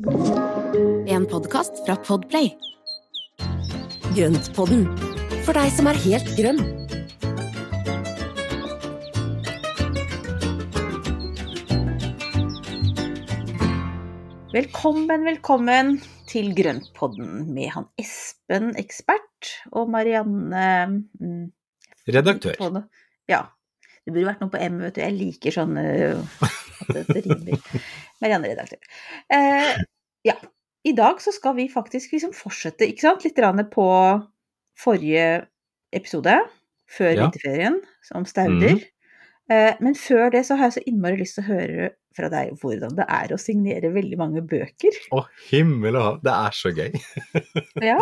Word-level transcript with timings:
En 0.00 1.26
podkast 1.28 1.82
fra 1.84 1.92
Podplay. 2.00 2.54
Grøntpodden, 4.16 4.86
for 5.44 5.52
deg 5.52 5.68
som 5.76 5.90
er 5.90 5.98
helt 6.00 6.30
grønn. 6.38 6.62
Velkommen, 14.54 15.28
velkommen 15.28 15.98
til 16.32 16.48
Grøntpodden 16.56 17.50
med 17.52 17.68
han 17.76 17.90
Espen, 18.00 18.72
ekspert, 18.80 19.52
og 19.68 19.92
Marianne 19.92 20.64
mm, 21.12 21.44
Redaktør. 22.08 22.56
Ja. 23.28 23.50
Det 24.00 24.14
burde 24.14 24.30
vært 24.32 24.40
noe 24.40 24.48
på 24.48 24.64
M, 24.64 24.80
vet 24.80 24.96
du. 24.96 25.04
Jeg 25.04 25.12
liker 25.18 25.60
sånne 25.60 25.84
at 26.96 27.06
det 27.08 27.24
rimer. 27.26 27.58
Marianne, 28.20 28.48
redaktør. 28.52 28.78
Eh, 29.32 29.76
ja. 30.24 30.34
I 30.84 30.92
dag 30.96 31.20
så 31.20 31.32
skal 31.36 31.54
vi 31.58 31.68
faktisk 31.68 32.12
liksom 32.14 32.32
fortsette, 32.32 32.86
ikke 32.88 33.00
sant, 33.04 33.24
litt 33.24 33.36
på 33.70 33.86
forrige 34.80 35.46
episode, 35.92 36.38
før 36.90 37.10
Ja. 37.14 37.26
vinterferien, 37.28 37.80
om 38.14 38.24
stauder. 38.24 38.78
Mm. 38.78 38.80
Eh, 39.50 39.74
men 39.80 39.94
før 39.94 40.30
det 40.30 40.46
så 40.46 40.56
har 40.56 40.70
jeg 40.70 40.78
så 40.78 40.84
innmari 40.86 41.18
lyst 41.20 41.34
til 41.36 41.44
å 41.44 41.50
høre 41.52 41.90
fra 42.16 42.28
deg 42.28 42.56
hvordan 42.58 42.96
det 42.96 43.04
er 43.08 43.28
å 43.34 43.38
signere 43.38 43.92
veldig 43.92 44.16
mange 44.18 44.40
bøker. 44.42 44.96
Å, 45.14 45.24
himmel 45.50 45.94
og 45.96 46.02
hav, 46.02 46.16
det 46.24 46.32
er 46.32 46.50
så 46.56 46.72
gøy. 46.74 46.92
Ja. 47.90 47.98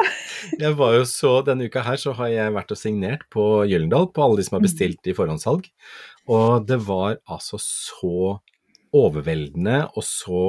Jeg 0.59 0.77
var 0.79 0.95
jo 0.97 1.05
så, 1.05 1.45
Denne 1.45 1.67
uka 1.69 1.83
her 1.85 1.97
så 2.01 2.15
har 2.17 2.29
jeg 2.33 2.53
vært 2.57 2.71
og 2.73 2.79
signert 2.81 3.27
på 3.31 3.67
Gyllendal 3.69 4.09
på 4.13 4.23
alle 4.25 4.37
de 4.41 4.45
som 4.45 4.57
har 4.57 4.61
Mhm. 4.63 4.69
bestilt 4.69 5.07
i 5.07 5.13
forhåndssalg. 5.19 5.69
Og 6.29 6.67
det 6.67 6.79
var 6.87 7.19
altså 7.29 7.59
så 7.61 8.39
overveldende 8.95 9.81
og 9.97 10.05
så 10.07 10.43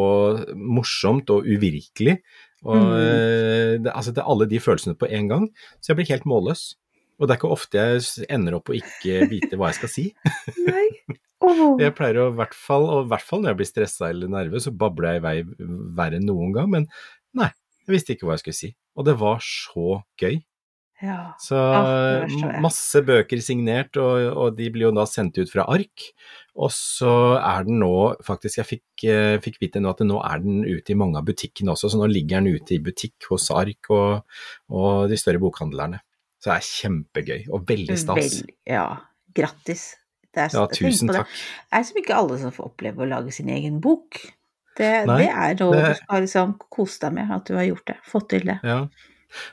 morsomt 0.56 1.30
og 1.34 1.46
uvirkelig. 1.48 2.20
Og 2.66 2.76
Mhm. 2.76 2.94
eh, 3.00 3.78
det, 3.84 3.92
altså 3.96 4.12
det 4.12 4.20
er 4.24 4.30
alle 4.32 4.46
de 4.50 4.60
følelsene 4.60 4.96
på 5.00 5.08
en 5.10 5.28
gang. 5.30 5.50
Så 5.82 5.90
jeg 5.94 5.96
blir 5.98 6.10
helt 6.14 6.26
målløs. 6.28 6.76
Og 7.20 7.28
det 7.28 7.34
er 7.36 7.40
ikke 7.40 7.52
ofte 7.52 7.78
jeg 7.78 8.28
ender 8.30 8.56
opp 8.56 8.70
å 8.72 8.76
ikke 8.80 9.28
vite 9.30 9.56
hva 9.60 9.72
jeg 9.72 9.80
skal 9.82 9.90
si. 9.90 10.14
Nei. 10.68 10.90
Oh. 11.42 11.78
Jeg 11.80 11.94
pleier 11.96 12.18
å 12.20 12.26
i 12.34 12.36
hvert 12.36 12.54
fall, 12.54 12.84
og 12.84 13.06
i 13.06 13.10
hvert 13.14 13.24
fall 13.24 13.40
når 13.40 13.54
jeg 13.54 13.58
blir 13.62 13.68
stressa 13.70 14.10
eller 14.12 14.28
nervøs, 14.28 14.66
så 14.68 14.74
babler 14.76 15.14
jeg 15.16 15.22
i 15.22 15.24
vei 15.24 15.44
verre 15.96 16.18
enn 16.20 16.26
noen 16.28 16.52
gang. 16.52 16.68
Men 16.70 16.88
nei, 17.34 17.48
jeg 17.88 17.94
visste 17.96 18.12
ikke 18.12 18.28
hva 18.28 18.36
jeg 18.36 18.42
skulle 18.44 18.58
si. 18.58 18.70
Og 19.00 19.06
det 19.08 19.14
var 19.22 19.40
så 19.40 20.02
gøy. 20.20 20.42
Ja. 21.02 21.34
Så 21.40 21.56
ja, 21.56 22.50
masse 22.60 23.00
bøker 23.08 23.40
signert, 23.44 23.96
og, 24.02 24.20
og 24.36 24.58
de 24.58 24.68
blir 24.74 24.90
jo 24.90 24.92
da 24.98 25.06
sendt 25.08 25.38
ut 25.40 25.52
fra 25.52 25.64
ark. 25.72 26.10
Og 26.60 26.72
så 26.76 27.12
er 27.40 27.64
den 27.70 27.80
nå, 27.80 27.92
faktisk 28.28 28.60
jeg 28.60 28.68
fikk, 28.68 29.06
eh, 29.08 29.38
fikk 29.44 29.62
vite 29.64 29.80
nå 29.80 29.94
at 29.94 30.02
nå 30.04 30.18
er 30.28 30.42
den 30.44 30.66
ute 30.68 30.92
i 30.92 30.98
mange 31.00 31.22
av 31.22 31.28
butikkene 31.30 31.72
også, 31.72 31.94
så 31.94 32.02
nå 32.02 32.10
ligger 32.12 32.42
den 32.44 32.58
ute 32.60 32.76
i 32.76 32.82
butikk 32.84 33.30
hos 33.32 33.48
ark 33.56 33.88
og, 33.96 34.26
og 34.76 35.06
de 35.12 35.20
større 35.20 35.40
bokhandlerne. 35.40 36.02
Så 36.40 36.52
det 36.52 36.58
er 36.58 36.68
kjempegøy, 36.68 37.40
og 37.52 37.64
veldig 37.68 37.96
stas. 38.00 38.20
Vel, 38.42 38.52
ja. 38.68 38.84
Grattis. 39.36 39.86
Det 40.34 40.44
er, 40.46 40.54
Ja, 40.58 40.66
tusen 40.72 41.10
takk. 41.10 41.32
Det 41.32 41.80
er 41.80 41.86
som 41.88 41.98
ikke 42.02 42.18
alle 42.18 42.38
som 42.42 42.52
får 42.54 42.68
oppleve 42.74 43.04
å 43.06 43.08
lage 43.10 43.32
sin 43.34 43.50
egen 43.50 43.80
bok. 43.84 44.20
Det, 44.80 44.92
Nei, 45.08 45.18
det 45.24 45.30
er 45.32 45.56
noe 45.64 45.76
det- 45.76 45.88
du 45.90 46.02
skal 46.04 46.22
liksom 46.24 46.54
kose 46.72 47.00
deg 47.04 47.14
med, 47.18 47.32
at 47.36 47.46
du 47.50 47.56
har 47.56 47.66
gjort 47.68 47.86
det. 47.88 47.98
Fått 48.08 48.30
til 48.36 48.46
det. 48.48 48.60
Ja, 48.64 48.82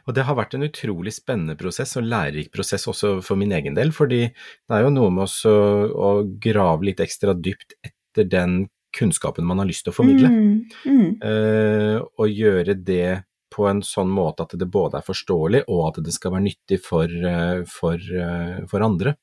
og 0.07 0.17
det 0.17 0.25
har 0.29 0.39
vært 0.39 0.57
en 0.57 0.67
utrolig 0.67 1.15
spennende 1.17 1.57
prosess 1.59 1.97
og 2.01 2.09
lærerik 2.09 2.53
prosess 2.55 2.89
også 2.91 3.17
for 3.25 3.41
min 3.41 3.55
egen 3.57 3.77
del, 3.77 3.93
fordi 3.97 4.25
det 4.29 4.77
er 4.79 4.87
jo 4.87 4.95
noe 4.95 5.13
med 5.13 5.27
oss 5.27 5.43
å 5.47 6.17
grave 6.43 6.91
litt 6.91 7.03
ekstra 7.05 7.37
dypt 7.37 7.79
etter 7.85 8.29
den 8.31 8.67
kunnskapen 8.97 9.45
man 9.45 9.61
har 9.61 9.69
lyst 9.69 9.85
til 9.87 9.93
å 9.93 9.97
formidle, 9.97 10.33
Mm, 10.33 10.61
mm, 10.85 11.09
Uh, 11.17 12.03
og 12.21 12.29
gjøre 12.29 12.75
det 12.77 13.25
på 13.57 13.67
en 13.71 13.83
sånn 13.85 14.11
måte 14.13 14.45
at 14.45 14.57
det 14.59 14.69
både 14.69 15.01
er 15.01 15.07
forståelig 15.07 15.63
og 15.73 15.83
at 15.89 16.01
det 16.05 16.15
skal 16.15 16.35
være 16.35 16.47
nyttig 16.49 16.81
for, 16.85 17.07
eh, 17.09 17.63
for, 17.71 17.95
eh, 17.97 18.65
for 18.69 18.85
andre. 18.85 19.15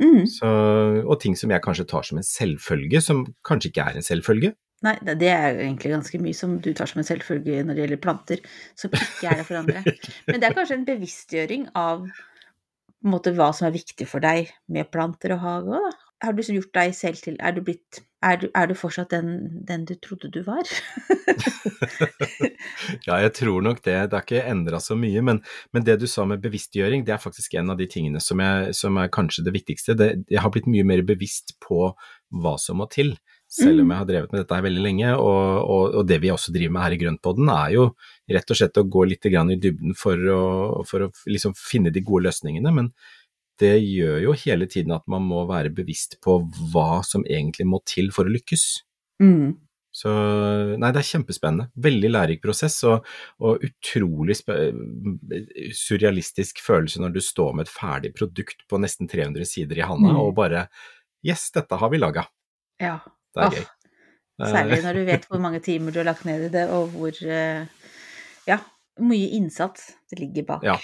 mm. 0.00 0.26
Så, 0.26 0.48
og 1.06 1.20
ting 1.20 1.36
som 1.36 1.50
jeg 1.50 1.62
kanskje 1.62 1.86
tar 1.88 2.02
som 2.02 2.18
en 2.18 2.26
selvfølge, 2.26 3.00
som 3.02 3.24
kanskje 3.46 3.70
ikke 3.70 3.86
er 3.86 3.96
en 4.00 4.06
selvfølge. 4.08 4.54
Nei, 4.86 4.94
det 5.18 5.28
er 5.32 5.50
jo 5.56 5.64
egentlig 5.64 5.92
ganske 5.96 6.22
mye 6.22 6.36
som 6.36 6.56
du 6.62 6.70
tar 6.76 6.90
som 6.90 7.02
en 7.02 7.08
selvfølge 7.08 7.64
når 7.66 7.74
det 7.74 7.84
gjelder 7.84 8.02
planter, 8.02 8.42
som 8.78 8.92
ikke 8.94 9.28
er 9.32 9.40
det 9.40 9.46
for 9.48 9.60
andre. 9.60 9.82
Men 10.30 10.40
det 10.40 10.48
er 10.48 10.56
kanskje 10.56 10.78
en 10.78 10.88
bevisstgjøring 10.88 11.68
av 11.74 12.06
på 12.06 13.10
en 13.10 13.12
måte, 13.12 13.30
hva 13.36 13.52
som 13.54 13.68
er 13.68 13.74
viktig 13.76 14.06
for 14.08 14.24
deg 14.24 14.48
med 14.72 14.88
planter 14.90 15.36
og 15.36 15.42
hage 15.44 15.78
òg, 15.78 15.88
da. 15.90 16.02
Har 16.24 16.32
du 16.32 16.40
gjort 16.40 16.72
deg 16.72 16.94
selv 16.96 17.20
til 17.20 17.34
Er 17.44 17.52
du 17.52 17.58
blitt 17.60 17.98
Er 18.24 18.38
du, 18.40 18.46
er 18.56 18.70
du 18.70 18.72
fortsatt 18.74 19.10
den, 19.12 19.60
den 19.68 19.84
du 19.84 19.92
trodde 20.00 20.30
du 20.32 20.40
var? 20.46 20.64
Ja, 23.06 23.18
jeg 23.20 23.32
tror 23.36 23.60
nok 23.62 23.82
det. 23.84 23.94
Det 24.10 24.16
har 24.16 24.24
ikke 24.24 24.42
endra 24.48 24.80
så 24.82 24.96
mye. 24.98 25.20
Men, 25.22 25.40
men 25.74 25.84
det 25.86 25.98
du 26.00 26.06
sa 26.10 26.24
med 26.26 26.42
bevisstgjøring, 26.42 27.04
det 27.06 27.14
er 27.14 27.22
faktisk 27.22 27.54
en 27.58 27.70
av 27.70 27.78
de 27.78 27.86
tingene 27.90 28.20
som, 28.22 28.40
jeg, 28.42 28.74
som 28.78 28.96
er 28.98 29.12
kanskje 29.12 29.44
det 29.46 29.54
viktigste. 29.54 29.96
Det, 29.98 30.08
jeg 30.32 30.42
har 30.42 30.52
blitt 30.54 30.68
mye 30.70 30.86
mer 30.86 31.02
bevisst 31.06 31.54
på 31.62 31.90
hva 32.42 32.54
som 32.62 32.80
må 32.80 32.88
til. 32.92 33.14
Selv 33.56 33.80
om 33.80 33.86
Mm. 33.86 33.90
jeg 33.94 33.98
har 34.02 34.08
drevet 34.10 34.32
med 34.32 34.40
dette 34.42 34.54
her 34.58 34.64
veldig 34.66 34.82
lenge, 34.84 35.10
og, 35.16 35.44
og, 35.64 35.94
og 36.00 36.06
det 36.10 36.18
vi 36.20 36.28
også 36.34 36.52
driver 36.52 36.72
med 36.76 36.82
her 36.82 36.92
i 36.96 36.98
Grøntpodden, 37.00 37.48
er 37.48 37.70
jo 37.72 37.84
rett 38.28 38.50
og 38.52 38.56
slett 38.58 38.76
å 38.82 38.84
gå 38.96 39.04
litt 39.08 39.22
grann 39.32 39.50
i 39.54 39.56
dybden 39.56 39.94
for 39.96 40.16
å, 40.34 40.40
for 40.84 41.06
å 41.06 41.12
liksom 41.26 41.54
finne 41.56 41.90
de 41.94 42.02
gode 42.04 42.26
løsningene. 42.28 42.72
Men 42.74 42.90
det 43.58 43.78
gjør 43.80 44.18
jo 44.26 44.34
hele 44.44 44.66
tiden 44.68 44.92
at 44.92 45.06
man 45.08 45.22
må 45.24 45.46
være 45.48 45.70
bevisst 45.72 46.18
på 46.20 46.42
hva 46.74 47.00
som 47.06 47.24
egentlig 47.24 47.64
må 47.70 47.80
til 47.88 48.10
for 48.12 48.28
å 48.28 48.34
lykkes. 48.34 48.66
Mm. 49.22 49.54
Så 49.96 50.10
nei, 50.76 50.90
det 50.92 51.00
er 51.00 51.08
kjempespennende. 51.08 51.70
Veldig 51.80 52.10
lærerik 52.12 52.42
prosess, 52.44 52.74
og, 52.84 53.06
og 53.40 53.62
utrolig 53.64 54.36
surrealistisk 55.76 56.60
følelse 56.64 57.00
når 57.00 57.14
du 57.16 57.20
står 57.24 57.54
med 57.56 57.66
et 57.66 57.72
ferdig 57.72 58.12
produkt 58.16 58.66
på 58.68 58.80
nesten 58.82 59.08
300 59.10 59.48
sider 59.48 59.80
i 59.80 59.86
handa 59.88 60.12
Mm. 60.12 60.20
og 60.20 60.34
bare 60.36 60.66
Yes, 61.24 61.50
dette 61.50 61.74
har 61.80 61.88
vi 61.90 61.98
laga. 61.98 62.26
Ja. 62.78 63.00
Det 63.36 63.44
er 63.44 63.50
oh, 63.50 63.56
gøy. 63.56 63.66
Særlig 64.52 64.82
når 64.84 64.98
du 64.98 65.06
vet 65.12 65.26
hvor 65.30 65.40
mange 65.42 65.60
timer 65.64 65.92
du 65.92 66.00
har 66.00 66.08
lagt 66.08 66.24
ned 66.28 66.48
i 66.48 66.52
det, 66.52 66.66
og 66.72 66.92
hvor 66.94 67.12
eh, 67.24 67.66
Ja, 68.46 68.60
mye 69.02 69.28
innsats 69.36 69.90
det 70.10 70.20
ligger 70.20 70.46
bak. 70.46 70.64
Ja. 70.64 70.76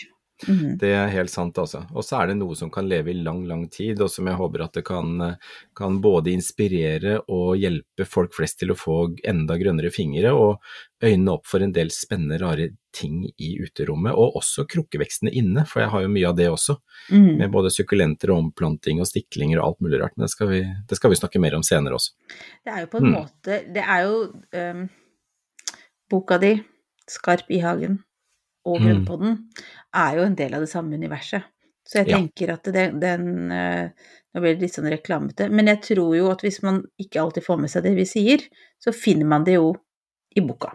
Mhm. 0.49 0.79
Det 0.79 0.91
er 0.95 1.09
helt 1.09 1.31
sant, 1.31 1.59
altså. 1.59 1.85
Og 1.95 2.03
så 2.03 2.21
er 2.21 2.27
det 2.33 2.37
noe 2.39 2.55
som 2.59 2.71
kan 2.71 2.89
leve 2.89 3.11
i 3.11 3.23
lang, 3.23 3.45
lang 3.47 3.69
tid, 3.71 4.01
og 4.03 4.11
som 4.11 4.27
jeg 4.27 4.37
håper 4.37 4.65
at 4.65 4.73
det 4.73 4.85
kan, 4.85 5.37
kan 5.79 6.01
både 6.03 6.33
inspirere 6.33 7.21
og 7.29 7.57
hjelpe 7.57 8.07
folk 8.09 8.35
flest 8.35 8.59
til 8.59 8.73
å 8.73 8.79
få 8.79 9.17
enda 9.25 9.57
grønnere 9.61 9.91
fingre, 9.95 10.33
og 10.33 10.59
øynene 11.03 11.33
opp 11.35 11.47
for 11.47 11.63
en 11.63 11.73
del 11.73 11.91
spennende, 11.91 12.39
rare 12.43 12.69
ting 12.93 13.25
i 13.39 13.57
uterommet, 13.63 14.13
og 14.13 14.37
også 14.37 14.67
krukkevekstene 14.69 15.33
inne, 15.33 15.65
for 15.67 15.81
jeg 15.83 15.91
har 15.91 16.03
jo 16.03 16.09
mye 16.13 16.29
av 16.29 16.37
det 16.37 16.49
også. 16.53 16.77
Mm. 17.11 17.37
Med 17.39 17.51
både 17.51 17.71
sukkulenter 17.73 18.31
og 18.31 18.39
omplanting 18.45 19.01
og 19.01 19.09
stiklinger 19.09 19.59
og 19.61 19.67
alt 19.67 19.81
mulig 19.87 20.01
rart, 20.03 20.17
men 20.17 20.27
det 20.27 20.31
skal 20.35 20.51
vi, 20.53 20.61
det 20.89 20.99
skal 20.99 21.11
vi 21.11 21.19
snakke 21.23 21.41
mer 21.41 21.55
om 21.57 21.65
senere 21.67 21.97
også. 21.99 22.13
Det 22.65 22.73
er 22.75 22.81
jo 22.85 22.91
på 22.93 22.99
en 23.01 23.09
Mm. 23.09 23.15
måte 23.17 23.63
Det 23.73 23.83
er 23.83 24.03
jo 24.05 24.33
um, 24.53 24.89
Boka 26.11 26.39
di, 26.39 26.63
'Skarp 27.09 27.51
i 27.51 27.59
hagen', 27.61 27.99
og 28.65 28.79
Mm. 28.81 28.85
Grønnpodden 28.87 29.39
er 29.95 30.17
jo 30.17 30.23
en 30.27 30.35
del 30.39 30.55
av 30.55 30.61
det 30.61 30.71
samme 30.71 30.95
universet. 30.95 31.43
Så 31.85 31.99
jeg 31.99 32.09
Ja. 32.09 32.19
tenker 32.19 32.53
at 32.55 32.65
den, 32.73 33.01
den 33.01 33.51
eh, 33.53 33.89
Nå 34.35 34.41
blir 34.41 34.55
det 34.57 34.63
litt 34.63 34.73
sånn 34.73 34.89
reklamete, 34.89 35.51
men 35.53 35.67
jeg 35.69 35.83
tror 35.83 36.15
jo 36.17 36.31
at 36.33 36.41
hvis 36.41 36.63
man 36.65 36.79
ikke 36.99 37.21
alltid 37.21 37.45
får 37.45 37.59
med 37.61 37.69
seg 37.71 37.83
det 37.85 37.91
vi 37.99 38.07
sier, 38.09 38.41
så 38.81 38.89
finner 38.97 39.27
man 39.29 39.45
det 39.45 39.59
jo 39.59 39.75
i 40.35 40.41
boka. 40.41 40.71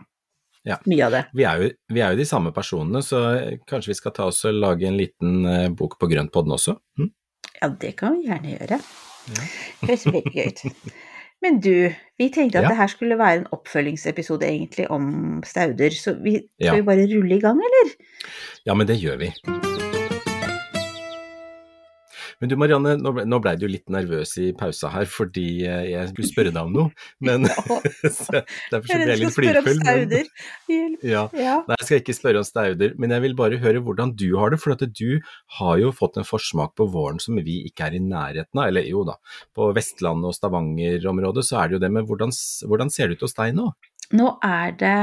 Ja. 0.63 0.77
Mye 0.85 1.05
av 1.07 1.11
det. 1.15 1.21
Vi 1.33 1.43
er, 1.43 1.63
jo, 1.63 1.69
vi 1.89 2.01
er 2.05 2.11
jo 2.13 2.17
de 2.19 2.25
samme 2.29 2.51
personene, 2.53 3.01
så 3.01 3.17
kanskje 3.65 3.87
vi 3.87 3.97
skal 3.97 4.11
ta 4.13 4.27
oss 4.29 4.43
og 4.45 4.53
lage 4.53 4.85
en 4.85 4.97
liten 4.99 5.43
eh, 5.49 5.69
bok 5.73 5.97
på 5.97 6.05
Grønnpodden 6.11 6.53
også? 6.53 6.77
Hm? 6.99 7.09
Ja, 7.61 7.69
det 7.81 7.95
kan 7.97 8.19
vi 8.19 8.27
gjerne 8.27 8.53
gjøre. 8.59 8.77
Ja. 8.77 9.41
Det 9.81 9.89
høres 9.89 10.05
veldig 10.05 10.33
gøy 10.35 10.47
ut. 10.53 10.61
Men 11.41 11.59
du, 11.61 11.93
vi 12.17 12.29
tenkte 12.33 12.57
at 12.57 12.63
Ja. 12.63 12.69
det 12.69 12.77
her 12.77 12.87
skulle 12.87 13.17
være 13.17 13.37
en 13.37 13.47
oppfølgingsepisode 13.51 14.45
egentlig 14.47 14.87
om 14.91 15.43
stauder, 15.45 15.89
så 15.89 16.15
vi, 16.23 16.39
Ja. 16.59 16.75
vi 16.75 16.81
bare 16.81 17.05
rulle 17.15 17.35
i 17.37 17.39
gang, 17.39 17.59
eller? 17.59 17.93
Ja, 18.65 18.73
men 18.73 18.87
det 18.87 18.97
gjør 19.01 19.17
vi. 19.17 19.86
Men 22.41 22.51
du 22.51 22.55
Marianne, 22.59 22.93
nå 23.01 23.11
ble, 23.15 23.23
nå 23.25 23.39
ble 23.41 23.53
du 23.57 23.65
litt 23.69 23.87
nervøs 23.89 24.35
i 24.41 24.51
pausa 24.57 24.91
her 24.93 25.07
fordi 25.09 25.65
eh, 25.65 25.87
jeg 25.93 26.11
skulle 26.11 26.29
spørre 26.29 26.53
deg 26.53 26.69
om 26.69 26.75
noe, 26.75 27.07
men 27.23 27.47
så, 28.19 28.43
derfor 28.73 28.85
så 28.91 28.99
ble 28.99 29.09
jeg 29.09 29.21
litt 29.23 29.37
flyfull. 29.37 29.81
men-. 29.81 30.27
Ja. 31.07 31.27
Nei, 31.33 31.77
jeg 31.77 31.87
skal 31.87 32.01
ikke 32.01 32.15
spørre 32.15 32.41
om 32.41 32.47
stauder, 32.47 32.93
men 33.01 33.13
jeg 33.13 33.23
vil 33.23 33.35
bare 33.37 33.59
høre 33.61 33.81
hvordan 33.83 34.13
du 34.17 34.27
har 34.37 34.51
det. 34.53 34.59
For 34.61 34.73
at 34.73 34.83
du 34.97 35.19
har 35.57 35.77
jo 35.81 35.91
fått 35.95 36.17
en 36.19 36.27
forsmak 36.27 36.73
på 36.77 36.87
våren 36.93 37.21
som 37.21 37.37
vi 37.45 37.59
ikke 37.67 37.87
er 37.87 37.97
i 37.97 38.01
nærheten 38.03 38.61
av. 38.61 38.69
Eller 38.71 38.87
jo 38.89 39.03
da, 39.07 39.17
på 39.57 39.69
Vestlandet 39.77 40.31
og 40.31 40.37
Stavanger-området 40.37 41.45
så 41.47 41.61
er 41.61 41.69
det 41.69 41.77
jo 41.77 41.83
det, 41.85 41.91
men 41.93 42.07
hvordan, 42.09 42.33
hvordan 42.67 42.93
ser 42.93 43.09
det 43.09 43.19
ut 43.19 43.27
hos 43.27 43.37
deg 43.37 43.55
nå? 43.57 43.69
Nå 44.17 44.33
er 44.45 44.75
det 44.79 44.97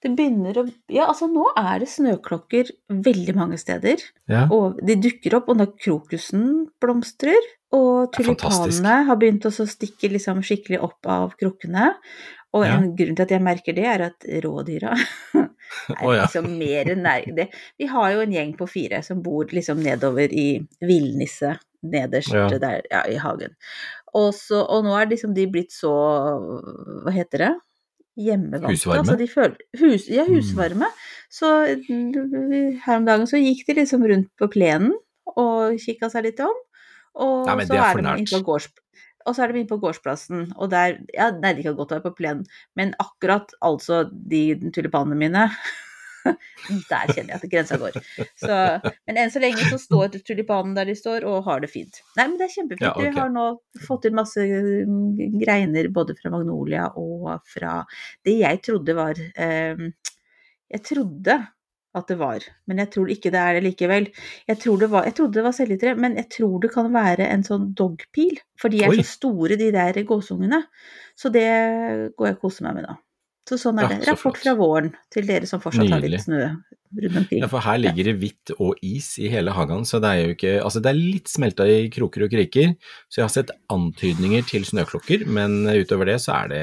Det 0.00 0.10
begynner 0.16 0.56
å 0.56 0.64
Ja, 0.88 1.06
altså 1.10 1.28
nå 1.28 1.44
er 1.60 1.82
det 1.82 1.90
snøklokker 1.92 2.70
veldig 2.88 3.34
mange 3.36 3.58
steder. 3.60 4.00
Ja. 4.30 4.46
Og 4.52 4.80
de 4.86 4.96
dukker 4.96 5.36
opp, 5.36 5.50
og 5.52 5.58
når 5.60 5.74
krokusen 5.76 6.44
blomstrer, 6.80 7.36
og 7.76 8.10
tulipanene 8.16 8.96
har 9.06 9.18
begynt 9.20 9.44
å 9.46 9.52
stikke 9.52 10.10
liksom 10.10 10.40
skikkelig 10.42 10.80
opp 10.82 11.06
av 11.06 11.36
krukkene. 11.38 11.92
Og 12.52 12.64
Ja. 12.66 12.78
en 12.80 12.96
grunn 12.98 13.14
til 13.14 13.22
at 13.22 13.30
jeg 13.30 13.42
merker 13.46 13.72
det, 13.76 13.84
er 13.86 14.02
at 14.08 14.24
rådyra 14.42 14.90
er 15.38 16.02
oh, 16.02 16.14
ja. 16.16 16.24
liksom 16.24 16.48
mer 16.58 16.88
nær 16.98 17.28
det. 17.36 17.46
Vi 17.78 17.86
har 17.86 18.10
jo 18.16 18.24
en 18.24 18.32
gjeng 18.34 18.56
på 18.58 18.66
fire 18.66 19.04
som 19.06 19.20
bor 19.22 19.46
liksom 19.54 19.78
nedover 19.84 20.32
i 20.34 20.58
Villnisse, 20.82 21.52
nederst 21.86 22.34
Ja. 22.34 22.48
der 22.58 22.82
ja, 22.90 23.04
i 23.06 23.20
hagen. 23.22 23.54
Og, 24.14 24.32
så, 24.34 24.64
og 24.66 24.82
nå 24.82 24.96
er 24.98 25.06
liksom 25.12 25.34
de 25.36 25.46
blitt 25.46 25.70
så 25.70 25.92
Hva 27.04 27.12
heter 27.14 27.44
det? 27.44 27.52
Hjemmevante. 28.20 28.74
Husvarme? 28.74 29.02
Altså 29.02 29.16
de 29.20 29.28
føler, 29.30 29.56
hus, 29.80 30.08
ja, 30.12 30.24
Mm. 30.26 30.34
husvarme. 30.36 30.90
Så 31.30 31.48
mm, 31.88 32.80
her 32.84 32.96
om 32.98 33.06
dagen 33.08 33.26
så 33.30 33.40
gikk 33.40 33.64
de 33.68 33.78
liksom 33.80 34.04
rundt 34.10 34.30
på 34.40 34.50
plenen 34.52 34.92
og 35.36 35.78
kikka 35.80 36.10
seg 36.12 36.26
litt 36.28 36.40
om. 36.44 36.56
Og 37.20 37.46
Nei, 37.46 37.56
men 37.60 37.66
så 37.66 37.74
det 37.74 37.80
er 37.80 37.90
er 37.90 38.02
de 38.02 38.14
inne 38.22 38.32
på 38.34 38.44
gårds... 38.46 38.68
Og 39.28 39.34
så 39.36 39.44
er 39.44 39.52
de 39.52 39.60
inne 39.60 39.68
på 39.68 39.76
gårdsplassen, 39.82 40.46
og 40.56 40.70
der 40.72 40.98
Ja, 41.12 41.30
nei, 41.30 41.52
de 41.58 41.62
kan 41.66 41.76
godt 41.76 41.90
være 41.92 42.06
på 42.08 42.14
plenen, 42.16 42.46
men 42.78 42.94
akkurat 43.02 43.52
altså 43.60 44.04
de 44.10 44.56
tulipanene 44.72 45.18
mine 45.18 45.48
Der 46.90 47.12
kjenner 47.12 47.34
jeg 47.34 47.38
at 47.38 47.46
grensa 47.52 47.78
går. 47.80 47.98
Så, 48.38 48.56
men 49.08 49.20
enn 49.20 49.32
så 49.32 49.42
lenge 49.42 49.68
så 49.70 49.78
står 49.80 50.20
tulipanen 50.26 50.74
der 50.76 50.90
de 50.90 50.96
står, 50.98 51.26
og 51.28 51.46
har 51.48 51.62
det 51.64 51.70
fint. 51.72 52.02
Nei, 52.18 52.26
men 52.26 52.36
det 52.40 52.48
er 52.48 52.54
kjempefint. 52.56 52.86
Ja, 52.88 52.94
okay. 52.94 53.10
Vi 53.10 53.20
har 53.20 53.32
nå 53.34 53.46
fått 53.86 54.08
inn 54.08 54.18
masse 54.18 54.44
mm, 54.44 55.38
greiner 55.40 55.90
både 55.94 56.16
fra 56.18 56.32
magnolia 56.34 56.90
og 57.00 57.32
fra 57.48 57.80
det 58.26 58.40
jeg 58.40 58.60
trodde 58.66 58.96
var 58.98 59.18
eh, 59.20 59.88
Jeg 60.70 60.84
trodde 60.86 61.40
at 61.98 62.06
det 62.06 62.20
var, 62.20 62.44
men 62.70 62.78
jeg 62.78 62.90
tror 62.94 63.10
ikke 63.10 63.32
det 63.34 63.40
er 63.40 63.56
det 63.56 63.62
likevel. 63.64 64.04
Jeg, 64.46 64.58
tror 64.62 64.78
det 64.78 64.88
var, 64.92 65.08
jeg 65.08 65.16
trodde 65.18 65.40
det 65.40 65.42
var 65.42 65.54
seljetre, 65.56 65.94
men 65.98 66.14
jeg 66.20 66.28
tror 66.36 66.60
det 66.62 66.70
kan 66.70 66.90
være 66.94 67.26
en 67.26 67.42
sånn 67.46 67.72
dogpil, 67.74 68.38
for 68.60 68.70
de 68.70 68.84
er 68.84 68.94
Oi. 68.94 69.00
så 69.00 69.16
store, 69.16 69.58
de 69.58 69.72
der 69.74 69.98
gåsungene. 70.06 70.62
Så 71.18 71.32
det 71.34 71.48
går 72.14 72.30
jeg 72.30 72.38
og 72.38 72.44
koser 72.44 72.68
meg 72.68 72.78
med 72.78 72.86
nå. 72.86 72.94
Så 73.50 73.58
sånn 73.58 73.80
er 73.82 73.88
Ja, 73.88 73.96
det. 73.98 74.06
Rapport 74.06 74.36
fra 74.38 74.52
våren 74.54 74.92
til 75.10 75.26
dere 75.26 75.48
som 75.50 75.62
fortsatt 75.62 75.90
har 75.90 76.04
litt 76.04 76.22
snø 76.22 76.42
rundt 76.46 77.16
omkring. 77.18 77.40
Ja, 77.42 77.48
for 77.50 77.64
her 77.64 77.80
ligger 77.82 78.10
det 78.10 78.14
hvitt 78.20 78.52
og 78.58 78.78
is 78.86 79.12
i 79.18 79.30
hele 79.32 79.54
hagen, 79.56 79.82
så 79.88 79.98
det 80.02 80.10
er 80.10 80.20
jo 80.22 80.36
ikke 80.36 80.52
Altså, 80.62 80.82
det 80.84 80.92
er 80.92 80.98
litt 81.00 81.30
smelta 81.30 81.66
i 81.66 81.88
kroker 81.90 82.26
og 82.26 82.30
kriker, 82.30 82.76
så 83.10 83.20
jeg 83.20 83.26
har 83.26 83.34
sett 83.34 83.50
antydninger 83.74 84.46
til 84.46 84.66
snøklokker, 84.68 85.26
men 85.26 85.64
utover 85.66 86.12
det 86.12 86.20
så 86.22 86.44
er 86.44 86.52
det 86.54 86.62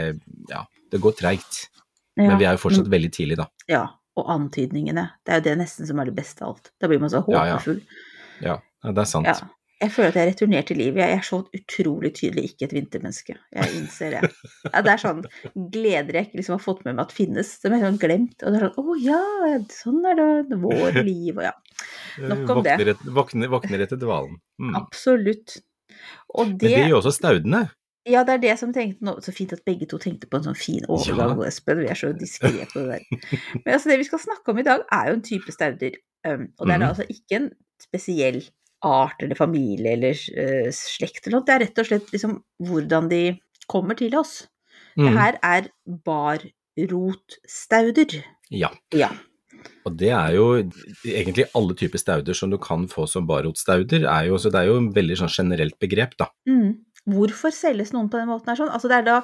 Ja, 0.51 0.63
det 0.91 1.01
går 1.03 1.17
treigt. 1.19 1.67
Ja, 2.17 2.31
Men 2.31 2.39
vi 2.39 2.47
er 2.47 2.55
jo 2.55 2.63
fortsatt 2.63 2.87
mm, 2.87 2.93
veldig 2.95 3.11
tidlig, 3.13 3.37
da. 3.37 3.45
Ja, 3.69 3.83
og 4.17 4.29
antydningene. 4.33 5.03
Det 5.21 5.33
er 5.33 5.41
jo 5.41 5.45
det 5.51 5.57
nesten 5.59 5.85
som 5.85 5.99
er 5.99 6.09
det 6.09 6.15
beste 6.17 6.41
av 6.41 6.55
alt. 6.55 6.71
Da 6.81 6.87
blir 6.89 7.03
man 7.03 7.11
så 7.13 7.21
håpefull. 7.21 7.83
ja. 7.83 8.05
Ja, 8.41 8.55
ja, 8.83 8.91
det 8.93 9.01
er 9.03 9.09
sant. 9.09 9.43
Ja. 9.77 9.85
Jeg 9.85 9.91
føler 9.93 10.07
at 10.09 10.15
jeg 10.17 10.23
er 10.25 10.31
returnert 10.31 10.67
til 10.71 10.77
livet. 10.81 10.97
Jeg 11.03 11.17
er 11.19 11.25
så 11.27 11.37
utrolig 11.53 12.09
tydelig 12.17 12.43
ikke 12.49 12.65
et 12.65 12.73
vintermenneske. 12.73 13.35
Jeg 13.53 13.73
innser 13.77 14.15
det. 14.15 14.31
Ja, 14.71 14.81
det 14.81 14.91
er 14.95 15.01
sånn 15.03 15.19
gleder 15.73 16.17
jeg 16.17 16.27
ikke 16.27 16.39
liksom 16.39 16.55
har 16.57 16.63
fått 16.63 16.83
med 16.87 16.95
meg 16.97 17.03
at 17.05 17.13
finnes. 17.13 17.51
Som 17.61 17.75
jeg 17.75 17.83
har 17.83 17.91
sånn 17.91 17.99
glemt. 18.01 18.41
Og 18.41 18.55
det 18.55 18.57
er 18.57 18.71
sånn 18.73 18.89
å 18.89 18.97
ja, 19.03 19.21
sånn 19.75 19.99
er 20.09 20.17
det. 20.17 20.57
Vår 20.63 20.97
liv 21.11 21.37
og 21.37 21.45
ja. 21.45 21.53
Nok 22.25 22.49
om 22.55 22.63
det. 22.65 22.73
Våkner, 22.79 22.93
et, 22.95 23.03
våkner, 23.19 23.51
våkner 23.53 23.85
etter 23.85 24.01
dvalen. 24.01 24.39
Mm. 24.57 24.73
Absolutt. 24.81 25.59
Og 26.33 26.47
Men 26.47 26.57
det 26.57 26.73
det 26.73 26.81
gjør 26.87 26.97
også 27.03 27.13
staudene. 27.19 27.67
Ja, 28.07 28.21
det 28.23 28.37
er 28.37 28.43
det 28.47 28.57
som 28.57 28.73
tenkte 28.73 29.03
nå. 29.05 29.17
Så 29.21 29.33
fint 29.35 29.53
at 29.53 29.61
begge 29.67 29.85
to 29.91 29.99
tenkte 30.01 30.29
på 30.31 30.39
en 30.39 30.45
sånn 30.49 30.57
fin 30.57 30.85
overgang, 30.89 31.37
Espen. 31.45 31.81
Vi 31.83 31.89
er 31.91 31.99
så 31.99 32.13
diskré 32.17 32.65
på 32.71 32.81
det 32.87 32.97
der. 32.97 33.31
Men 33.61 33.73
altså, 33.75 33.91
det 33.91 33.97
vi 34.01 34.07
skal 34.07 34.21
snakke 34.23 34.53
om 34.53 34.61
i 34.61 34.65
dag, 34.65 34.85
er 34.95 35.09
jo 35.11 35.17
en 35.19 35.25
type 35.27 35.53
stauder. 35.53 35.97
Um, 36.25 36.47
og 36.57 36.65
det 36.65 36.73
er 36.73 36.79
da 36.81 36.87
Mhm. 36.87 36.91
altså 36.95 37.05
ikke 37.11 37.35
en 37.43 37.49
spesiell 37.83 38.39
art 38.85 39.23
eller 39.25 39.35
familie 39.39 39.93
eller 39.97 40.13
uh, 40.13 40.69
slekt 40.75 41.25
eller 41.27 41.37
noe. 41.39 41.45
Det 41.47 41.53
er 41.55 41.63
rett 41.65 41.79
og 41.81 41.87
slett 41.89 42.11
liksom 42.13 42.37
hvordan 42.67 43.09
de 43.09 43.23
kommer 43.67 43.97
til 43.99 44.13
oss. 44.19 44.47
Det 44.97 45.05
Mm. 45.11 45.17
her 45.17 45.35
er 45.45 45.67
barrotstauder. 46.77 48.23
Ja. 48.49 48.69
Ja. 48.95 49.09
Og 49.85 49.95
det 49.97 50.09
er 50.13 50.33
jo 50.35 50.45
egentlig 51.05 51.45
alle 51.57 51.75
typer 51.77 51.99
stauder 52.01 52.33
som 52.37 52.49
du 52.51 52.57
kan 52.61 52.87
få 52.91 53.07
som 53.09 53.27
barrotstauder, 53.27 54.05
er 54.05 54.27
jo, 54.29 54.37
så 54.37 54.51
det 54.53 54.59
er 54.61 54.67
jo 54.71 54.77
en 54.81 54.91
veldig 54.95 55.17
sånn 55.21 55.31
generelt 55.33 55.77
begrep, 55.81 56.15
da. 56.19 56.27
Mm. 56.49 56.75
Hvorfor 57.07 57.51
selges 57.55 57.93
noen 57.95 58.09
på 58.11 58.19
den 58.19 58.27
måten 58.29 58.51
her 58.51 58.59
sånn? 58.59 58.71
Altså 58.73 58.89
det 58.91 58.97
er 58.99 59.05
da, 59.07 59.17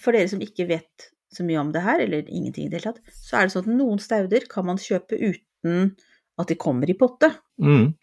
for 0.00 0.16
dere 0.16 0.28
som 0.30 0.40
ikke 0.44 0.66
vet 0.70 1.10
så 1.34 1.44
mye 1.44 1.60
om 1.60 1.72
det 1.74 1.82
her, 1.84 2.00
eller 2.00 2.24
ingenting 2.24 2.66
i 2.66 2.70
det 2.72 2.80
hele 2.80 2.92
tatt, 2.94 3.02
så 3.12 3.36
er 3.36 3.42
det 3.46 3.52
sånn 3.54 3.66
at 3.68 3.74
noen 3.76 3.98
stauder 4.00 4.46
kan 4.48 4.64
man 4.68 4.80
kjøpe 4.80 5.18
uten 5.20 5.92
at 6.38 6.48
de 6.48 6.54
kommer 6.56 6.88
i 6.90 6.94
potte. 6.98 7.30
Mm. 7.60 7.94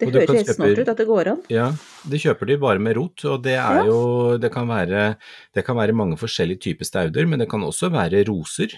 Det 0.00 0.08
høres 0.10 0.30
helt 0.32 0.46
kjøper, 0.48 0.54
snart 0.56 0.78
ut 0.82 0.88
at 0.88 0.96
det 1.02 1.06
går 1.06 1.28
an. 1.30 1.42
Ja, 1.52 1.66
det 2.08 2.18
kjøper 2.24 2.46
de 2.48 2.56
bare 2.58 2.78
med 2.82 2.96
rot, 2.96 3.24
og 3.28 3.42
det 3.44 3.52
er 3.58 3.82
Ja. 3.82 3.84
jo 3.86 4.38
Det 4.38 4.50
kan 4.52 4.66
være, 4.66 5.16
det 5.54 5.64
kan 5.64 5.76
være 5.76 5.92
mange 5.94 6.16
forskjellige 6.16 6.60
typer 6.60 6.84
stauder, 6.84 7.26
men 7.28 7.38
det 7.38 7.48
kan 7.48 7.60
også 7.60 7.90
være 7.92 8.24
roser 8.26 8.72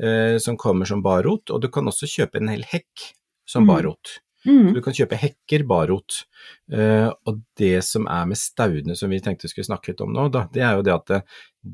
eh, 0.00 0.38
som 0.38 0.56
kommer 0.56 0.86
som 0.86 1.02
barrot, 1.02 1.50
og 1.50 1.60
du 1.60 1.68
kan 1.68 1.84
også 1.84 2.06
kjøpe 2.08 2.36
en 2.40 2.48
hel 2.48 2.62
hekk 2.62 3.12
som 3.46 3.64
Mm. 3.64 3.68
barrot. 3.68 4.20
Mm. 4.46 4.72
Du 4.72 4.80
kan 4.80 4.94
kjøpe 4.94 5.18
hekker 5.20 5.66
barrot. 5.68 6.24
Eh, 6.72 7.10
og 7.26 7.42
det 7.58 7.84
som 7.84 8.06
er 8.08 8.24
med 8.24 8.38
staudene 8.38 8.96
som 8.96 9.10
vi 9.10 9.18
tenkte 9.20 9.50
skulle 9.50 9.66
snakke 9.68 9.88
litt 9.88 10.00
om 10.00 10.14
nå, 10.14 10.30
da, 10.32 10.46
det 10.50 10.62
er 10.62 10.76
jo 10.76 10.82
det 10.82 10.94
at 10.94 11.06
det- 11.06 11.22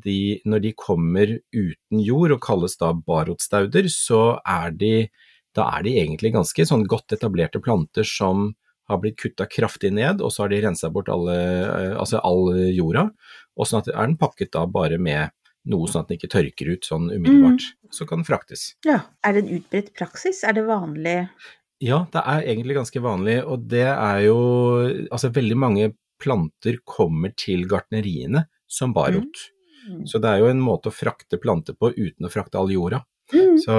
de, 0.02 0.40
når 0.44 0.62
de 0.62 0.72
kommer 0.72 1.38
uten 1.54 2.00
jord 2.02 2.32
og 2.32 2.40
kalles 2.40 2.76
da 2.76 2.92
barrotstauder, 2.92 3.84
så 3.86 4.40
er 4.44 4.70
de, 4.72 5.08
da 5.56 5.66
er 5.76 5.86
de 5.86 5.96
egentlig 6.02 6.34
ganske 6.34 6.68
sånn 6.68 6.84
godt 6.88 7.16
etablerte 7.16 7.62
planter 7.64 8.06
som 8.06 8.50
har 8.86 9.00
blitt 9.02 9.18
kutta 9.18 9.48
kraftig 9.50 9.90
ned, 9.96 10.20
og 10.22 10.30
så 10.30 10.44
har 10.44 10.52
de 10.52 10.60
rensa 10.62 10.90
bort 10.94 11.08
alle, 11.10 11.34
eh, 11.34 11.94
altså 11.98 12.20
all 12.22 12.52
jorda, 12.70 13.08
og 13.56 13.66
sånn 13.66 13.82
at 13.82 13.90
er 13.90 14.06
den 14.06 14.18
pakket 14.20 14.52
da 14.54 14.62
bare 14.70 15.00
med 15.02 15.34
noe 15.66 15.90
sånn 15.90 16.04
at 16.04 16.10
den 16.10 16.20
ikke 16.20 16.30
tørker 16.30 16.70
ut 16.70 16.86
sånn 16.86 17.08
umiddelbart. 17.10 17.64
Så 17.94 18.06
kan 18.06 18.20
den 18.22 18.28
fraktes. 18.28 18.68
Ja. 18.86 19.00
Er 19.26 19.34
det 19.34 19.44
en 19.44 19.54
utbredt 19.58 19.92
praksis? 19.98 20.44
Er 20.46 20.54
det 20.56 20.66
vanlig 20.68 21.18
Ja, 21.82 22.06
det 22.12 22.22
er 22.22 22.46
egentlig 22.46 22.78
ganske 22.78 23.02
vanlig, 23.04 23.40
og 23.44 23.66
det 23.68 23.88
er 23.90 24.20
jo 24.24 24.38
Altså, 25.10 25.32
veldig 25.34 25.58
mange 25.58 25.90
planter 26.22 26.78
kommer 26.84 27.34
til 27.36 27.66
gartneriene 27.68 28.46
som 28.66 28.94
barrot. 28.96 29.42
Mm. 29.86 30.06
Så 30.08 30.18
det 30.22 30.30
er 30.30 30.40
jo 30.40 30.48
en 30.50 30.62
måte 30.62 30.90
å 30.90 30.94
frakte 30.94 31.38
planter 31.38 31.76
på 31.76 31.92
uten 31.92 32.26
å 32.26 32.32
frakte 32.32 32.58
all 32.58 32.72
jorda. 32.72 33.02
Mm. 33.34 33.56
Så 33.58 33.76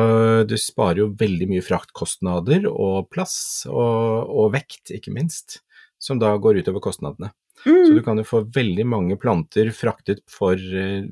du 0.48 0.56
sparer 0.60 1.04
jo 1.04 1.10
veldig 1.18 1.48
mye 1.52 1.64
fraktkostnader 1.64 2.66
og 2.70 3.10
plass, 3.14 3.66
og, 3.70 4.28
og 4.28 4.52
vekt, 4.58 4.92
ikke 4.92 5.14
minst, 5.16 5.62
som 6.00 6.20
da 6.20 6.34
går 6.38 6.60
utover 6.64 6.84
kostnadene. 6.84 7.32
Så 7.64 7.90
du 7.90 8.00
Mm. 8.00 8.04
kan 8.06 8.18
jo 8.22 8.24
få 8.24 8.44
veldig 8.54 8.84
mange 8.86 9.16
planter 9.18 9.72
fraktet 9.74 10.20
for, 10.30 10.60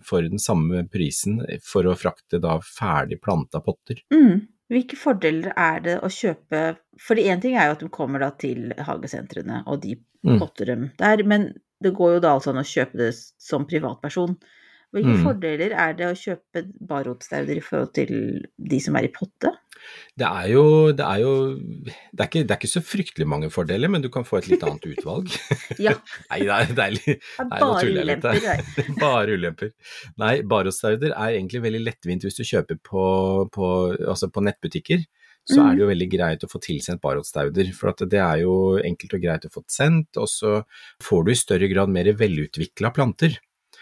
for 0.05 0.21
den 0.21 0.37
samme 0.37 0.83
prisen 0.93 1.39
for 1.65 1.87
å 1.89 1.95
frakte 1.97 2.37
da 2.39 2.59
ferdig 2.61 3.17
planta 3.23 3.63
potter. 3.65 4.03
Mm. 4.13 4.43
Hvilke 4.69 4.97
fordeler 4.97 5.53
er 5.57 5.79
det 5.85 5.95
å 6.01 6.07
kjøpe 6.09 6.77
For 7.01 7.15
én 7.21 7.41
ting 7.41 7.53
er 7.57 7.67
jo 7.67 7.73
at 7.75 7.81
de 7.83 7.89
kommer 7.89 8.19
da 8.21 8.29
til 8.31 8.71
hagesentrene, 8.77 9.63
og 9.67 9.81
de 9.81 9.95
Mm. 10.25 10.39
potter 10.41 10.65
dem 10.65 10.91
der, 10.97 11.21
men 11.23 11.53
det 11.83 11.91
går 11.93 12.15
jo 12.15 12.19
da 12.23 12.31
altså 12.33 12.49
an 12.49 12.57
å 12.57 12.65
kjøpe 12.65 12.97
det 12.97 13.11
som 13.37 13.65
privatperson. 13.69 14.37
Hvilke 14.93 15.15
Mm. 15.17 15.23
fordeler 15.25 15.71
er 15.73 15.93
det 15.93 16.05
å 16.07 16.15
kjøpe 16.15 16.61
barrotstauder 16.87 17.57
i 17.57 17.63
forhold 17.63 17.93
til 17.93 18.11
de 18.57 18.79
som 18.79 18.95
er 18.95 19.07
i 19.07 19.11
potte? 19.11 19.51
Det 20.17 20.25
er 20.25 20.47
jo, 20.49 20.91
det 20.95 21.03
er 21.05 21.19
jo 21.21 21.31
det 21.59 22.21
er, 22.23 22.27
ikke, 22.29 22.43
det 22.47 22.51
er 22.55 22.59
ikke 22.61 22.69
så 22.71 22.81
fryktelig 22.81 23.27
mange 23.27 23.49
fordeler, 23.53 23.89
men 23.91 24.01
du 24.01 24.07
kan 24.09 24.23
få 24.25 24.37
et 24.39 24.47
litt 24.49 24.63
annet 24.63 24.85
utvalg. 24.93 25.27
Ja, 25.85 25.93
Nei, 26.31 26.39
det 26.47 26.53
er, 26.55 26.71
deilig. 26.79 27.17
bare 27.51 27.91
ulemper. 27.91 28.39
bare 29.03 29.35
ulemper. 29.35 29.73
Nei, 30.21 30.41
barrotstauder 30.41 31.11
er 31.13 31.35
egentlig 31.35 31.61
veldig 31.67 31.83
lettvint 31.83 32.23
hvis 32.25 32.39
du 32.39 32.43
kjøper 32.47 32.79
på, 32.81 33.05
på, 33.53 33.69
altså 34.07 34.31
på 34.31 34.43
nettbutikker. 34.47 35.03
Så 35.45 35.59
er 35.61 35.75
det 35.75 35.83
jo 35.83 35.87
veldig 35.91 36.07
greit 36.09 36.41
å 36.41 36.47
få 36.49 36.57
tilsendt 36.57 37.03
barotstauder, 37.03 37.67
for 37.77 37.91
at 37.91 37.99
det 38.09 38.17
er 38.17 38.39
jo 38.41 38.79
enkelt 38.81 39.11
og 39.13 39.21
greit 39.21 39.43
å 39.45 39.51
få 39.53 39.61
sendt, 39.69 40.17
og 40.17 40.25
så 40.31 40.55
får 41.05 41.27
du 41.27 41.29
i 41.29 41.35
større 41.37 41.67
grad 41.69 41.91
mer 41.93 42.09
velutvikla 42.17 42.89
planter. 42.95 43.35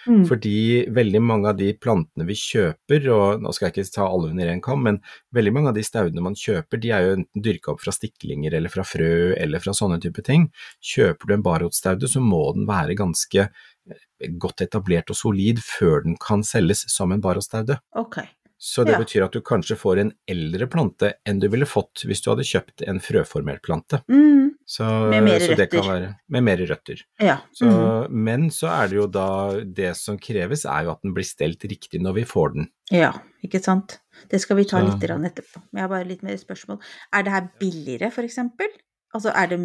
Mm. 0.08 0.24
Fordi 0.28 0.58
veldig 0.94 1.22
mange 1.24 1.52
av 1.52 1.60
de 1.60 1.70
plantene 1.80 2.28
vi 2.28 2.36
kjøper, 2.40 3.08
og 3.14 3.44
nå 3.44 3.54
skal 3.56 3.70
jeg 3.70 3.76
ikke 3.76 3.96
ta 3.96 4.08
alle 4.08 4.32
under 4.34 4.52
én 4.52 4.62
kam, 4.64 4.84
men 4.88 5.00
veldig 5.36 5.54
mange 5.56 5.72
av 5.72 5.78
de 5.78 5.86
staudene 5.88 6.26
man 6.26 6.38
kjøper, 6.40 6.82
de 6.84 6.94
er 6.96 7.08
jo 7.08 7.16
enten 7.20 7.46
dyrka 7.46 7.74
opp 7.74 7.84
fra 7.84 7.96
stiklinger 7.96 8.58
eller 8.60 8.74
fra 8.74 8.86
frø 8.88 9.34
eller 9.38 9.64
fra 9.64 9.76
sånne 9.78 10.02
type 10.04 10.26
ting. 10.26 10.50
Kjøper 10.94 11.30
du 11.30 11.38
en 11.38 11.46
barotstaude, 11.46 12.10
så 12.12 12.24
må 12.24 12.46
den 12.58 12.68
være 12.70 12.98
ganske 13.00 13.48
eh, 13.48 14.06
godt 14.42 14.66
etablert 14.68 15.12
og 15.14 15.20
solid 15.20 15.64
før 15.64 16.04
den 16.08 16.20
kan 16.22 16.46
selges 16.48 16.86
som 16.92 17.16
en 17.16 17.24
barotstaude. 17.24 17.80
Ok. 18.00 18.22
Så 18.64 18.86
det 18.88 18.94
Ja. 18.94 19.00
betyr 19.02 19.26
at 19.26 19.34
du 19.36 19.42
kanskje 19.44 19.76
får 19.76 20.00
en 20.00 20.12
eldre 20.32 20.68
plante 20.72 21.10
enn 21.28 21.40
du 21.42 21.50
ville 21.52 21.66
fått 21.68 22.06
hvis 22.08 22.22
du 22.24 22.30
hadde 22.32 22.46
kjøpt 22.48 22.86
en 22.88 23.00
frøformert 23.04 23.60
plante. 23.62 24.00
Mm. 24.08 24.52
Så, 24.66 24.86
Med 25.12 25.26
mer 25.26 25.40
så 25.44 25.56
det 25.58 25.66
kan 25.70 25.82
røtter. 25.82 25.90
være 25.92 26.16
med 26.30 26.44
mer 26.48 26.58
røtter. 26.70 27.02
Ja. 27.20 27.36
Så, 27.54 27.68
mm. 27.68 28.10
Men 28.24 28.46
så 28.50 28.70
er 28.72 28.88
det 28.88 28.96
jo 29.02 29.08
da 29.08 29.60
Det 29.66 29.92
som 29.98 30.18
kreves, 30.18 30.64
er 30.66 30.86
jo 30.86 30.92
at 30.92 31.02
den 31.04 31.14
blir 31.14 31.28
stelt 31.28 31.60
riktig 31.68 32.00
når 32.02 32.14
vi 32.16 32.24
får 32.24 32.54
den. 32.54 32.70
ja, 32.90 33.12
ikke 33.44 33.62
sant. 33.62 34.00
Det 34.30 34.40
skal 34.40 34.56
vi 34.56 34.64
ta 34.64 34.80
Så- 34.80 34.86
litt 34.86 35.04
etterpå. 35.04 35.60
Men 35.74 35.82
jeg 35.82 35.82
har 35.82 35.90
bare 35.90 36.08
litt 36.08 36.24
mer 36.24 36.38
spørsmål. 36.38 36.80
Er 37.12 37.24
det 37.24 37.32
her 37.34 37.50
billigere, 37.60 38.12
for 38.14 38.22
eksempel? 38.24 38.68
Altså, 39.14 39.34
er 39.36 39.48
det 39.48 39.60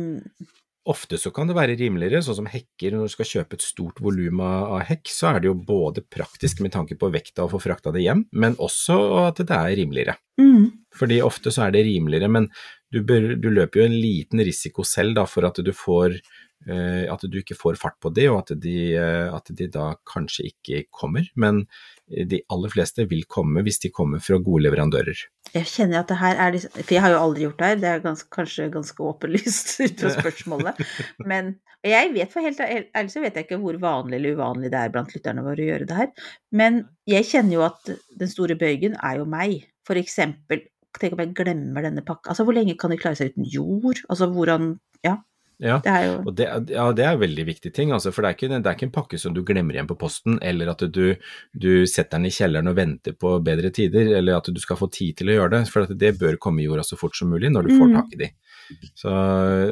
Ofte 0.88 1.18
så 1.20 1.30
kan 1.34 1.50
det 1.50 1.56
være 1.56 1.76
rimeligere, 1.76 2.22
sånn 2.24 2.38
som 2.38 2.48
hekker. 2.48 2.94
Når 2.94 3.10
du 3.10 3.12
skal 3.12 3.28
kjøpe 3.28 3.58
et 3.58 3.64
stort 3.66 4.00
volum 4.00 4.40
av 4.44 4.80
hekk, 4.88 5.10
så 5.12 5.34
er 5.34 5.42
det 5.42 5.50
jo 5.50 5.58
både 5.68 6.04
praktisk 6.08 6.62
med 6.64 6.72
tanke 6.72 6.96
på 6.96 7.10
vekta 7.12 7.44
å 7.44 7.52
få 7.52 7.60
frakta 7.60 7.92
det 7.92 8.06
hjem, 8.06 8.24
men 8.32 8.56
også 8.56 8.96
at 9.26 9.42
det 9.42 9.52
er 9.52 9.76
rimeligere. 9.82 10.16
Mm. 10.40 10.70
Fordi 10.96 11.20
ofte 11.24 11.52
så 11.52 11.66
er 11.66 11.76
det 11.76 11.84
rimeligere, 11.84 12.30
men 12.32 12.48
du, 12.88 13.02
bør, 13.04 13.34
du 13.36 13.50
løper 13.52 13.82
jo 13.82 13.88
en 13.90 13.98
liten 14.00 14.40
risiko 14.48 14.86
selv 14.86 15.18
da, 15.18 15.26
for 15.28 15.44
at 15.48 15.60
du 15.60 15.74
får 15.76 16.16
at 16.66 17.22
du 17.30 17.38
ikke 17.38 17.56
får 17.56 17.78
fart 17.80 17.96
på 18.02 18.10
de, 18.12 18.26
og 18.32 18.42
at 18.42 18.50
de, 18.60 18.76
eh, 18.98 19.28
at 19.34 19.52
de 19.54 19.68
da 19.72 19.92
kanskje 20.08 20.48
ikke 20.50 20.82
kommer. 20.90 21.28
Men 21.36 21.62
de 22.08 22.40
aller 22.50 22.72
fleste 22.72 23.04
vil 23.08 23.24
komme 23.28 23.62
hvis 23.64 23.80
de 23.84 23.92
kommer 23.94 24.22
fra 24.24 24.40
gode 24.42 24.64
leverandører. 24.66 25.22
Jeg 25.54 25.68
kjenner 25.70 26.02
at 26.02 26.10
det 26.10 26.18
her 26.20 26.40
er 26.40 26.52
liksom 26.52 26.74
For 26.76 26.92
jeg 26.92 27.02
har 27.04 27.12
jo 27.14 27.20
aldri 27.22 27.44
gjort 27.46 27.60
det 27.60 27.68
her, 27.68 27.80
det 27.80 27.88
er 27.90 28.04
ganske, 28.04 28.28
kanskje 28.34 28.68
ganske 28.72 29.08
åpenlyst 29.10 29.74
ut 29.84 30.02
fra 30.02 30.12
spørsmålet. 30.16 30.82
Men 31.24 31.54
jeg 31.86 32.10
vet 32.14 32.32
for 32.32 32.42
helt 32.42 32.58
ærlig 32.60 33.12
så 33.12 33.22
vet 33.22 33.36
jeg 33.38 33.46
ikke 33.46 33.60
hvor 33.62 33.76
vanlig 33.80 34.18
eller 34.18 34.34
uvanlig 34.34 34.72
det 34.72 34.80
er 34.80 34.90
blant 34.94 35.12
lytterne 35.14 35.44
våre 35.46 35.62
å 35.62 35.68
gjøre 35.68 35.86
det 35.88 35.98
her. 36.00 36.10
Men 36.50 36.82
jeg 37.08 37.28
kjenner 37.28 37.54
jo 37.54 37.64
at 37.68 37.92
den 38.18 38.32
store 38.32 38.58
bøygen 38.58 38.98
er 38.98 39.20
jo 39.20 39.28
meg. 39.30 39.62
For 39.86 40.00
eksempel, 40.00 40.64
tenk 40.98 41.14
om 41.14 41.22
jeg 41.22 41.36
glemmer 41.38 41.86
denne 41.86 42.02
pakka. 42.06 42.32
Altså 42.32 42.46
hvor 42.48 42.56
lenge 42.56 42.74
kan 42.80 42.92
de 42.92 42.98
klare 43.00 43.20
seg 43.20 43.32
uten 43.34 43.46
jord? 43.48 44.02
Altså 44.08 44.30
hvordan 44.32 44.76
Ja. 45.06 45.20
Ja, 45.58 45.80
Det 45.82 45.90
er 45.90 46.04
jo 46.06 46.18
og 46.22 46.34
det, 46.38 46.46
ja, 46.70 46.84
det 46.94 47.02
er 47.04 47.16
en 47.16 47.20
veldig 47.24 47.44
viktig 47.48 47.72
ting, 47.74 47.90
altså, 47.90 48.12
for 48.14 48.22
det 48.22 48.28
er, 48.30 48.36
ikke, 48.38 48.48
det 48.62 48.66
er 48.70 48.76
ikke 48.76 48.86
en 48.86 48.92
pakke 48.94 49.18
som 49.18 49.34
du 49.34 49.40
glemmer 49.42 49.74
igjen 49.74 49.88
på 49.90 49.96
posten, 49.98 50.36
eller 50.40 50.70
at 50.70 50.84
du, 50.94 51.16
du 51.58 51.70
setter 51.90 52.14
den 52.18 52.28
i 52.28 52.30
kjelleren 52.30 52.70
og 52.70 52.76
venter 52.78 53.16
på 53.18 53.32
bedre 53.42 53.72
tider, 53.74 54.12
eller 54.20 54.38
at 54.38 54.46
du 54.54 54.60
skal 54.62 54.78
få 54.78 54.86
tid 54.94 55.16
til 55.18 55.32
å 55.32 55.38
gjøre 55.40 55.56
det. 55.56 55.64
For 55.72 55.90
det 55.98 56.12
bør 56.20 56.38
komme 56.38 56.62
i 56.62 56.68
jorda 56.68 56.84
så 56.86 56.98
fort 57.00 57.18
som 57.18 57.32
mulig 57.34 57.50
når 57.50 57.66
du 57.66 57.74
får 57.74 57.88
Mm. 57.88 57.96
tak 57.98 58.14
i 58.14 58.20
de. 58.22 58.30
Så, 59.00 59.08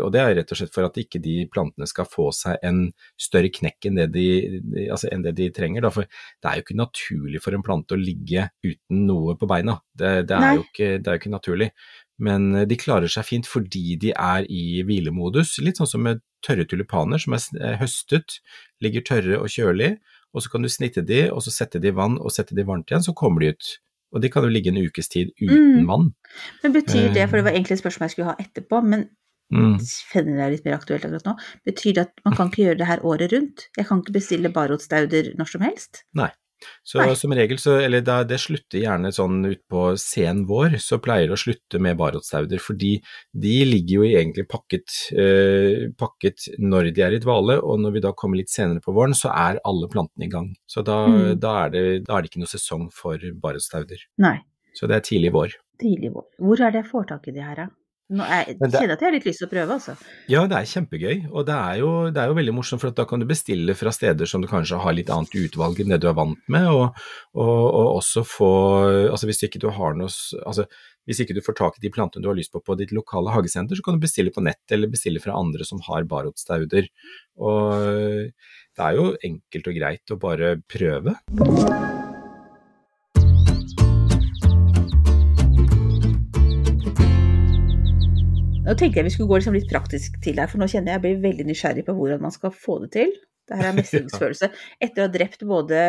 og 0.02 0.10
det 0.14 0.20
er 0.22 0.34
rett 0.38 0.52
og 0.54 0.56
slett 0.58 0.72
for 0.72 0.86
at 0.88 0.96
ikke 0.96 1.20
de 1.22 1.34
plantene 1.52 1.86
skal 1.86 2.06
få 2.08 2.30
seg 2.32 2.56
en 2.64 2.78
større 3.20 3.50
knekk 3.52 3.86
enn 3.90 3.98
det 4.00 4.06
de, 4.14 4.26
de- 4.64 4.86
altså 4.90 5.10
enn 5.12 5.22
det 5.26 5.34
de 5.36 5.50
trenger. 5.52 5.84
Da. 5.84 5.90
For 5.92 6.08
det 6.08 6.48
er 6.50 6.56
jo 6.58 6.64
ikke 6.64 6.78
naturlig 6.80 7.42
for 7.44 7.54
en 7.54 7.62
plante 7.66 7.94
å 7.94 8.00
ligge 8.00 8.48
uten 8.64 9.04
noe 9.06 9.36
på 9.36 9.46
beina. 9.50 9.76
Det, 9.94 10.26
det, 10.30 10.34
er, 10.40 10.56
jo 10.56 10.64
ikke, 10.64 10.90
det 10.98 11.06
er 11.12 11.18
jo 11.18 11.22
ikke 11.22 11.34
naturlig. 11.36 11.70
Men 12.18 12.54
eh, 12.54 12.64
de 12.64 12.76
klarer 12.80 13.08
seg 13.12 13.24
fint 13.28 13.46
fordi 13.46 13.96
de 14.00 14.12
er 14.16 14.46
i 14.48 14.82
hvilemodus, 14.86 15.58
litt 15.60 15.76
sånn 15.80 15.90
som 15.90 16.02
med 16.02 16.22
tørre 16.46 16.64
tulipaner 16.68 17.18
som 17.18 17.34
er 17.36 17.42
er 17.60 17.76
høstet, 17.80 18.38
ligger 18.80 19.02
tørre 19.04 19.40
og 19.40 19.48
kjølig, 19.52 19.96
og 20.34 20.42
så 20.42 20.50
kan 20.52 20.62
du 20.62 20.68
snitte 20.68 21.02
de, 21.04 21.30
og 21.32 21.42
så 21.42 21.50
sette 21.50 21.80
de 21.80 21.88
i 21.88 21.96
vann 21.96 22.18
og 22.18 22.30
sette 22.32 22.54
de 22.54 22.64
varmt 22.64 22.88
igjen, 22.90 23.02
så 23.04 23.14
kommer 23.16 23.40
de 23.40 23.52
ut. 23.56 23.78
Og 24.14 24.22
de 24.22 24.28
kan 24.30 24.44
jo 24.44 24.48
ligge 24.52 24.68
en 24.70 24.78
ukes 24.80 25.08
tid 25.08 25.32
uten 25.40 25.82
Mm. 25.82 25.86
vann. 25.88 26.14
Men 26.62 26.72
betyr 26.72 27.12
det, 27.12 27.28
for 27.28 27.36
det 27.36 27.44
Eh. 27.44 27.48
var 27.50 27.52
egentlig 27.52 27.72
et 27.72 27.82
spørsmål 27.84 28.06
jeg 28.06 28.10
skulle 28.10 28.28
ha 28.32 28.36
etterpå, 28.40 28.82
men 28.84 29.08
Mm. 29.52 29.78
finner 30.12 30.36
jeg 30.42 30.50
litt 30.52 30.64
mer 30.64 30.74
aktuelt 30.78 31.04
akkurat 31.04 31.24
nå, 31.24 31.36
betyr 31.66 31.94
det 31.94 31.98
at 31.98 32.12
man 32.24 32.34
kan 32.34 32.48
ikke 32.50 32.64
gjøre 32.64 32.78
det 32.78 32.86
her 32.86 32.98
året 33.04 33.32
rundt? 33.32 33.68
Jeg 33.76 33.86
kan 33.86 34.00
ikke 34.02 34.12
bestille 34.12 34.52
barrotstauder 34.52 35.34
når 35.36 35.48
som 35.48 35.60
helst? 35.60 36.04
Så 36.86 36.98
Nei. 37.02 37.14
som 37.18 37.32
regel, 37.36 37.58
så, 37.60 37.74
eller 37.84 38.00
det, 38.00 38.14
det 38.30 38.38
slutter 38.40 38.80
gjerne 38.80 39.10
sånn 39.12 39.42
utpå 39.50 39.82
sen 40.00 40.44
vår, 40.48 40.78
så 40.82 40.96
pleier 41.02 41.28
det 41.28 41.36
å 41.36 41.40
slutte 41.40 41.80
med 41.82 41.98
barotstauder, 42.00 42.58
fordi 42.62 42.94
de 43.36 43.54
ligger 43.68 44.00
jo 44.00 44.06
egentlig 44.08 44.46
pakket, 44.48 44.96
eh, 45.16 45.86
pakket 46.00 46.48
når 46.58 46.90
de 46.96 47.04
er 47.06 47.16
i 47.18 47.20
dvale, 47.22 47.58
og 47.60 47.80
når 47.84 47.96
vi 47.98 48.04
da 48.06 48.12
kommer 48.16 48.40
litt 48.40 48.50
senere 48.52 48.80
på 48.84 48.94
våren, 48.96 49.14
så 49.14 49.30
er 49.34 49.60
alle 49.68 49.88
plantene 49.92 50.26
i 50.26 50.32
gang. 50.32 50.52
Så 50.66 50.82
da, 50.86 51.02
Mm. 51.06 51.38
da, 51.40 51.52
er, 51.66 51.70
det, 51.70 51.84
da 52.06 52.16
er 52.16 52.22
det 52.24 52.30
ikke 52.32 52.40
noe 52.42 52.50
sesong 52.50 52.88
for 52.92 53.18
barotstauder. 53.42 54.00
Så 54.76 54.88
det 54.88 54.96
er 54.96 55.04
tidlig 55.06 55.32
vår. 55.32 55.52
Tidlig 55.80 56.10
vår. 56.14 56.24
Hvor 56.40 56.60
er 56.60 56.70
det 56.72 56.82
jeg 56.84 56.90
får 56.90 57.06
tak 57.08 57.28
i 57.28 57.32
de 57.36 57.40
her, 57.44 57.54
da? 57.56 57.68
Nå 58.08 58.22
er, 58.22 58.52
det- 58.54 58.70
kjenner 58.70 58.92
at 58.94 59.00
jeg 59.02 59.08
har 59.08 59.14
litt 59.16 59.24
lyst 59.26 59.40
til 59.42 59.48
å 59.48 59.50
prøve, 59.50 59.76
altså. 59.80 59.96
Ja, 60.30 60.44
det 60.46 60.54
er 60.60 60.68
kjempegøy, 60.70 61.24
og 61.32 61.46
det 61.48 61.54
er, 61.56 61.78
jo, 61.80 61.88
det 62.14 62.20
er 62.22 62.28
jo 62.30 62.36
veldig 62.38 62.54
morsomt, 62.54 62.80
for 62.80 62.94
da 62.94 63.04
kan 63.04 63.18
du 63.18 63.26
bestille 63.26 63.74
fra 63.74 63.90
steder 63.90 64.30
som 64.30 64.40
du 64.44 64.46
kanskje 64.46 64.78
har 64.78 64.94
litt 64.94 65.10
annet 65.10 65.34
utvalg 65.34 65.80
enn 65.82 65.90
det 65.90 65.98
du 66.04 66.06
er 66.10 66.14
vant 66.14 66.38
med, 66.48 66.68
og, 66.70 66.94
og, 67.34 67.64
og 67.66 67.88
også 67.98 68.22
få 68.22 68.50
Altså 69.10 69.26
hvis 69.26 69.42
ikke 69.48 69.58
du 69.62 69.70
har 69.74 69.94
noe 69.98 70.06
Altså 70.46 70.66
hvis 71.06 71.20
ikke 71.22 71.34
du 71.34 71.42
får 71.42 71.54
tak 71.58 71.76
i 71.78 71.82
de 71.84 71.90
plantene 71.94 72.22
du 72.22 72.28
har 72.30 72.34
lyst 72.38 72.50
på 72.54 72.62
på 72.66 72.74
ditt 72.78 72.90
lokale 72.94 73.30
hagesenter, 73.30 73.78
så 73.78 73.82
kan 73.86 73.94
du 73.94 74.02
bestille 74.02 74.32
på 74.34 74.42
nett, 74.42 74.58
eller 74.74 74.90
bestille 74.90 75.22
fra 75.22 75.38
andre 75.38 75.62
som 75.66 75.78
har 75.86 76.02
barotstauder. 76.02 76.88
Og 77.38 78.32
det 78.34 78.88
er 78.88 78.98
jo 78.98 79.12
enkelt 79.30 79.70
og 79.70 79.78
greit 79.78 80.14
å 80.14 80.18
bare 80.18 80.56
prøve. 80.66 81.14
Nå 88.66 88.74
tenkte 88.74 88.98
jeg 88.98 89.06
vi 89.06 89.14
skulle 89.14 89.30
gå 89.30 89.38
liksom 89.38 89.54
litt 89.54 89.70
praktisk 89.70 90.18
til 90.24 90.40
her, 90.40 90.50
for 90.50 90.58
nå 90.58 90.66
kjenner 90.70 90.92
jeg 90.92 90.98
jeg 90.98 91.04
blir 91.04 91.20
veldig 91.22 91.46
nysgjerrig 91.46 91.84
på 91.86 91.94
hvordan 91.94 92.22
man 92.24 92.34
skal 92.34 92.54
få 92.54 92.80
det 92.82 92.90
til. 92.96 93.12
Det 93.46 93.58
her 93.60 93.70
er 93.70 93.76
mestringsfølelse. 93.80 94.50
Etter 94.82 95.04
å 95.04 95.06
ha 95.06 95.12
drept 95.14 95.44
både 95.46 95.82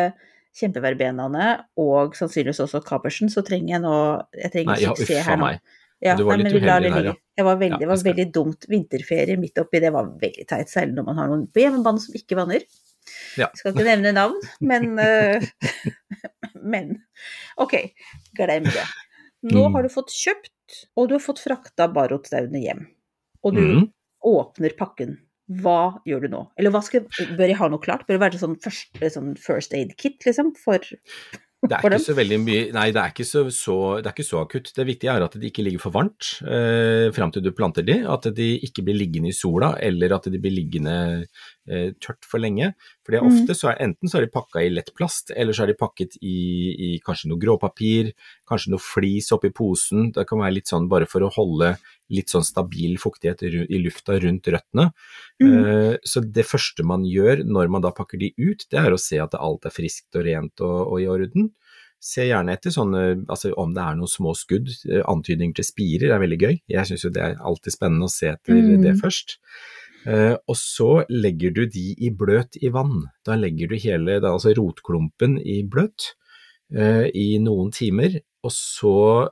kjempeverbenaene 0.58 1.48
og 1.82 2.14
sannsynligvis 2.18 2.62
også 2.64 2.82
kapersen, 2.86 3.30
så 3.32 3.42
trenger 3.46 3.76
jeg 3.76 3.84
nå 3.84 3.96
Jeg 4.38 4.54
trenger 4.54 4.72
Nei, 4.72 4.80
ja, 4.84 4.94
suksess 4.94 5.26
her 5.26 5.40
nå. 5.40 5.48
meg. 5.48 5.76
Ja, 5.98 6.14
Du 6.14 6.22
var 6.28 6.38
nei, 6.38 6.46
litt 6.46 6.54
uheldig 6.54 6.92
det 6.92 6.94
der, 6.94 7.08
ja. 7.10 7.14
Det 7.38 7.44
var 7.46 7.56
veldig, 7.58 7.80
Ja, 7.82 7.88
var 7.90 8.02
veldig 8.06 8.26
dumt. 8.34 8.68
Vinterferie 8.70 9.38
midt 9.38 9.58
oppi, 9.58 9.80
det 9.82 9.90
var 9.94 10.12
veldig 10.20 10.46
teit, 10.46 10.70
særlig 10.70 10.94
når 10.94 11.08
man 11.10 11.18
har 11.18 11.32
noen 11.32 11.48
på 11.50 11.64
hjemmebane 11.64 12.02
som 12.02 12.14
ikke 12.14 12.38
vanner. 12.38 12.62
Ja. 13.40 13.48
Skal 13.58 13.74
ikke 13.74 13.86
nevne 13.88 14.14
navn, 14.14 14.38
men 14.62 14.94
øh, 15.02 15.42
Men 16.72 16.98
ok, 17.58 17.74
glem 18.38 18.70
det. 18.70 18.86
Nå 19.46 19.68
Mm. 19.68 19.72
har 19.74 19.86
du 19.86 19.88
fått 19.92 20.10
kjøpt, 20.10 20.84
og 20.96 21.08
du 21.08 21.14
har 21.14 21.22
fått 21.22 21.38
frakta 21.38 21.86
barotstaudene 21.88 22.62
hjem. 22.62 22.86
Og 23.46 23.54
du 23.54 23.62
mm. 23.62 23.88
åpner 24.26 24.74
pakken. 24.78 25.18
Hva 25.48 26.02
gjør 26.04 26.26
du 26.26 26.28
nå? 26.28 26.40
Eller 26.60 26.74
skal, 26.84 27.06
bør 27.38 27.48
jeg 27.48 27.56
ha 27.56 27.68
noe 27.72 27.80
klart? 27.80 28.04
Bør 28.06 28.18
det 28.18 28.24
være 28.26 28.40
sånn 28.42 28.58
first, 28.60 28.98
sånn 29.14 29.36
first 29.40 29.72
aid 29.72 29.94
kit, 29.96 30.18
liksom? 30.26 30.52
For 30.60 30.82
Det 31.58 31.74
er 31.74 31.82
ikke 31.88 31.98
så 32.04 32.14
veldig 32.14 32.36
mye 32.38 32.66
Nei, 32.70 32.84
det 32.94 33.00
er 33.02 33.10
ikke 33.10 33.24
så, 33.26 33.40
så, 33.50 33.74
det 33.98 34.06
er 34.06 34.14
ikke 34.14 34.26
så 34.28 34.42
akutt. 34.44 34.68
Det 34.76 34.84
viktige 34.86 35.10
er 35.10 35.24
at 35.24 35.34
de 35.34 35.48
ikke 35.48 35.64
ligger 35.66 35.82
for 35.82 35.94
varmt 35.96 36.28
eh, 36.46 37.08
fram 37.16 37.32
til 37.34 37.42
du 37.42 37.50
planter 37.56 37.82
de, 37.82 37.96
at 38.06 38.28
de 38.36 38.46
ikke 38.62 38.84
blir 38.86 38.94
liggende 38.94 39.32
i 39.32 39.34
sola, 39.34 39.72
eller 39.82 40.14
at 40.14 40.28
de 40.30 40.38
blir 40.38 40.54
liggende 40.54 40.94
eh, 41.66 41.90
tørt 41.98 42.22
for 42.28 42.38
lenge. 42.42 42.70
For 43.02 43.16
det 43.16 43.24
Mm. 43.24 43.32
ofte 43.32 43.56
så 43.58 43.72
er 43.72 43.82
enten 43.88 44.06
så 44.06 44.20
er 44.20 44.28
de 44.28 44.32
pakka 44.36 44.62
i 44.62 44.70
lett 44.70 44.92
plast, 44.94 45.32
eller 45.34 45.56
så 45.56 45.64
er 45.64 45.72
de 45.72 45.78
pakket 45.80 46.14
i, 46.22 46.36
i 46.78 46.90
kanskje 47.02 47.32
noe 47.32 47.42
gråpapir, 47.42 48.12
kanskje 48.46 48.70
noe 48.76 48.84
flis 48.84 49.32
oppi 49.34 49.50
posen. 49.50 50.12
Det 50.14 50.28
kan 50.28 50.38
være 50.38 50.60
litt 50.60 50.70
sånn 50.70 50.86
bare 50.88 51.10
for 51.10 51.26
å 51.26 51.32
holde 51.34 51.74
litt 52.10 52.32
sånn 52.32 52.46
stabil 52.46 52.96
fuktighet 53.00 53.42
i 53.46 53.80
lufta 53.82 54.18
rundt 54.22 54.48
røttene. 54.48 54.90
Mm. 55.42 55.52
Eh, 55.58 55.96
Så 56.04 56.22
det 56.24 56.46
første 56.46 56.84
man 56.84 57.04
gjør 57.04 57.44
når 57.44 57.68
man 57.70 57.82
da 57.84 57.90
pakker 57.92 58.18
de 58.18 58.32
ut, 58.38 58.66
det 58.70 58.78
er 58.80 58.92
å 58.94 59.00
se 59.00 59.18
at 59.20 59.34
alt 59.38 59.66
er 59.66 59.74
friskt 59.74 60.16
og 60.16 60.24
rent 60.24 60.60
og, 60.60 60.92
og 60.92 61.00
i 61.02 61.08
orden. 61.08 61.50
Se 62.00 62.22
gjerne 62.28 62.52
etter 62.54 62.70
sånne, 62.70 63.24
altså 63.28 63.50
om 63.58 63.72
det 63.74 63.82
er 63.82 63.96
noen 63.98 64.10
små 64.10 64.30
skudd, 64.38 64.68
eh, 64.88 65.02
antydninger 65.02 65.58
til 65.58 65.66
spirer 65.66 66.14
er 66.14 66.22
veldig 66.22 66.38
gøy. 66.38 66.54
Jeg 66.70 66.86
syns 66.86 67.04
jo 67.04 67.10
det 67.10 67.24
er 67.24 67.40
alltid 67.42 67.74
spennende 67.74 68.06
å 68.06 68.12
se 68.12 68.28
etter 68.30 68.54
Mm. 68.54 68.82
det 68.82 68.94
først. 69.02 69.38
Uh, 70.06 70.36
og 70.46 70.54
så 70.56 71.04
legger 71.10 71.50
du 71.52 71.66
de 71.66 71.90
i 71.98 72.08
bløt 72.14 72.56
i 72.62 72.70
vann. 72.70 73.10
Da 73.26 73.34
legger 73.34 73.68
du 73.68 73.74
hele, 73.76 74.20
da, 74.22 74.30
altså 74.30 74.54
rotklumpen 74.56 75.34
i 75.42 75.64
bløt 75.66 76.14
uh, 76.72 77.04
i 77.12 77.36
noen 77.42 77.72
timer, 77.74 78.20
og 78.46 78.52
så 78.54 79.28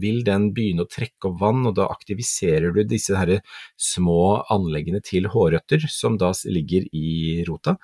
vil 0.00 0.22
den 0.26 0.50
begynne 0.54 0.84
å 0.84 0.90
trekke 0.90 1.30
opp 1.30 1.40
vann, 1.40 1.64
og 1.66 1.74
da 1.78 1.86
aktiviserer 1.88 2.74
du 2.74 2.82
disse 2.84 3.14
her 3.16 3.40
små 3.80 4.44
anleggene 4.52 5.02
til 5.04 5.24
hårrøtter 5.30 5.86
som 5.90 6.18
da 6.20 6.32
ligger 6.44 6.86
i 6.92 7.44
rota, 7.48 7.76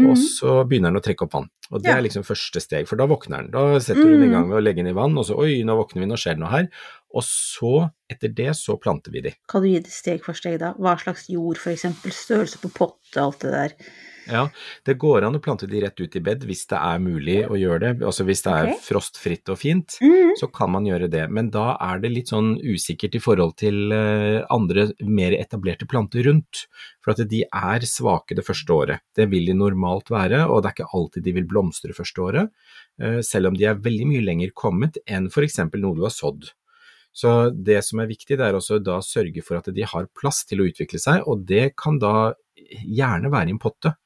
og 0.00 0.14
Mhm. 0.16 0.16
så 0.16 0.64
begynner 0.68 0.90
den 0.92 1.00
å 1.00 1.04
trekke 1.04 1.22
opp 1.26 1.32
vann. 1.34 1.50
Og 1.70 1.82
det 1.82 1.90
Ja. 1.90 1.98
er 1.98 2.02
liksom 2.02 2.24
første 2.24 2.60
steg, 2.60 2.88
for 2.88 2.96
da 2.96 3.06
våkner 3.06 3.42
den. 3.42 3.50
Da 3.52 3.78
setter 3.78 4.02
du 4.02 4.10
den 4.18 4.22
i 4.24 4.26
Mm. 4.26 4.32
gang 4.32 4.48
med 4.48 4.58
å 4.58 4.62
legge 4.64 4.76
den 4.82 4.88
i 4.88 4.92
vann, 4.92 5.16
og 5.18 5.24
så 5.24 5.36
oi, 5.38 5.62
nå 5.62 5.76
våkner 5.76 6.00
vi, 6.00 6.06
nå 6.06 6.16
skjer 6.16 6.34
det 6.34 6.38
noe 6.40 6.50
her. 6.50 6.68
Og 7.14 7.24
så, 7.26 7.88
etter 8.12 8.30
det, 8.34 8.52
så 8.58 8.76
planter 8.80 9.10
vi 9.14 9.24
de. 9.28 9.34
Kan 9.50 9.64
du 9.64 9.68
gi 9.72 9.80
det 9.82 9.90
steg 9.94 10.22
for 10.24 10.36
steg, 10.38 10.60
da? 10.62 10.74
Hva 10.78 10.94
slags 11.00 11.26
jord, 11.32 11.58
for 11.58 11.72
eksempel? 11.74 12.12
Størrelse 12.14 12.60
på 12.62 12.70
potte, 12.76 13.18
alt 13.18 13.40
det 13.42 13.50
der. 13.56 13.74
Ja, 14.30 14.44
det 14.86 14.94
går 15.00 15.24
an 15.26 15.34
å 15.34 15.40
plante 15.42 15.66
de 15.66 15.80
rett 15.82 15.98
ut 15.98 16.14
i 16.14 16.20
bed 16.22 16.44
hvis 16.46 16.60
det 16.70 16.78
er 16.78 17.00
mulig 17.02 17.38
å 17.50 17.56
gjøre 17.58 17.80
det. 17.96 18.04
Altså 18.06 18.22
hvis 18.28 18.44
det 18.44 18.52
er 18.52 18.68
okay. 18.68 18.82
frostfritt 18.84 19.50
og 19.50 19.58
fint, 19.58 19.96
Mm. 20.04 20.36
så 20.38 20.46
kan 20.52 20.70
man 20.70 20.84
gjøre 20.86 21.08
det. 21.10 21.24
Men 21.32 21.48
da 21.50 21.72
er 21.80 21.98
det 21.98 22.12
litt 22.12 22.28
sånn 22.30 22.52
usikkert 22.62 23.16
i 23.16 23.22
forhold 23.24 23.56
til 23.58 23.90
eh, 23.96 24.44
andre 24.52 24.90
mer 25.02 25.34
etablerte 25.34 25.88
planter 25.90 26.28
rundt. 26.28 26.66
For 27.02 27.10
at 27.16 27.24
de 27.32 27.42
er 27.42 27.80
svake 27.88 28.36
det 28.38 28.44
første 28.46 28.70
året. 28.76 29.00
Det 29.16 29.26
vil 29.32 29.46
de 29.50 29.56
normalt 29.56 30.12
være, 30.12 30.44
og 30.46 30.62
det 30.62 30.70
er 30.70 30.76
ikke 30.78 30.92
alltid 31.00 31.26
de 31.26 31.32
vil 31.40 31.48
blomstre 31.50 31.96
første 31.96 32.22
året. 32.22 32.50
eh, 33.02 33.18
Selv 33.26 33.50
om 33.50 33.54
de 33.58 33.64
er 33.66 33.74
veldig 33.82 34.06
mye 34.06 34.22
lenger 34.22 34.52
kommet 34.54 35.00
enn 35.08 35.26
f.eks. 35.26 35.58
noe 35.58 35.96
du 35.96 36.02
har 36.06 36.14
sådd. 36.14 36.52
Så 37.12 37.50
det 37.50 37.80
som 37.86 38.02
er 38.02 38.10
viktig, 38.10 38.36
det 38.38 38.46
er 38.46 38.56
også 38.56 38.78
da 38.82 39.00
sørge 39.02 39.42
for 39.42 39.58
at 39.58 39.70
de 39.74 39.86
har 39.86 40.10
plass 40.16 40.44
til 40.46 40.62
å 40.62 40.68
utvikle 40.70 41.00
seg, 41.02 41.24
og 41.26 41.46
det 41.48 41.72
kan 41.80 41.98
da 42.02 42.32
gjerne 42.56 43.32
være 43.32 43.50
i 43.50 43.56
en 43.56 43.62
potte. 43.62 43.96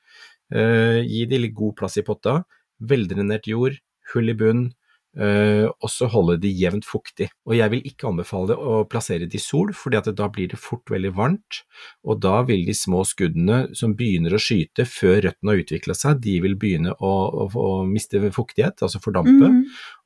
Eh, 0.55 1.03
gi 1.05 1.25
de 1.29 1.43
litt 1.43 1.57
god 1.57 1.77
plass 1.81 1.99
i 2.01 2.07
potta, 2.07 2.41
veldrenert 2.81 3.49
jord, 3.51 3.77
hull 4.13 4.33
i 4.33 4.37
bunn, 4.39 4.67
Uh, 4.69 4.84
og 5.15 5.91
så 5.93 6.09
holde 6.11 6.37
de 6.43 6.51
jevnt 6.51 6.87
fuktig. 6.89 7.29
Og 7.47 7.55
jeg 7.55 7.71
vil 7.71 7.85
ikke 7.87 8.09
anbefale 8.11 8.57
å 8.59 8.81
plassere 8.91 9.29
det 9.31 9.39
i 9.39 9.43
sol, 9.43 9.71
fordi 9.77 10.01
da 10.11 10.29
blir 10.33 10.51
det 10.51 10.59
fort 10.61 10.91
veldig 10.91 11.13
varmt, 11.15 11.61
og 12.03 12.19
da 12.25 12.41
vil 12.49 12.65
de 12.67 12.75
små 12.75 13.05
skuddene 13.07 13.61
som 13.79 13.95
begynner 13.99 14.35
å 14.35 14.43
skyte 14.43 14.87
før 14.89 15.21
røttene 15.29 15.55
har 15.55 15.63
utvikla 15.63 15.97
seg, 15.99 16.23
de 16.25 16.39
vil 16.45 16.59
begynne 16.59 16.97
å, 16.99 17.13
å, 17.45 17.47
å, 17.47 17.69
miste 17.87 18.21
fuktighet, 18.35 18.83
altså 18.83 19.03
fordampe, 19.05 19.51
mm. 19.53 19.61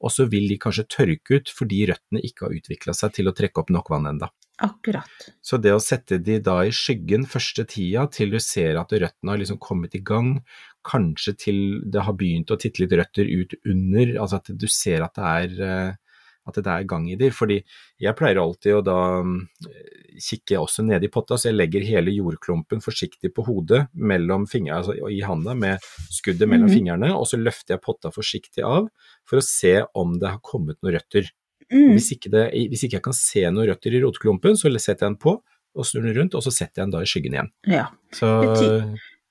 og 0.05 0.13
så 0.13 0.29
vil 0.31 0.49
de 0.51 0.61
kanskje 0.61 0.89
tørke 0.93 1.41
ut 1.41 1.55
fordi 1.55 1.87
røttene 1.89 2.25
ikke 2.25 2.47
har 2.47 2.59
utvikla 2.61 2.97
seg 2.97 3.17
til 3.17 3.31
å 3.31 3.37
trekke 3.37 3.65
opp 3.65 3.73
nok 3.75 3.91
vann 3.95 4.13
enda. 4.13 4.33
Akkurat. 4.59 5.29
Så 5.43 5.61
det 5.63 5.71
å 5.71 5.83
sette 5.83 6.19
de 6.19 6.41
da 6.43 6.57
i 6.67 6.73
skyggen 6.75 7.29
første 7.31 7.63
tida 7.71 8.09
til 8.11 8.33
du 8.35 8.41
ser 8.43 8.79
at 8.81 8.91
røttene 8.91 9.31
har 9.31 9.39
liksom 9.39 9.61
kommet 9.63 9.95
i 9.95 10.03
gang, 10.03 10.41
kanskje 10.89 11.35
til 11.45 11.61
det 11.87 12.03
har 12.07 12.17
begynt 12.19 12.51
å 12.51 12.59
titte 12.59 12.83
litt 12.83 12.97
røtter 12.99 13.29
ut 13.29 13.55
under, 13.63 14.17
altså 14.19 14.41
at 14.41 14.51
du 14.51 14.67
ser 14.73 15.05
at 15.07 15.15
det 15.15 15.31
er, 15.45 15.55
eh, 15.69 16.19
at 16.49 16.59
det 16.59 16.75
er 16.75 16.91
gang 16.91 17.07
i 17.13 17.19
de. 17.21 17.31
Fordi 17.35 17.61
jeg 18.03 18.19
pleier 18.19 18.43
alltid 18.43 18.81
å 18.81 18.83
da 18.83 18.99
eh, 19.23 19.97
kikke 20.19 20.59
også 20.59 20.83
ned 20.89 21.07
i 21.07 21.13
potta, 21.13 21.39
så 21.39 21.53
jeg 21.53 21.59
legger 21.61 21.87
hele 21.87 22.15
jordklumpen 22.17 22.83
forsiktig 22.83 23.31
på 23.37 23.47
hodet 23.47 23.85
mellom 23.95 24.49
fingrene, 24.51 24.83
altså 24.83 24.99
i 25.07 25.23
handa 25.23 25.55
med 25.55 25.87
skuddet 26.11 26.49
mellom 26.49 26.67
mm 26.67 26.73
-hmm. 26.73 26.79
fingrene, 26.79 27.15
og 27.15 27.27
så 27.31 27.39
løfter 27.39 27.77
jeg 27.77 27.85
potta 27.87 28.11
forsiktig 28.11 28.65
av 28.65 28.89
for 29.23 29.39
å 29.39 29.47
se 29.47 29.85
om 29.95 30.19
det 30.19 30.29
har 30.35 30.41
kommet 30.43 30.83
noen 30.83 30.99
røtter. 30.99 31.31
Mm. 31.73 31.93
Hvis, 31.97 32.11
ikke 32.17 32.33
det, 32.33 32.49
hvis, 32.73 32.83
ikke 32.87 32.99
jeg 32.99 33.05
kan 33.05 33.17
se 33.17 33.45
noen 33.51 33.69
røtter 33.71 33.95
i 33.95 34.03
rotklumpen, 34.03 34.57
så 34.57 34.71
setter 34.73 35.07
jeg 35.07 35.13
den 35.13 35.21
på 35.21 35.37
og 35.79 35.87
snur 35.87 36.07
den 36.09 36.17
rundt, 36.17 36.35
og 36.35 36.43
så 36.43 36.51
setter 36.51 36.81
jeg 36.81 36.89
den 36.89 36.95
da 36.97 37.05
i 37.05 37.09
skyggen 37.09 37.37
igjen. 37.37 37.51
Ja. 37.71 37.85
Så, 38.17 38.31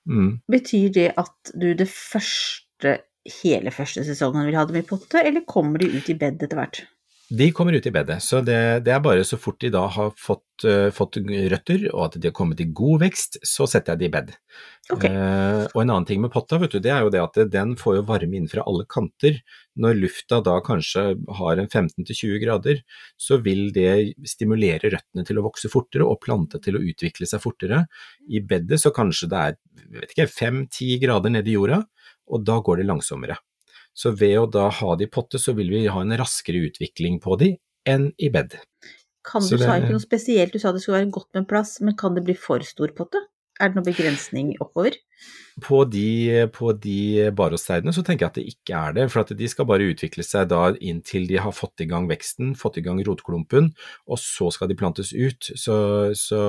Mm. 0.08 0.38
Betyr 0.48 0.88
det 0.94 1.08
at 1.20 1.50
du 1.52 1.66
det 1.76 1.88
første, 1.92 2.94
hele 3.42 3.72
første 3.74 4.06
sesongen 4.06 4.46
vil 4.48 4.56
ha 4.56 4.64
dem 4.68 4.78
i 4.80 4.86
potte, 4.86 5.20
eller 5.20 5.44
kommer 5.44 5.82
de 5.82 5.90
ut 5.92 6.08
i 6.08 6.16
bed 6.16 6.40
etter 6.46 6.56
hvert? 6.56 6.80
De 7.28 7.50
kommer 7.52 7.72
ut 7.76 7.86
i 7.86 7.90
bedet, 7.92 8.22
så 8.24 8.38
det, 8.40 8.56
det, 8.86 8.92
er 8.94 9.02
bare 9.04 9.24
så 9.26 9.36
fort 9.36 9.58
de 9.60 9.68
da 9.74 9.82
har 9.92 10.14
fått, 10.16 10.64
uh, 10.64 10.88
fått, 10.96 11.18
røtter 11.52 11.82
og 11.90 12.06
at 12.06 12.14
de 12.16 12.30
har 12.30 12.34
kommet 12.36 12.62
i 12.64 12.66
god 12.72 13.02
vekst, 13.02 13.36
så 13.44 13.66
setter 13.68 13.92
jeg 13.92 14.00
de 14.00 14.06
i 14.06 14.12
bed. 14.14 14.30
Okay. 14.94 15.12
Uh, 15.12 15.66
og 15.74 15.82
en 15.82 15.92
annen 15.92 16.06
ting 16.08 16.22
med 16.24 16.32
potta, 16.32 16.56
vet 16.62 16.72
du, 16.72 16.78
det 16.80 16.92
er 16.94 17.04
jo 17.04 17.12
det 17.12 17.20
at 17.20 17.36
den 17.52 17.74
får 17.76 17.98
jo 17.98 18.06
varme 18.08 18.38
inn 18.38 18.48
fra 18.48 18.64
alle 18.64 18.86
kanter. 18.88 19.36
Når 19.76 20.00
lufta 20.00 20.38
da 20.46 20.56
kanskje 20.64 21.04
har 21.40 21.60
en 21.60 21.68
15-20 21.68 22.40
grader, 22.46 22.80
så 23.20 23.36
vil 23.44 23.68
det 23.76 24.14
stimulere 24.24 24.94
røttene 24.96 25.26
til 25.28 25.42
å 25.42 25.44
vokse 25.50 25.68
fortere 25.72 26.08
og 26.08 26.22
plante 26.24 26.62
til 26.64 26.80
å 26.80 26.82
utvikle 26.82 27.28
seg 27.28 27.44
fortere. 27.44 27.84
I 28.32 28.40
bedet 28.40 28.80
så 28.80 28.94
kanskje 28.96 29.28
det 29.34 29.44
er 30.16 30.32
5-10 30.32 30.96
grader 31.04 31.36
nede 31.36 31.52
i 31.52 31.60
jorda, 31.60 31.82
og 32.32 32.48
da 32.48 32.56
går 32.64 32.80
det 32.80 32.88
langsommere. 32.88 33.36
Så 33.98 34.12
ved 34.14 34.36
å 34.38 34.46
da 34.46 34.68
ha 34.70 34.94
de 34.98 35.08
i 35.08 35.10
potte, 35.10 35.40
så 35.42 35.56
vil 35.58 35.72
vi 35.74 35.86
ha 35.90 36.02
en 36.04 36.14
raskere 36.20 36.68
utvikling 36.68 37.18
på 37.24 37.38
de 37.40 37.52
enn 37.88 38.12
i 38.22 38.30
bed. 38.30 38.54
Kan 39.26 39.42
du, 39.42 39.56
det... 39.56 39.64
sa 39.64 39.78
ikke 39.80 39.96
noe 39.96 40.04
spesielt, 40.04 40.54
du 40.54 40.62
sa 40.62 40.70
det 40.72 40.84
skulle 40.84 41.00
være 41.00 41.14
godt 41.18 41.40
med 41.40 41.48
plass, 41.50 41.78
men 41.84 41.96
kan 41.98 42.14
det 42.16 42.24
bli 42.28 42.36
for 42.38 42.62
stor 42.66 42.94
potte? 42.96 43.24
Er 43.58 43.70
det 43.70 43.78
noen 43.78 43.88
begrensning 43.88 44.52
oppover? 44.62 44.94
På 45.58 45.80
de, 45.90 46.46
på 46.54 46.70
de 46.78 47.26
barosteinene 47.34 47.90
så 47.94 48.04
tenker 48.06 48.24
jeg 48.24 48.30
at 48.30 48.36
det 48.38 48.50
ikke 48.52 48.78
er 48.78 48.92
det, 48.94 49.06
for 49.10 49.24
at 49.24 49.32
de 49.34 49.48
skal 49.50 49.66
bare 49.66 49.88
utvikle 49.90 50.22
seg 50.22 50.46
da 50.52 50.68
inntil 50.78 51.26
de 51.26 51.40
har 51.42 51.54
fått 51.56 51.82
i 51.82 51.88
gang 51.90 52.06
veksten, 52.06 52.52
fått 52.58 52.78
i 52.78 52.84
gang 52.84 53.00
rotklumpen, 53.02 53.72
og 54.06 54.20
så 54.22 54.52
skal 54.54 54.70
de 54.70 54.76
plantes 54.78 55.10
ut. 55.10 55.50
Så, 55.58 55.78
så 56.14 56.42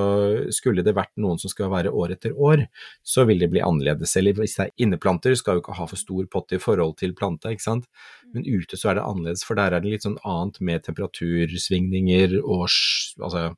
skulle 0.54 0.86
det 0.86 0.94
vært 0.98 1.16
noen 1.18 1.42
som 1.42 1.50
skal 1.50 1.72
være 1.74 1.90
år 1.90 2.14
etter 2.14 2.38
år, 2.38 2.68
så 3.02 3.26
vil 3.26 3.42
det 3.42 3.50
bli 3.56 3.64
annerledes. 3.66 4.14
Eller 4.22 4.38
hvis 4.38 4.60
det 4.60 4.68
er 4.68 4.86
inneplanter, 4.86 5.34
skal 5.40 5.58
jo 5.58 5.64
ikke 5.66 5.80
ha 5.80 5.90
for 5.90 6.04
stor 6.04 6.30
pott 6.30 6.54
i 6.54 6.62
forhold 6.62 7.00
til 7.02 7.18
planta, 7.18 7.50
ikke 7.56 7.66
sant. 7.66 7.90
Men 8.36 8.46
ute 8.46 8.78
så 8.78 8.92
er 8.92 9.00
det 9.00 9.08
annerledes, 9.08 9.48
for 9.48 9.58
der 9.58 9.74
er 9.74 9.82
det 9.82 9.96
litt 9.96 10.06
sånn 10.06 10.22
annet 10.22 10.62
med 10.62 10.86
temperatursvingninger 10.86 12.38
og 12.44 12.68
altså 12.70 13.50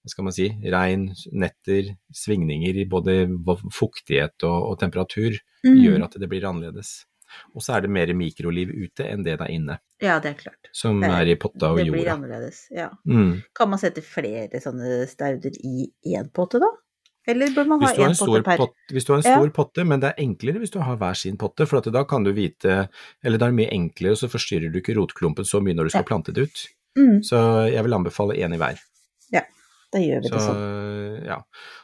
hva 0.00 0.10
skal 0.12 0.26
man 0.26 0.34
si, 0.34 0.48
regn, 0.72 1.10
netter, 1.36 1.94
svingninger 2.16 2.82
i 2.82 2.88
både 2.88 3.20
fuktighet 3.76 4.48
og, 4.48 4.72
og 4.72 4.80
temperatur 4.80 5.36
mm. 5.36 5.76
gjør 5.76 6.04
at 6.06 6.18
det 6.20 6.28
blir 6.30 6.46
annerledes. 6.48 7.02
Og 7.54 7.62
så 7.62 7.76
er 7.76 7.84
det 7.84 7.92
mer 7.94 8.10
mikroliv 8.16 8.72
ute 8.74 9.06
enn 9.06 9.22
det 9.26 9.36
det 9.38 9.46
er 9.46 9.54
inne. 9.54 9.78
Ja, 10.02 10.18
det 10.22 10.32
er 10.32 10.38
klart. 10.40 10.70
Som 10.74 11.02
er, 11.04 11.14
er, 11.20 11.32
i 11.34 11.38
potta 11.38 11.70
og 11.70 11.78
jorda. 11.78 11.90
Det 11.92 11.96
blir 11.98 12.12
annerledes, 12.14 12.62
ja. 12.74 12.88
Mm. 13.06 13.36
Kan 13.56 13.70
man 13.70 13.82
sette 13.82 14.02
flere 14.04 14.62
sånne 14.62 15.04
stauder 15.10 15.60
i 15.62 15.90
én 16.10 16.32
potte, 16.34 16.62
da? 16.62 16.72
Eller 17.28 17.52
bør 17.54 17.68
man 17.68 17.84
ha 17.84 17.92
én 17.92 18.16
potte 18.16 18.42
per? 18.46 18.60
Pot, 18.62 18.74
hvis 18.90 19.06
du 19.06 19.12
har 19.12 19.20
en 19.20 19.26
stor 19.26 19.46
ja. 19.46 19.54
potte, 19.54 19.84
men 19.86 20.02
det 20.02 20.10
er 20.10 20.22
enklere 20.24 20.62
hvis 20.62 20.72
du 20.74 20.80
har 20.82 20.98
hver 20.98 21.18
sin 21.18 21.38
potte, 21.40 21.68
for 21.68 21.84
da 21.84 22.02
kan 22.08 22.24
du 22.26 22.32
vite 22.34 22.86
Eller 23.22 23.38
da 23.38 23.46
er 23.46 23.52
det 23.52 23.60
mye 23.60 23.74
enklere, 23.76 24.16
og 24.16 24.22
så 24.22 24.30
forstyrrer 24.32 24.72
du 24.72 24.80
ikke 24.80 24.96
rotklumpen 24.98 25.46
så 25.46 25.60
mye 25.62 25.76
når 25.76 25.90
du 25.90 25.94
skal 25.94 26.06
ja. 26.06 26.10
plante 26.10 26.34
det 26.34 26.48
ut. 26.48 26.64
Mm. 26.98 27.20
Så 27.26 27.38
jeg 27.70 27.84
vil 27.86 27.94
anbefale 28.00 28.38
én 28.40 28.56
i 28.56 28.58
hver. 28.58 28.80
Da 29.90 30.00
gjør 30.02 30.22
vi 30.22 30.30
det 30.30 30.40
sånn. 30.44 30.60
Ja. 31.26 31.40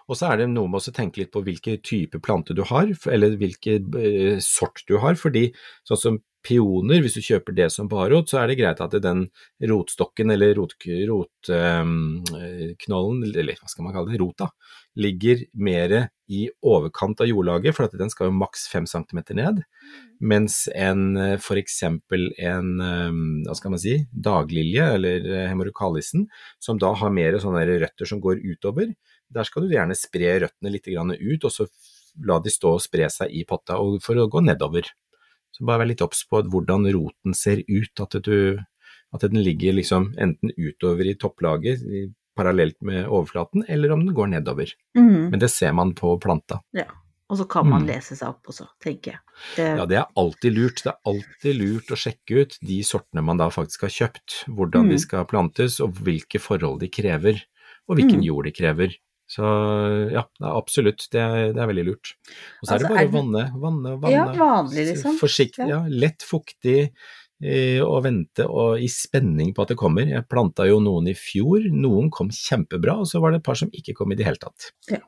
Og 0.06 0.18
så 0.18 0.30
er 0.30 0.42
det 0.42 0.50
noe 0.52 0.70
med 0.70 0.78
å 0.78 0.94
tenke 0.94 1.22
litt 1.22 1.32
på 1.34 1.42
hvilke 1.46 1.76
type 1.82 2.20
plante 2.22 2.54
du 2.54 2.62
har, 2.68 2.92
eller 3.10 3.34
hvilken 3.40 3.88
uh, 3.96 4.36
sort 4.44 4.84
du 4.86 4.96
har. 5.02 5.18
fordi 5.18 5.48
sånn 5.88 6.02
som 6.02 6.20
pioner, 6.46 7.00
hvis 7.02 7.16
du 7.18 7.24
kjøper 7.24 7.54
det 7.56 7.66
som 7.74 7.88
barrot, 7.90 8.30
så 8.30 8.40
er 8.40 8.50
det 8.50 8.58
greit 8.60 8.82
at 8.82 8.94
den 9.02 9.24
rotstokken 9.70 10.30
eller 10.34 10.54
rotknollen, 10.58 11.08
rot, 11.10 11.50
um, 11.50 13.24
eller 13.26 13.58
hva 13.58 13.70
skal 13.70 13.86
man 13.86 13.96
kalle 13.96 14.12
det, 14.12 14.20
rota, 14.22 14.48
ligger 14.96 15.42
mer 15.58 15.96
i 16.32 16.46
overkant 16.66 17.20
av 17.22 17.30
jordlaget, 17.30 17.76
for 17.76 17.86
at 17.86 17.96
den 17.98 18.10
skal 18.12 18.30
jo 18.30 18.38
maks 18.38 18.66
5 18.72 18.86
cm 18.92 19.20
ned. 19.38 19.60
Mens 20.22 20.62
en 20.72 21.18
f.eks. 21.36 21.76
en 21.84 22.70
hva 22.80 23.58
skal 23.58 23.74
man 23.74 23.82
si, 23.82 23.98
daglilje, 24.10 24.88
eller 24.96 25.28
hemorokalisen, 25.50 26.26
som 26.62 26.80
da 26.82 26.94
har 26.96 27.14
mer 27.14 27.38
sånne 27.42 27.66
røtter 27.74 28.08
som 28.08 28.22
går 28.22 28.40
utover, 28.46 28.94
der 29.28 29.46
skal 29.46 29.66
du 29.66 29.74
gjerne 29.74 29.98
spre 29.98 30.38
røttene 30.44 30.72
litt 30.72 30.86
ut, 30.88 31.44
og 31.44 31.52
så 31.52 31.66
la 32.24 32.38
de 32.40 32.52
stå 32.52 32.76
og 32.76 32.84
spre 32.84 33.08
seg 33.12 33.32
i 33.34 33.44
potta 33.48 33.76
for 34.02 34.18
å 34.18 34.28
gå 34.30 34.42
nedover. 34.44 34.88
Så 35.56 35.64
bare 35.64 35.82
vær 35.82 35.88
litt 35.88 36.04
obs 36.04 36.22
på 36.28 36.42
hvordan 36.52 36.84
roten 36.92 37.36
ser 37.36 37.62
ut, 37.64 38.04
at, 38.04 38.18
du, 38.26 38.60
at 39.16 39.24
den 39.24 39.40
ligger 39.40 39.78
liksom 39.78 40.12
enten 40.20 40.52
utover 40.56 41.08
i 41.08 41.16
topplaget 41.16 41.82
parallelt 42.36 42.76
med 42.84 43.06
overflaten, 43.06 43.64
eller 43.68 43.94
om 43.94 44.04
den 44.04 44.14
går 44.14 44.34
nedover. 44.34 44.70
Mm. 44.98 45.32
Men 45.32 45.40
det 45.40 45.48
ser 45.54 45.72
man 45.72 45.94
på 45.96 46.12
planta. 46.20 46.60
Ja, 46.76 46.90
og 47.32 47.40
så 47.40 47.46
kan 47.50 47.66
man 47.66 47.82
mm. 47.82 47.88
lese 47.88 48.18
seg 48.18 48.34
opp 48.34 48.52
også, 48.52 48.68
tenker 48.82 49.14
jeg. 49.14 49.22
Det... 49.56 49.70
Ja, 49.80 49.86
det 49.88 49.98
er 50.02 50.20
alltid 50.20 50.54
lurt. 50.54 50.82
Det 50.84 50.92
er 50.92 51.10
alltid 51.10 51.58
lurt 51.58 51.90
å 51.90 51.98
sjekke 51.98 52.42
ut 52.42 52.58
de 52.68 52.78
sortene 52.86 53.24
man 53.24 53.40
da 53.40 53.48
faktisk 53.54 53.86
har 53.88 53.94
kjøpt, 53.96 54.42
hvordan 54.52 54.86
mm. 54.86 54.92
de 54.92 55.00
skal 55.02 55.26
plantes 55.30 55.80
og 55.84 55.96
hvilke 56.06 56.42
forhold 56.42 56.78
de 56.84 56.92
krever, 56.92 57.40
og 57.88 57.98
hvilken 57.98 58.20
mm. 58.20 58.28
jord 58.28 58.50
de 58.50 58.54
krever. 58.54 59.00
Så 59.26 59.42
ja, 60.14 60.22
absolutt, 60.46 61.08
det 61.10 61.20
er, 61.20 61.36
det 61.54 61.62
er 61.62 61.70
veldig 61.72 61.84
lurt. 61.88 62.14
Og 62.62 62.68
så 62.68 62.76
altså, 62.76 62.76
er 62.76 62.82
det 62.84 62.90
bare 62.92 63.06
å 63.08 63.14
vanne, 63.16 63.44
vanne, 63.58 63.94
vanne. 63.98 64.12
Ja, 64.14 64.26
vanlig 64.38 64.86
liksom. 64.92 65.16
Forsiktig, 65.18 65.66
ja. 65.72 65.80
Lett 65.90 66.22
fuktig, 66.22 66.78
eh, 67.42 67.82
og 67.82 68.04
vente 68.06 68.46
og 68.46 68.78
i 68.78 68.86
spenning 68.92 69.50
på 69.56 69.66
at 69.66 69.74
det 69.74 69.80
kommer. 69.80 70.06
Jeg 70.06 70.28
planta 70.30 70.68
jo 70.70 70.78
noen 70.84 71.10
i 71.10 71.16
fjor, 71.18 71.66
noen 71.74 72.12
kom 72.14 72.30
kjempebra, 72.30 73.00
og 73.02 73.10
så 73.10 73.22
var 73.22 73.34
det 73.34 73.42
et 73.42 73.48
par 73.50 73.58
som 73.58 73.72
ikke 73.74 73.96
kom 73.98 74.14
i 74.14 74.18
det 74.20 74.28
hele 74.28 74.42
tatt. 74.42 74.70
Ja. 74.92 75.02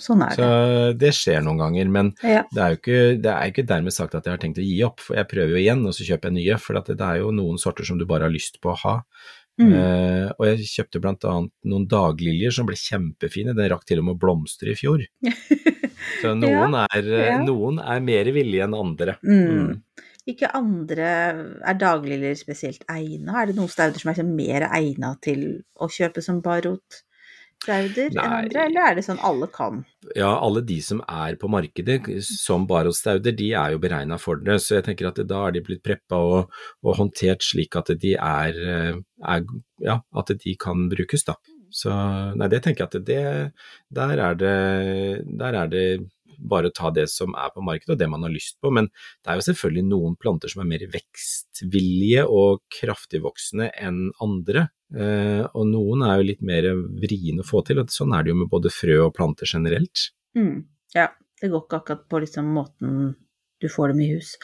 Sånn 0.00 0.22
er 0.24 0.32
det. 0.32 0.36
Så 0.40 0.94
det 0.98 1.10
skjer 1.14 1.42
noen 1.44 1.60
ganger, 1.60 1.90
men 1.92 2.10
ja. 2.24 2.42
det, 2.50 2.60
er 2.62 2.72
jo 2.72 2.78
ikke, 2.80 3.00
det 3.22 3.32
er 3.32 3.52
ikke 3.52 3.66
dermed 3.68 3.94
sagt 3.94 4.16
at 4.18 4.26
jeg 4.26 4.34
har 4.34 4.40
tenkt 4.42 4.60
å 4.60 4.64
gi 4.64 4.78
opp. 4.86 5.02
For 5.04 5.18
jeg 5.18 5.28
prøver 5.30 5.54
jo 5.54 5.60
igjen, 5.60 5.84
og 5.88 5.94
så 5.96 6.06
kjøper 6.08 6.30
jeg 6.30 6.38
nye. 6.38 6.58
For 6.60 6.80
det 6.80 6.96
er 6.96 7.20
jo 7.22 7.30
noen 7.36 7.60
sorter 7.60 7.86
som 7.88 8.00
du 8.00 8.06
bare 8.08 8.26
har 8.28 8.34
lyst 8.34 8.58
på 8.62 8.72
å 8.72 8.78
ha. 8.82 8.94
Mm. 9.62 9.72
Uh, 9.76 10.28
og 10.36 10.46
jeg 10.48 10.68
kjøpte 10.70 11.02
annet 11.06 11.52
noen 11.68 11.88
dagliljer 11.90 12.54
som 12.54 12.68
ble 12.68 12.78
kjempefine, 12.78 13.54
den 13.56 13.70
rakk 13.72 13.86
til 13.88 14.02
og 14.02 14.08
med 14.08 14.16
å 14.16 14.22
blomstre 14.22 14.72
i 14.74 14.78
fjor. 14.78 15.04
Så 16.22 16.32
noen, 16.34 16.74
ja, 16.74 16.86
er, 16.90 17.06
eh, 17.06 17.28
ja. 17.30 17.36
noen 17.42 17.78
er 17.82 18.02
mer 18.02 18.30
villige 18.34 18.66
enn 18.66 18.74
andre. 18.78 19.16
Mm. 19.22 19.52
Mm. 19.52 20.02
Ikke 20.32 20.50
andre 20.54 21.06
er 21.66 21.78
dagliljer 21.78 22.36
spesielt 22.38 22.84
egna? 22.90 23.40
Er 23.40 23.50
det 23.50 23.56
noen 23.58 23.70
stauder 23.70 23.98
som 23.98 24.12
er 24.12 24.18
liksom 24.18 24.34
mer 24.38 24.68
egna 24.68 25.16
til 25.22 25.46
å 25.74 25.88
kjøpe 25.90 26.22
som 26.22 26.38
barrot? 26.44 27.02
Stauder 27.62 28.10
enn 28.10 28.18
andre, 28.20 28.66
eller 28.66 28.88
er 28.88 28.96
det 28.98 29.04
sånn 29.06 29.20
alle 29.22 29.46
kan? 29.52 29.82
Ja, 30.18 30.32
alle 30.42 30.64
de 30.66 30.80
som 30.82 31.02
er 31.06 31.36
på 31.38 31.50
markedet 31.52 32.00
som 32.26 32.66
barostauder, 32.70 33.34
de 33.38 33.52
er 33.58 33.74
jo 33.74 33.82
beregna 33.82 34.18
for 34.18 34.40
det. 34.42 34.58
Så 34.64 34.78
jeg 34.78 34.86
tenker 34.88 35.10
at 35.12 35.20
da 35.30 35.44
er 35.46 35.54
de 35.54 35.62
blitt 35.64 35.84
preppa 35.86 36.18
og, 36.18 36.56
og 36.82 36.98
håndtert 36.98 37.46
slik 37.46 37.78
at 37.78 37.94
de 38.02 38.16
er, 38.18 38.58
er, 39.22 39.46
Ja, 39.82 40.00
at 40.18 40.34
de 40.42 40.56
kan 40.58 40.88
brukes, 40.90 41.26
da. 41.28 41.38
Så 41.72 41.92
nei, 42.36 42.50
det 42.52 42.60
tenker 42.66 42.84
jeg 42.84 42.90
at 42.90 43.06
det 43.06 43.22
Der 43.96 44.18
er 44.20 44.34
det, 44.36 44.56
der 45.40 45.56
er 45.62 45.70
det 45.72 45.86
bare 46.38 46.72
ta 46.74 46.90
det 46.94 47.08
som 47.12 47.34
er 47.38 47.52
på 47.54 47.64
markedet 47.64 47.94
og 47.94 48.00
det 48.00 48.08
man 48.10 48.26
har 48.26 48.32
lyst 48.32 48.58
på. 48.62 48.72
Men 48.74 48.88
det 48.92 49.32
er 49.32 49.38
jo 49.38 49.46
selvfølgelig 49.48 49.84
noen 49.88 50.18
planter 50.20 50.52
som 50.52 50.64
er 50.64 50.70
mer 50.72 50.84
vekstvillige 50.92 52.26
og 52.28 52.62
kraftigvoksende 52.78 53.70
enn 53.80 54.04
andre. 54.24 54.68
Eh, 54.92 55.42
og 55.46 55.66
noen 55.70 56.04
er 56.06 56.20
jo 56.20 56.28
litt 56.32 56.44
mer 56.44 56.68
vriene 57.02 57.44
å 57.44 57.48
få 57.48 57.64
til, 57.66 57.82
og 57.82 57.92
sånn 57.92 58.14
er 58.16 58.24
det 58.24 58.34
jo 58.34 58.40
med 58.42 58.52
både 58.52 58.72
frø 58.72 58.98
og 59.06 59.14
planter 59.16 59.48
generelt. 59.48 60.10
Mm, 60.38 60.64
ja, 60.96 61.08
det 61.40 61.52
går 61.52 61.66
ikke 61.66 61.82
akkurat 61.82 62.08
på 62.10 62.22
liksom 62.24 62.52
måten 62.56 63.12
du 63.62 63.68
får 63.70 63.92
dem 63.92 64.02
i 64.02 64.10
hus. 64.16 64.34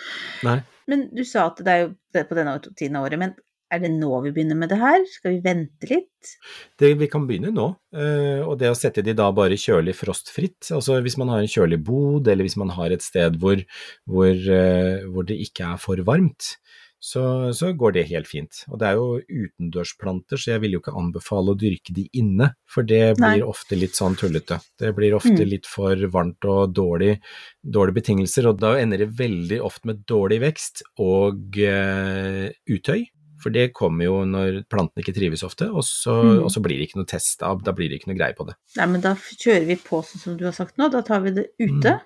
Nei. 0.46 0.61
Men 0.88 1.09
du 1.12 1.24
sa 1.27 1.48
at 1.51 1.61
det 1.64 1.74
er 1.74 1.85
jo 1.85 2.24
på 2.31 2.38
denne 2.38 2.55
tiden 2.70 2.96
av 2.98 3.09
året, 3.09 3.20
men 3.20 3.35
er 3.72 3.83
det 3.83 3.90
nå 3.94 4.11
vi 4.24 4.33
begynner 4.35 4.59
med 4.59 4.72
det 4.72 4.78
her? 4.81 5.02
Skal 5.12 5.37
vi 5.37 5.42
vente 5.44 5.90
litt? 5.90 6.33
Det, 6.81 6.92
vi 7.00 7.09
kan 7.11 7.26
begynne 7.28 7.52
nå, 7.54 7.68
eh, 7.94 8.40
og 8.42 8.59
det 8.61 8.72
å 8.72 8.78
sette 8.78 9.04
de 9.04 9.14
da 9.16 9.28
bare 9.35 9.59
kjølig 9.61 9.96
frostfritt. 9.98 10.70
Altså 10.74 10.98
hvis 11.04 11.18
man 11.20 11.33
har 11.33 11.44
en 11.44 11.52
kjølig 11.52 11.81
bod, 11.85 12.28
eller 12.28 12.48
hvis 12.48 12.59
man 12.61 12.72
har 12.76 12.94
et 12.94 13.04
sted 13.04 13.38
hvor, 13.42 13.62
hvor, 14.09 14.33
eh, 14.33 15.04
hvor 15.09 15.28
det 15.28 15.40
ikke 15.48 15.74
er 15.74 15.83
for 15.83 16.00
varmt, 16.09 16.57
så, 16.98 17.52
så, 17.54 17.70
går 17.78 17.92
det 17.94 18.09
helt 18.11 18.26
fint. 18.26 18.64
Og 18.72 18.81
det 18.81 18.88
er 18.88 18.96
jo 18.98 19.20
utendørsplanter, 19.22 20.40
så 20.40 20.54
jeg 20.54 20.62
vil 20.64 20.74
jo 20.74 20.81
ikke 20.83 20.96
anbefale 20.98 21.54
å 21.54 21.59
dyrke 21.59 21.94
de 21.94 22.09
inne, 22.18 22.50
for 22.66 22.87
det 22.87 23.14
blir 23.20 23.38
Nei. 23.38 23.46
ofte 23.46 23.78
litt 23.78 23.94
sånn 23.94 24.18
tullete. 24.18 24.59
Det 24.78 24.90
blir 24.96 25.14
ofte 25.14 25.37
Mm. 25.38 25.48
litt 25.48 25.66
for 25.66 25.94
varmt 26.11 26.44
og 26.44 26.74
dårlig, 26.74 27.20
dårlige 27.62 28.00
betingelser, 28.00 28.48
og 28.50 28.59
da 28.59 28.74
ender 28.81 28.98
det 28.98 29.14
veldig 29.14 29.61
ofte 29.62 29.87
med 29.87 30.02
dårlig 30.07 30.40
vekst 30.42 30.83
og 30.98 31.54
uh, 31.62 32.50
utøy. 32.66 33.07
For 33.42 33.51
det 33.55 33.72
kommer 33.72 34.05
jo 34.05 34.24
når 34.27 34.64
plantene 34.68 35.05
ikke 35.05 35.14
trives 35.14 35.44
ofte, 35.46 35.68
og 35.70 35.85
så, 35.87 36.14
Mm. 36.24 36.44
og 36.44 36.51
så 36.51 36.61
blir 36.64 36.79
det 36.79 36.88
ikke 36.88 36.98
noe 36.98 37.07
test 37.07 37.42
av, 37.42 37.62
da 37.62 37.70
blir 37.72 37.88
det 37.88 38.01
ikke 38.01 38.11
noe 38.11 38.18
greie 38.18 38.35
på 38.35 38.46
det. 38.48 38.57
Nei, 38.77 38.87
men 38.87 39.01
da 39.01 39.14
kjører 39.14 39.66
vi 39.66 39.77
på 39.77 40.03
sånn 40.03 40.20
som 40.20 40.37
du 40.37 40.44
har 40.44 40.53
sagt 40.53 40.77
nå. 40.77 40.90
Da 40.90 41.01
tar 41.03 41.20
vi 41.20 41.31
det 41.31 41.46
ute 41.61 42.01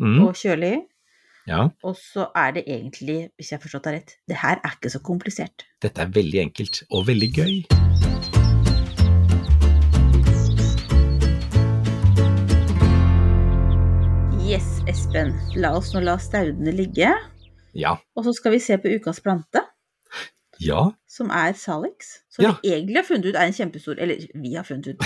Mm, 0.00 0.24
og 0.26 0.34
kjølig. 0.34 0.86
ja, 1.46 1.68
Og 1.84 1.94
så 1.96 2.30
er 2.34 2.52
det 2.52 2.64
egentlig, 2.66 3.30
hvis 3.38 3.50
jeg 3.50 3.58
har 3.60 3.68
forstått 3.68 3.84
deg 3.84 3.94
rett, 3.94 4.16
det 4.26 4.36
her 4.36 4.56
er 4.64 4.70
ikke 4.78 4.90
så 4.90 5.00
komplisert. 5.02 5.64
dette 5.80 5.98
er 6.00 6.06
veldig 6.06 6.40
enkelt 6.40 6.82
og 6.90 7.06
veldig 7.06 7.32
gøy. 7.34 7.52
Yes, 14.42 14.66
Espen. 14.90 15.30
La 15.56 15.70
oss 15.78 15.92
nå 15.94 16.02
la 16.04 16.16
staudene 16.20 16.72
ligge. 16.74 17.08
Ja. 17.78 17.94
Og 18.18 18.26
så 18.26 18.34
skal 18.36 18.52
vi 18.56 18.60
se 18.60 18.76
på 18.82 18.90
ukas 18.98 19.20
plante, 19.24 19.62
Ja. 20.62 20.82
som 21.10 21.30
er 21.34 21.52
salix. 21.58 22.12
Som 22.32 22.44
Ja. 22.44 22.52
vi 22.62 22.70
egentlig 22.72 22.96
har 22.96 23.04
funnet 23.08 23.26
ut 23.26 23.34
er 23.36 23.44
en 23.50 23.52
kjempestor 23.52 23.98
Eller 24.00 24.22
vi 24.42 24.54
har 24.54 24.64
funnet 24.64 24.86
ut 24.94 25.02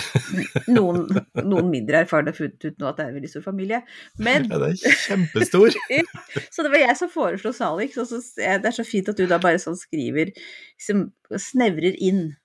Noen, 0.68 1.00
noen 1.42 1.70
mindre 1.72 2.02
erfarne 2.04 2.30
har 2.30 2.36
funnet 2.38 2.64
ut 2.68 2.76
nå 2.78 2.86
at 2.90 2.96
det 3.00 3.04
er 3.06 3.08
en 3.10 3.16
veldig 3.16 3.30
stor 3.32 3.42
familie. 3.46 3.80
Men 4.18 4.46
ja, 4.50 4.58
det 4.62 4.68
er 4.84 5.00
kjempestor. 5.06 5.74
Så 6.54 6.62
det 6.66 6.70
var 6.74 6.78
jeg 6.84 6.96
som 7.00 7.10
foreslo 7.10 7.52
Salix, 7.56 7.96
og 7.98 8.06
så 8.10 8.20
det 8.36 8.70
er 8.70 8.76
så 8.76 8.84
fint 8.86 9.08
at 9.10 9.16
du 9.18 9.26
da 9.26 9.38
bare 9.42 9.58
sånn 9.62 9.78
skriver 9.80 10.30
liksom, 10.34 11.08
Snevrer 11.48 11.96
inn 11.98 12.36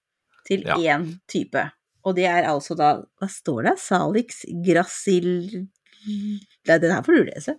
til 0.48 0.64
Ja. 0.66 0.76
én 0.78 1.20
type. 1.30 1.68
Og 2.04 2.16
det 2.18 2.26
er 2.26 2.48
altså 2.50 2.74
da 2.76 2.96
Hva 3.22 3.30
står 3.30 3.64
det? 3.70 3.76
Salix 3.80 4.42
gracil... 4.66 5.68
Nei, 6.02 6.78
den 6.82 6.90
her 6.90 7.04
får 7.06 7.14
du 7.20 7.24
lese. 7.30 7.54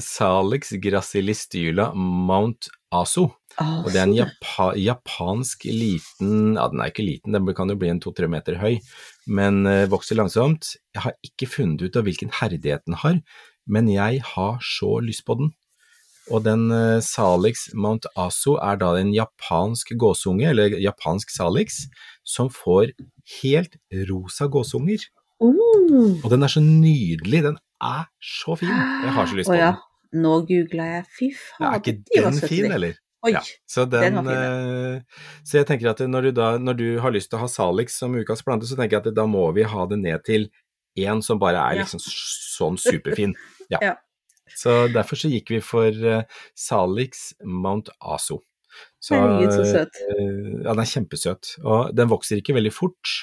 Salix 0.00 0.74
gracilistyla 0.82 1.92
mount 1.94 2.68
aso. 2.94 3.28
Og 3.60 3.90
det 3.92 4.00
er 4.00 4.08
en 4.08 4.16
japa 4.16 4.72
japansk 4.74 5.68
liten 5.70 6.56
Ja, 6.56 6.66
den 6.72 6.80
er 6.82 6.90
ikke 6.90 7.06
liten, 7.06 7.36
den 7.36 7.50
kan 7.54 7.70
jo 7.70 7.76
bli 7.78 7.92
en 7.92 8.00
to-tre 8.02 8.26
meter 8.30 8.58
høy, 8.58 8.80
men 9.30 9.62
eh, 9.70 9.86
vokser 9.90 10.18
langsomt. 10.18 10.74
Jeg 10.94 11.04
har 11.04 11.14
ikke 11.26 11.50
funnet 11.52 11.84
ut 11.84 11.98
av 11.98 12.08
hvilken 12.08 12.32
herdighet 12.40 12.82
den 12.88 12.98
har, 13.04 13.20
men 13.70 13.90
jeg 13.92 14.24
har 14.34 14.58
så 14.58 14.96
lyst 15.04 15.22
på 15.28 15.38
den. 15.38 15.52
Og 16.32 16.42
den 16.46 16.66
eh, 16.74 16.98
Salix 17.04 17.68
Mount 17.76 18.08
Aso 18.18 18.56
er 18.58 18.80
da 18.80 18.94
en 18.98 19.12
japansk 19.14 19.94
gåsunge, 20.00 20.48
eller 20.50 20.74
japansk 20.80 21.30
Salix, 21.30 21.84
som 22.26 22.50
får 22.50 22.94
helt 23.40 23.78
rosa 24.10 24.48
gåsunger. 24.50 25.06
Mm. 25.42 26.24
Og 26.24 26.30
den 26.32 26.42
er 26.42 26.50
så 26.50 26.62
nydelig, 26.64 27.44
den 27.44 27.60
er 27.90 28.04
så 28.24 28.56
fin. 28.60 28.70
Jeg 28.74 29.14
har 29.16 29.26
så 29.30 29.38
lyst 29.38 29.50
på 29.50 29.56
Å 29.56 29.58
ja. 29.60 29.70
den. 29.74 30.22
Nå 30.24 30.34
googla 30.48 30.84
jeg. 30.92 31.06
Fy 31.18 31.28
faen. 31.34 31.66
er 31.72 31.80
ikke 31.80 31.96
den 32.14 32.38
fin, 32.48 32.68
eller? 32.72 33.00
Oi. 33.24 33.32
Ja, 33.32 33.40
så, 33.66 33.86
den 33.88 34.18
den, 34.18 34.26
var 34.28 34.36
eh, 34.36 35.22
så 35.48 35.56
jeg 35.62 35.66
tenker 35.70 35.88
at 35.94 36.02
når 36.12 36.26
du, 36.28 36.30
da, 36.36 36.48
når 36.60 36.76
du 36.76 36.86
har 37.00 37.14
lyst 37.14 37.30
til 37.32 37.38
å 37.38 37.44
ha 37.46 37.48
Salix 37.48 37.96
som 37.98 38.12
ukas 38.20 38.44
plante, 38.44 38.68
så 38.68 38.76
tenker 38.76 38.98
jeg 38.98 39.06
at 39.08 39.16
da 39.16 39.24
må 39.26 39.46
vi 39.56 39.64
ha 39.64 39.86
det 39.88 39.96
ned 40.02 40.20
til 40.28 40.50
én 41.00 41.22
som 41.24 41.40
bare 41.40 41.56
er 41.72 41.78
Ja. 41.80 41.86
liksom 41.86 42.02
sånn 42.04 42.76
superfin. 42.78 43.32
Ja. 43.72 43.78
Ja. 43.80 43.94
Så 44.54 44.74
derfor 44.92 45.16
så 45.16 45.30
gikk 45.32 45.48
vi 45.54 45.58
for 45.64 45.88
eh, 45.88 46.26
Salix 46.54 47.30
Mount 47.42 47.88
Aso. 47.98 48.42
Så, 49.00 49.16
Herregud, 49.16 49.54
så 49.56 49.64
søt. 49.64 49.96
eh, 50.04 50.50
ja, 50.66 50.74
den 50.74 50.82
er 50.84 50.90
kjempesøt. 50.90 51.54
Og 51.64 51.94
den 51.96 52.10
vokser 52.12 52.42
ikke 52.42 52.54
veldig 52.58 52.72
fort. 52.76 53.14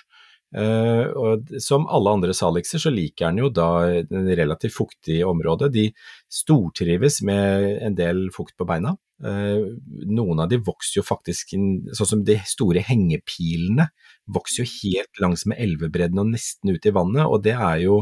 Eh, 0.52 1.06
og 1.16 1.54
som 1.64 1.86
alle 1.88 2.12
andre 2.18 2.34
salixer 2.36 2.82
så 2.84 2.92
liker 2.92 3.30
den 3.30 3.46
jo 3.46 3.52
da 3.56 3.70
en 4.02 4.28
relativt 4.36 4.76
fuktig 4.76 5.22
område. 5.28 5.72
De 5.72 5.88
stortrives 6.32 7.22
med 7.28 7.78
en 7.88 7.96
del 7.98 8.28
fukt 8.36 8.58
på 8.60 8.68
beina. 8.68 8.96
Uh, 9.22 9.78
noen 10.10 10.40
av 10.42 10.48
de 10.50 10.58
vokser 10.66 10.98
jo 10.98 11.04
faktisk 11.06 11.52
sånn 11.54 12.08
som 12.10 12.22
de 12.26 12.40
store 12.50 12.82
hengepilene, 12.82 13.86
vokser 14.26 14.64
jo 14.64 14.72
helt 14.80 15.22
langs 15.22 15.44
med 15.46 15.62
elvebredden 15.62 16.24
og 16.24 16.32
nesten 16.32 16.74
ut 16.74 16.88
i 16.90 16.94
vannet, 16.96 17.28
og 17.28 17.44
det 17.46 17.54
er 17.54 17.84
jo, 17.84 18.00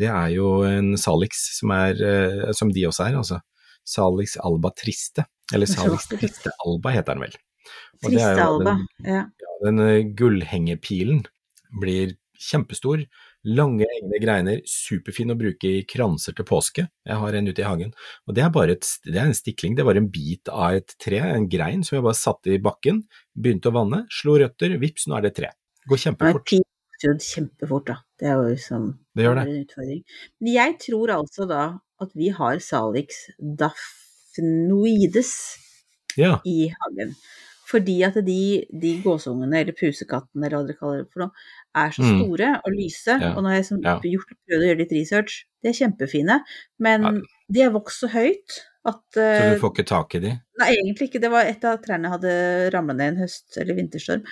det 0.00 0.08
er 0.08 0.30
jo 0.32 0.54
en 0.64 0.94
salix 0.96 1.42
som, 1.58 1.74
er, 1.76 2.00
uh, 2.00 2.48
som 2.56 2.72
de 2.72 2.86
også 2.88 3.10
er, 3.10 3.18
altså. 3.20 3.42
Salix 3.84 4.38
alba 4.40 4.70
triste, 4.72 5.26
eller 5.52 5.68
salix 5.68 6.08
triste 6.08 6.54
alba 6.64 6.94
heter 6.96 7.12
den 7.12 7.26
vel. 7.26 7.36
Og 8.00 8.08
Triste 8.08 8.46
alba. 8.48 8.78
Ja. 9.04 9.26
den 9.64 9.80
eh, 9.84 10.06
gullhengepilen 10.16 11.22
blir 11.80 12.14
kjempestor, 12.44 13.04
lange 13.46 13.86
egne 13.86 14.18
greiner, 14.20 14.60
superfin 14.68 15.30
å 15.32 15.36
bruke 15.38 15.68
i 15.68 15.84
kranser 15.88 16.34
til 16.36 16.46
påske. 16.48 16.86
Jeg 17.06 17.20
har 17.20 17.36
en 17.38 17.48
ute 17.48 17.62
i 17.62 17.66
hagen. 17.66 17.92
Og 18.26 18.34
det 18.36 18.42
er 18.44 18.50
bare 18.54 18.74
et, 18.76 18.88
det 19.06 19.20
er 19.20 19.28
en 19.30 19.36
stikling, 19.36 19.76
det 19.78 19.86
var 19.86 19.96
en 20.00 20.08
bit 20.12 20.50
av 20.52 20.80
et 20.80 20.96
tre, 21.00 21.20
en 21.22 21.46
grein 21.50 21.84
som 21.86 21.96
jeg 21.98 22.04
bare 22.06 22.18
satte 22.18 22.52
i 22.56 22.60
bakken, 22.62 23.04
begynte 23.38 23.70
å 23.70 23.76
vanne, 23.78 24.02
slo 24.12 24.36
røtter, 24.42 24.74
vips, 24.82 25.06
nå 25.08 25.18
er 25.18 25.26
det 25.26 25.32
et 25.34 25.38
tre. 25.42 25.52
Går 25.90 26.02
kjempefort. 26.08 26.54
Det 26.54 27.10
vokser 27.12 27.34
kjempefort, 27.34 27.86
da. 27.90 27.96
Det 28.20 28.28
er 28.30 28.36
jo 28.38 28.44
liksom 28.50 28.84
Det 29.14 29.24
gjør 29.26 29.34
det. 29.38 29.42
er 29.44 29.54
en 29.54 29.64
utfordring. 29.66 30.02
Men 30.40 30.52
jeg 30.54 30.76
tror 30.88 31.14
altså 31.18 31.48
da 31.50 31.62
at 32.02 32.14
vi 32.18 32.28
har 32.34 32.58
Salix 32.64 33.24
daphnoides 33.38 35.32
Ja, 36.18 36.38
i 36.46 36.68
hagen. 36.72 37.14
Fordi 37.64 38.02
at 38.04 38.14
de, 38.26 38.64
de 38.80 38.90
gåsungene, 39.04 39.60
eller 39.62 39.72
pusekattene, 39.78 40.44
eller 40.46 40.58
hva 40.58 40.66
dere 40.68 40.76
kaller 40.80 40.98
det 41.04 41.12
for 41.12 41.24
noe, 41.24 41.30
er 41.80 41.90
så 41.96 42.02
Mm. 42.04 42.18
store 42.20 42.50
og 42.64 42.72
lyse. 42.76 43.14
Ja. 43.20 43.30
Og 43.36 43.44
har 43.48 43.54
jeg 43.56 43.64
som, 43.70 43.80
Ja. 43.82 43.98
gjort, 44.04 44.34
prøvd 44.48 44.60
å 44.62 44.68
gjøre 44.68 44.78
litt 44.82 44.92
research, 44.92 45.44
de 45.62 45.68
er 45.70 45.78
kjempefine. 45.80 46.40
Men 46.78 47.02
Ja. 47.02 47.12
de 47.50 47.60
har 47.62 47.70
vokst 47.72 48.00
så 48.04 48.08
høyt 48.12 48.58
at 48.84 49.00
så 49.16 49.20
eh, 49.22 49.54
du 49.54 49.60
får 49.60 49.72
ikke 49.74 49.86
tak 49.88 50.14
i 50.14 50.18
de? 50.20 50.32
Nei, 50.60 50.68
egentlig 50.76 51.08
ikke. 51.08 51.20
Det 51.20 51.30
var 51.30 51.44
et 51.48 51.64
av 51.64 51.78
trærne 51.80 52.10
hadde 52.12 52.70
ramlet 52.74 52.96
ned 52.96 53.14
en 53.14 53.22
høst- 53.24 53.56
eller 53.56 53.74
vinterstorm. 53.74 54.22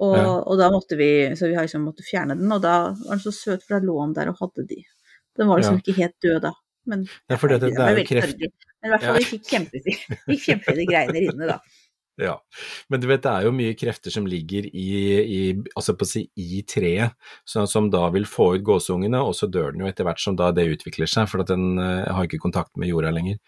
Og, 0.00 0.16
og 0.48 0.58
da 0.58 0.70
måtte 0.70 0.96
vi 0.96 1.30
Så 1.36 1.46
vi 1.48 1.54
har 1.54 1.62
liksom 1.66 1.84
måttet 1.84 2.08
fjerne 2.10 2.36
den, 2.38 2.50
og 2.50 2.62
da 2.62 2.90
var 2.90 3.14
den 3.16 3.20
så 3.20 3.30
søt, 3.32 3.62
for 3.62 3.78
da 3.78 3.86
lå 3.86 4.00
den 4.06 4.14
der 4.14 4.28
og 4.32 4.38
hadde 4.40 4.66
de. 4.66 4.82
Den 5.38 5.46
var 5.46 5.58
liksom 5.60 5.78
ikke 5.78 5.94
helt 5.94 6.16
død 6.24 6.40
da. 6.42 6.52
Men 6.86 7.06
Ja, 7.28 7.36
for 7.36 7.46
det, 7.48 7.60
det, 7.60 7.70
jeg 7.70 7.76
det 7.76 7.86
er 7.86 7.98
jo 8.00 8.08
kreft. 8.08 8.38
Men 8.82 8.88
i 8.90 8.92
hvert 8.94 9.02
fall, 9.04 9.14
Ja. 9.14 9.18
vi 9.20 9.38
fikk 9.38 9.44
kjempefine, 9.46 10.16
greiene 10.26 10.40
kjempefine 10.40 11.32
inne, 11.32 11.46
da. 11.46 11.58
Ja, 12.20 12.36
men 12.92 13.02
du 13.02 13.08
vet 13.10 13.24
det 13.24 13.32
er 13.32 13.48
jo 13.48 13.54
mye 13.56 13.76
krefter 13.78 14.12
som 14.12 14.28
ligger 14.28 14.66
i, 14.68 14.90
i, 15.20 15.40
altså 15.74 15.96
på 15.96 16.06
å 16.06 16.10
si, 16.10 16.24
i 16.36 16.62
treet, 16.68 17.16
så, 17.48 17.64
som 17.70 17.90
da 17.92 18.06
vil 18.14 18.28
få 18.28 18.52
ut 18.56 18.66
gåsungene, 18.66 19.22
og 19.24 19.34
så 19.38 19.48
dør 19.50 19.74
den 19.74 19.84
jo 19.84 19.90
etter 19.90 20.06
hvert 20.08 20.22
som 20.22 20.38
da 20.38 20.50
det 20.54 20.68
utvikler 20.76 21.10
seg, 21.10 21.28
for 21.30 21.44
at 21.44 21.52
den 21.52 21.80
uh, 21.80 22.08
har 22.10 22.28
ikke 22.28 22.42
kontakt 22.42 22.74
med 22.80 22.92
jorda 22.92 23.12
lenger. 23.14 23.40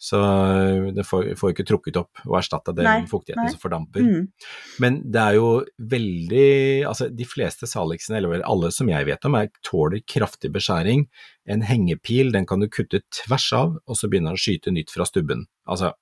Så 0.00 0.16
eh, 0.16 0.92
den 0.96 1.04
får, 1.04 1.34
får 1.36 1.52
ikke 1.52 1.66
trukket 1.68 1.98
opp 2.00 2.22
og 2.24 2.38
erstatta 2.38 2.72
den 2.72 2.86
med 2.88 3.08
fuktigheten 3.10 3.44
nei. 3.44 3.52
som 3.52 3.60
fordamper. 3.60 4.00
Mm. 4.00 4.54
Men 4.80 4.96
det 5.12 5.20
er 5.20 5.36
jo 5.36 5.50
veldig 5.92 6.46
Altså, 6.88 7.10
de 7.12 7.26
fleste 7.28 7.68
salixene, 7.68 8.16
eller 8.16 8.46
alle 8.48 8.70
som 8.72 8.88
jeg 8.88 9.06
vet 9.10 9.28
om, 9.28 9.36
er, 9.36 9.50
tåler 9.66 10.00
kraftig 10.08 10.48
beskjæring. 10.54 11.04
En 11.52 11.66
hengepil, 11.68 12.32
den 12.32 12.48
kan 12.48 12.64
du 12.64 12.70
kutte 12.72 13.02
tvers 13.12 13.50
av, 13.56 13.76
og 13.84 13.98
så 13.98 14.08
begynner 14.08 14.32
den 14.32 14.40
å 14.40 14.40
skyte 14.40 14.72
nytt 14.72 14.94
fra 14.94 15.04
stubben. 15.08 15.44
Altså, 15.68 15.92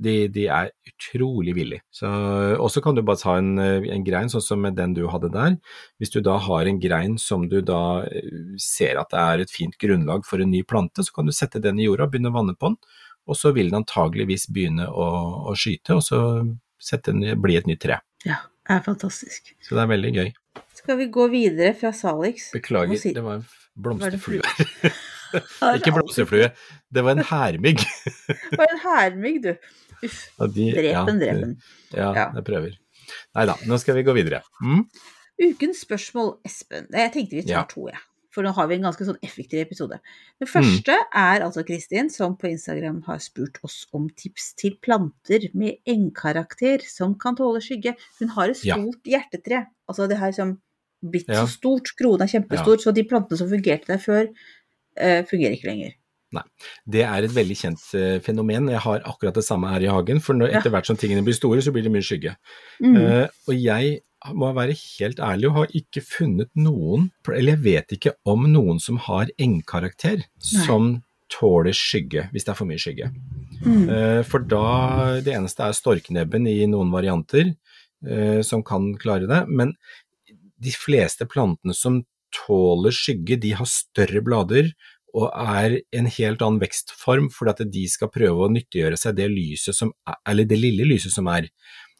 de, 0.00 0.26
de 0.28 0.46
er 0.50 0.70
utrolig 0.88 1.54
villige. 1.54 1.82
Så- 1.94 2.56
Og 2.60 2.70
så 2.70 2.82
kan 2.82 2.94
du 2.96 3.02
bare 3.02 3.16
ta 3.20 3.36
en, 3.38 3.58
en 3.58 4.04
grein, 4.04 4.28
sånn 4.28 4.42
som 4.42 4.62
den 4.74 4.94
du 4.94 5.06
hadde 5.08 5.30
der. 5.32 5.56
Hvis 6.00 6.10
du 6.10 6.20
da 6.20 6.38
har 6.38 6.66
en 6.66 6.80
grein 6.80 7.18
som 7.18 7.48
du 7.48 7.60
da 7.62 8.02
eh, 8.04 8.56
ser 8.58 8.98
at 9.00 9.10
det 9.14 9.20
er 9.20 9.38
et 9.44 9.50
fint 9.54 9.76
grunnlag 9.78 10.24
for 10.26 10.40
en 10.42 10.50
ny 10.50 10.62
plante, 10.62 11.04
så 11.06 11.12
kan 11.14 11.26
du 11.26 11.32
sette 11.32 11.60
den 11.62 11.78
i 11.78 11.86
jorda, 11.86 12.08
begynne 12.10 12.32
å 12.32 12.38
vanne 12.40 12.56
på 12.58 12.72
den, 12.72 12.76
og 13.26 13.36
så 13.38 13.54
vil 13.54 13.70
den 13.70 13.82
antageligvis 13.82 14.48
begynne 14.52 14.88
å, 14.90 15.06
å 15.48 15.54
skyte, 15.56 15.94
og 15.96 16.02
så 16.02 16.20
sette 16.82 17.12
den, 17.14 17.40
bli 17.40 17.56
et 17.56 17.66
nytt 17.70 17.80
tre. 17.86 18.00
Ja, 18.26 18.42
det 18.66 18.76
er 18.80 18.82
fantastisk. 18.84 19.54
Så 19.64 19.76
det 19.78 19.84
er 19.86 19.92
veldig 19.94 20.12
gøy. 20.18 20.32
Skal 20.74 20.98
vi 21.00 21.06
gå 21.08 21.28
videre 21.32 21.70
fra 21.78 21.92
Salix? 21.96 22.50
Beklager, 22.52 22.98
si... 23.00 23.14
det 23.16 23.22
var 23.24 23.38
en 23.40 23.46
blomsterflue. 23.80 24.42
her. 24.44 24.92
Ikke 25.78 25.90
blomsterflue, 25.96 26.50
det 26.94 27.02
var 27.02 27.16
en 27.16 27.24
hermygg. 27.26 27.80
Det 28.52 28.58
var 28.60 28.68
en 28.70 28.82
hermygg, 28.84 29.40
du. 29.42 29.54
Uff. 30.02 30.30
Ja, 30.40 30.46
de- 30.46 30.72
Drep 30.72 30.84
ja, 30.92 31.04
den, 31.04 31.18
drep 31.20 31.40
den. 31.40 31.62
Ja, 31.92 32.12
Ja. 32.14 32.32
jeg 32.34 32.44
prøver. 32.44 32.78
Nei 33.36 33.44
da, 33.46 33.54
nå 33.66 33.78
skal 33.78 33.94
vi 33.96 34.02
gå 34.02 34.14
videre. 34.14 34.42
Mm? 34.62 34.88
Ukens 35.44 35.80
spørsmål, 35.84 36.38
Espen. 36.44 36.86
Jeg 36.92 37.12
tenkte 37.12 37.36
vi 37.36 37.42
tar 37.42 37.48
Ja. 37.60 37.64
to, 37.68 37.86
jeg. 37.88 37.98
For 38.34 38.42
nå 38.42 38.52
har 38.52 38.66
vi 38.66 38.74
en 38.74 38.82
ganske 38.82 39.04
sånn 39.06 39.18
effektiv 39.22 39.60
episode. 39.60 40.00
Den 40.40 40.48
første 40.48 40.90
er 41.14 41.40
altså 41.44 41.62
Kristin, 41.64 42.08
som 42.10 42.36
på 42.36 42.48
Instagram 42.50 43.02
har 43.06 43.18
spurt 43.18 43.58
oss 43.62 43.86
om 43.94 44.08
tips 44.10 44.54
til 44.58 44.76
planter 44.82 45.50
med 45.54 45.76
engkarakter 45.86 46.82
som 46.82 47.14
kan 47.14 47.36
tåle 47.36 47.60
skygge. 47.62 47.94
Hun 48.18 48.28
har 48.34 48.48
et 48.50 48.64
Ja. 48.64 48.74
hjertetre. 48.76 49.66
Altså 49.88 50.08
det 50.08 50.18
her 50.18 50.32
som 50.32 50.60
blitt 51.04 51.28
Ja. 51.28 51.44
så 51.44 51.48
stort, 51.60 51.94
kronen 51.96 52.22
er 52.22 52.26
kjempestor, 52.40 52.76
så 52.80 52.92
de 52.92 53.04
plantene 53.04 53.36
som 53.38 53.48
fungerte 53.48 53.86
der 53.86 53.98
før, 53.98 54.26
uh, 54.98 55.22
fungerer 55.22 55.52
ikke 55.54 55.68
lenger. 55.70 55.92
Det 56.96 57.04
er 57.06 57.26
et 57.26 57.34
veldig 57.34 57.56
kjent 57.58 57.84
uh, 57.94 58.16
fenomen. 58.24 58.70
Jeg 58.72 58.82
har 58.84 59.04
akkurat 59.04 59.36
det 59.36 59.44
samme 59.46 59.70
her 59.72 59.84
i 59.84 59.92
hagen, 59.92 60.22
for 60.24 60.38
når, 60.38 60.54
etter 60.58 60.72
hvert 60.74 60.88
som 60.88 60.98
tingene 61.00 61.24
blir 61.26 61.36
store, 61.36 61.62
så 61.64 61.74
blir 61.74 61.86
det 61.86 61.92
mye 61.94 62.04
skygge. 62.04 62.34
Mm. 62.82 62.98
Uh, 62.98 63.26
og 63.48 63.56
jeg 63.58 63.98
må 64.34 64.50
være 64.56 64.76
helt 64.78 65.18
ærlig 65.20 65.50
og 65.50 65.58
har 65.58 65.74
ikke 65.76 66.00
funnet 66.04 66.48
noen, 66.56 67.10
eller 67.28 67.58
jeg 67.58 67.64
vet 67.64 67.96
ikke 67.98 68.14
om 68.30 68.46
noen 68.48 68.80
som 68.80 68.96
har 69.04 69.32
engkarakter 69.36 70.24
som 70.40 70.96
tåler 71.32 71.76
skygge, 71.76 72.28
hvis 72.32 72.46
det 72.46 72.54
er 72.54 72.56
for 72.56 72.70
mye 72.70 72.80
skygge. 72.80 73.10
Mm. 73.64 73.84
Uh, 73.90 74.22
for 74.28 74.44
da, 74.48 74.64
det 75.24 75.36
eneste 75.36 75.66
er 75.66 75.76
storknebben 75.76 76.48
i 76.50 76.62
noen 76.70 76.92
varianter 76.94 77.54
som 78.44 78.60
kan 78.60 78.90
klare 79.00 79.24
det, 79.24 79.38
men 79.48 79.70
de 80.60 80.72
fleste 80.76 81.24
plantene 81.24 81.72
som 81.72 82.02
tåler 82.34 82.94
skygge, 82.94 83.38
de 83.40 83.54
har 83.58 83.68
større 83.68 84.22
blader 84.24 84.72
og 85.14 85.30
er 85.32 85.78
en 85.94 86.06
helt 86.10 86.42
annen 86.42 86.60
vekstform, 86.62 87.30
fordi 87.30 87.54
at 87.54 87.72
de 87.72 87.86
skal 87.88 88.10
prøve 88.10 88.46
å 88.48 88.50
nyttiggjøre 88.52 88.98
seg 88.98 89.14
det 89.16 89.28
er, 89.30 90.16
eller 90.26 90.44
det 90.50 90.58
lille 90.58 90.86
lyset 90.90 91.14
som 91.14 91.28
er. 91.30 91.46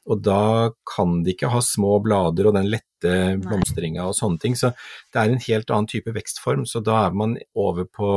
Og 0.04 0.20
da 0.20 0.70
kan 0.84 1.22
de 1.24 1.32
ikke 1.32 1.48
ha 1.48 1.60
små 1.64 1.94
blader 2.04 2.50
og 2.50 2.56
den 2.58 2.66
lette 2.68 3.12
blomstringa 3.40 4.04
og 4.04 4.12
sånne 4.18 4.38
ting. 4.42 4.52
Så 4.58 4.74
det 5.14 5.20
er 5.22 5.30
en 5.32 5.40
helt 5.46 5.70
annen 5.72 5.88
type 5.88 6.12
vekstform. 6.12 6.66
Så 6.68 6.82
da 6.84 7.06
er 7.06 7.14
man 7.16 7.38
over 7.56 7.86
på 7.88 8.10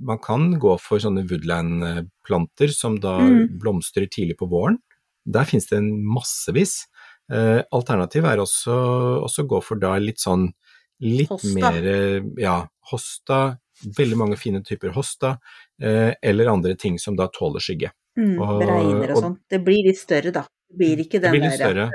Man 0.00 0.18
kan 0.24 0.54
gå 0.62 0.78
for 0.80 0.98
sånne 1.02 1.26
woodland-planter 1.28 2.72
som 2.72 2.96
da 3.00 3.18
Mm. 3.18 3.58
blomstrer 3.60 4.06
tidlig 4.08 4.38
på 4.38 4.48
våren. 4.48 4.78
Der 5.26 5.44
finnes 5.44 5.66
det 5.68 5.78
en 5.78 6.04
massevis. 6.04 6.86
Eh, 7.30 7.62
alternativ 7.72 8.24
er 8.24 8.38
også 8.38 9.24
å 9.24 9.48
gå 9.48 9.62
for 9.62 9.76
da 9.76 9.96
litt 9.98 10.18
sånn 10.20 10.52
litt 11.00 11.28
Hosta. 11.28 11.54
mer 11.54 12.22
ja, 12.38 12.66
hosta, 12.90 13.58
veldig 13.84 14.16
mange 14.20 14.38
fine 14.40 14.62
typer 14.64 14.94
hosta, 14.96 15.38
eh, 15.82 16.14
eller 16.22 16.52
andre 16.52 16.74
ting 16.74 16.98
som 16.98 17.16
da 17.16 17.28
tåler 17.28 17.60
skygge. 17.60 17.92
Mm. 18.18 18.40
og- 18.40 18.60
Bregner 18.62 19.10
og 19.10 19.16
og- 19.16 19.22
sånn. 19.22 19.38
Det 19.50 19.64
blir 19.64 19.84
litt 19.84 19.98
større, 19.98 20.30
da. 20.30 20.46
Det 20.70 20.78
blir 20.78 20.96
ikke 21.02 21.20
Det 21.20 21.22
den 21.22 21.32
blir 21.32 21.58
der. 21.58 21.90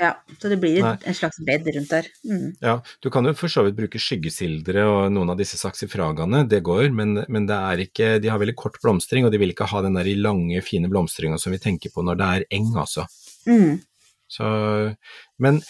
Ja, 0.00 0.14
så 0.40 0.48
det 0.48 0.56
blir 0.60 0.80
Nei. 0.80 0.92
en, 0.94 0.98
en 1.04 1.14
slags 1.14 1.36
bed 1.44 1.66
rundt 1.76 1.90
der. 1.90 2.06
Mm. 2.24 2.56
Ja, 2.62 2.80
du 3.02 3.10
kan 3.10 3.24
jo 3.24 3.34
for 3.34 3.48
så 3.52 3.62
vidt 3.66 3.76
bruke 3.76 4.00
skyggesildre 4.00 4.84
og 4.88 5.12
noen 5.12 5.28
av 5.30 5.36
disse 5.36 5.58
saksifragaene, 5.60 6.48
det 6.48 6.62
går, 6.64 6.88
men, 6.90 7.22
men 7.28 7.46
det 7.46 7.54
er 7.54 7.82
ikke, 7.84 8.08
de 8.22 8.28
har 8.32 8.40
veldig 8.40 8.56
kort 8.56 8.80
blomstring, 8.82 9.26
og 9.26 9.30
de 9.34 9.38
vil 9.42 9.52
ikke 9.52 9.68
ha 9.68 9.82
den 9.82 9.98
der 9.98 10.08
lange, 10.16 10.62
fine 10.64 10.88
blomstringa 10.88 11.38
som 11.38 11.52
vi 11.52 11.58
tenker 11.58 11.92
på 11.92 12.02
når 12.02 12.16
det 12.16 12.30
er 12.32 12.46
eng, 12.50 12.72
altså. 12.80 13.04
Mm. 13.46 13.82
Så, 14.30 14.96
men 15.38 15.60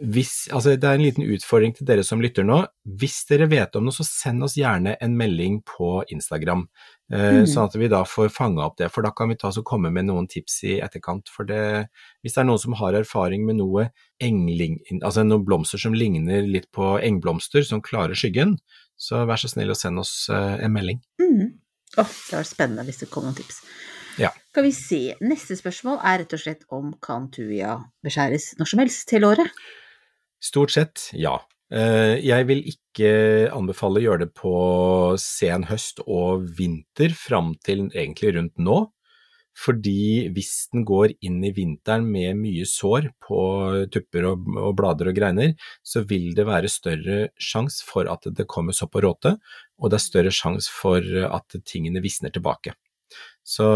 hvis, 0.00 0.48
altså 0.52 0.72
det 0.80 0.86
er 0.88 0.96
en 0.96 1.02
liten 1.04 1.26
utfordring 1.28 1.74
til 1.76 1.84
dere 1.88 2.02
som 2.06 2.22
lytter 2.24 2.44
nå. 2.46 2.62
Hvis 3.00 3.18
dere 3.28 3.46
vet 3.50 3.74
om 3.76 3.84
noe, 3.84 3.92
så 3.92 4.04
send 4.06 4.42
oss 4.46 4.54
gjerne 4.56 4.94
en 5.00 5.16
melding 5.18 5.58
på 5.68 6.00
Instagram, 6.10 6.66
Mhm. 7.10 7.44
sånn 7.50 7.66
at 7.68 7.74
vi 7.76 7.88
da 7.88 8.04
får 8.04 8.30
fanga 8.32 8.64
opp 8.64 8.76
det. 8.78 8.90
For 8.92 9.02
da 9.02 9.10
kan 9.10 9.28
vi 9.28 9.34
ta 9.34 9.48
oss 9.48 9.58
og 9.58 9.64
komme 9.64 9.90
med 9.92 10.06
noen 10.06 10.28
tips 10.28 10.62
i 10.64 10.80
etterkant. 10.80 11.28
For 11.28 11.44
det, 11.44 11.88
hvis 12.24 12.34
det 12.34 12.38
er 12.38 12.48
noen 12.48 12.58
som 12.62 12.72
har 12.78 12.92
erfaring 12.94 13.44
med 13.44 13.56
noe 13.56 13.90
engling, 14.20 14.78
altså 15.02 15.26
noen 15.26 15.44
blomster 15.44 15.78
som 15.78 15.92
ligner 15.92 16.46
litt 16.46 16.70
på 16.72 16.96
engblomster, 17.02 17.62
som 17.66 17.82
klarer 17.82 18.14
skyggen, 18.14 18.56
så 18.96 19.26
vær 19.26 19.36
så 19.36 19.48
snill 19.50 19.70
å 19.70 19.76
sende 19.76 20.00
oss 20.00 20.28
eh, 20.30 20.64
en 20.64 20.72
melding. 20.72 21.00
Mm. 21.20 21.58
Oh, 21.98 22.04
det 22.30 22.36
var 22.36 22.44
spennende 22.44 22.84
hvis 22.86 23.00
det 23.00 23.10
kom 23.10 23.24
noen 23.24 23.34
tips. 23.36 23.62
Ja. 24.18 24.30
Skal 24.52 24.64
vi 24.66 24.72
se. 24.72 25.14
Neste 25.22 25.56
spørsmål 25.58 26.00
er 26.04 26.18
rett 26.22 26.32
og 26.36 26.40
slett 26.42 26.64
om 26.70 26.94
kan 27.02 27.28
tuja 27.30 27.78
beskjæres 28.04 28.54
når 28.58 28.68
som 28.68 28.78
helst 28.82 29.10
hele 29.14 29.26
året? 29.34 29.50
Stort 30.40 30.72
sett, 30.74 31.10
ja. 31.12 31.36
Eh, 31.70 32.16
Jeg 32.24 32.46
vil 32.48 32.62
ikke 32.66 33.10
anbefale 33.54 34.00
å 34.00 34.04
gjøre 34.04 34.24
det 34.24 34.32
på 34.34 34.54
sen 35.20 35.68
høst 35.68 36.00
og 36.06 36.48
vinter 36.58 37.14
fram 37.14 37.54
til 37.64 37.88
egentlig 37.90 38.34
rundt 38.38 38.56
nå. 38.58 38.86
Fordi 39.60 40.30
hvis 40.32 40.70
den 40.72 40.84
går 40.88 41.12
inn 41.26 41.40
i 41.44 41.50
vinteren 41.52 42.06
med 42.08 42.38
mye 42.38 42.64
sår 42.64 43.10
på 43.20 43.40
tupper 43.92 44.28
og, 44.30 44.46
og 44.56 44.76
blader 44.78 45.10
og 45.10 45.18
greiner, 45.18 45.56
så 45.82 46.04
vil 46.08 46.30
det 46.38 46.46
være 46.48 46.70
større 46.70 47.18
sjanse 47.36 47.84
for 47.84 48.08
at 48.08 48.30
det 48.30 48.46
kommer 48.48 48.76
sopp 48.76 48.96
og 48.96 49.04
råte, 49.04 49.34
og 49.82 49.90
det 49.90 49.98
er 49.98 50.06
større 50.06 50.32
sjanse 50.32 50.70
for 50.72 51.04
at 51.26 51.58
tingene 51.68 52.00
visner 52.00 52.32
tilbake. 52.32 52.72
Så 53.42 53.66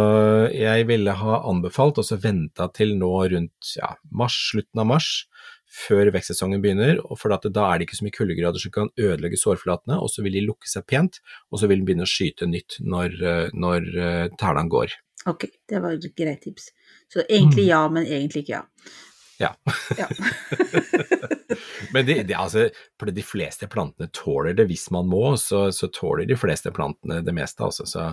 jeg 0.54 0.86
ville 0.86 1.16
ha 1.18 1.40
anbefalt 1.50 1.98
også 2.00 2.20
venta 2.22 2.68
til 2.72 2.94
nå 3.00 3.10
rundt 3.32 3.74
ja, 3.74 3.90
mars, 4.14 4.36
slutten 4.52 4.84
av 4.84 4.88
mars, 4.94 5.10
før 5.74 6.10
vekstsesongen 6.14 6.62
begynner, 6.62 7.00
for 7.18 7.34
da 7.34 7.66
er 7.66 7.80
det 7.80 7.88
ikke 7.88 7.98
så 7.98 8.06
mye 8.06 8.14
kuldegrader 8.14 8.62
som 8.62 8.74
kan 8.74 8.90
ødelegge 9.00 9.40
sårflatene, 9.40 9.98
og 9.98 10.12
så 10.12 10.22
vil 10.24 10.36
de 10.38 10.44
lukke 10.46 10.70
seg 10.70 10.86
pent, 10.90 11.18
og 11.50 11.60
så 11.60 11.70
vil 11.70 11.80
den 11.80 11.88
begynne 11.88 12.06
å 12.06 12.10
skyte 12.10 12.46
nytt 12.50 12.78
når, 12.84 13.16
eh, 13.22 13.48
når 13.58 13.88
eh, 13.94 14.28
tærne 14.40 14.68
går. 14.70 14.94
Ok, 15.30 15.48
det 15.70 15.80
var 15.82 15.96
et 15.96 16.06
greit 16.16 16.44
tips. 16.44 16.70
Så 17.10 17.24
egentlig 17.24 17.64
Mm. 17.64 17.70
ja, 17.70 17.82
men 17.88 18.06
egentlig 18.06 18.44
ikke 18.44 18.58
ja. 18.58 18.64
Ja. 19.40 19.50
Ja. 19.98 20.06
Men 21.94 22.06
de, 22.06 22.22
de, 22.22 22.34
altså, 22.34 22.68
de 23.06 23.22
fleste 23.22 23.66
plantene 23.70 24.08
tåler 24.14 24.54
det 24.54 24.66
hvis 24.70 24.88
man 24.94 25.08
må, 25.10 25.36
så, 25.38 25.68
så 25.74 25.88
tåler 25.92 26.26
de 26.26 26.36
fleste 26.38 26.70
plantene 26.74 27.20
det 27.24 27.34
meste, 27.34 27.62
altså. 27.66 27.86
Så 27.86 28.06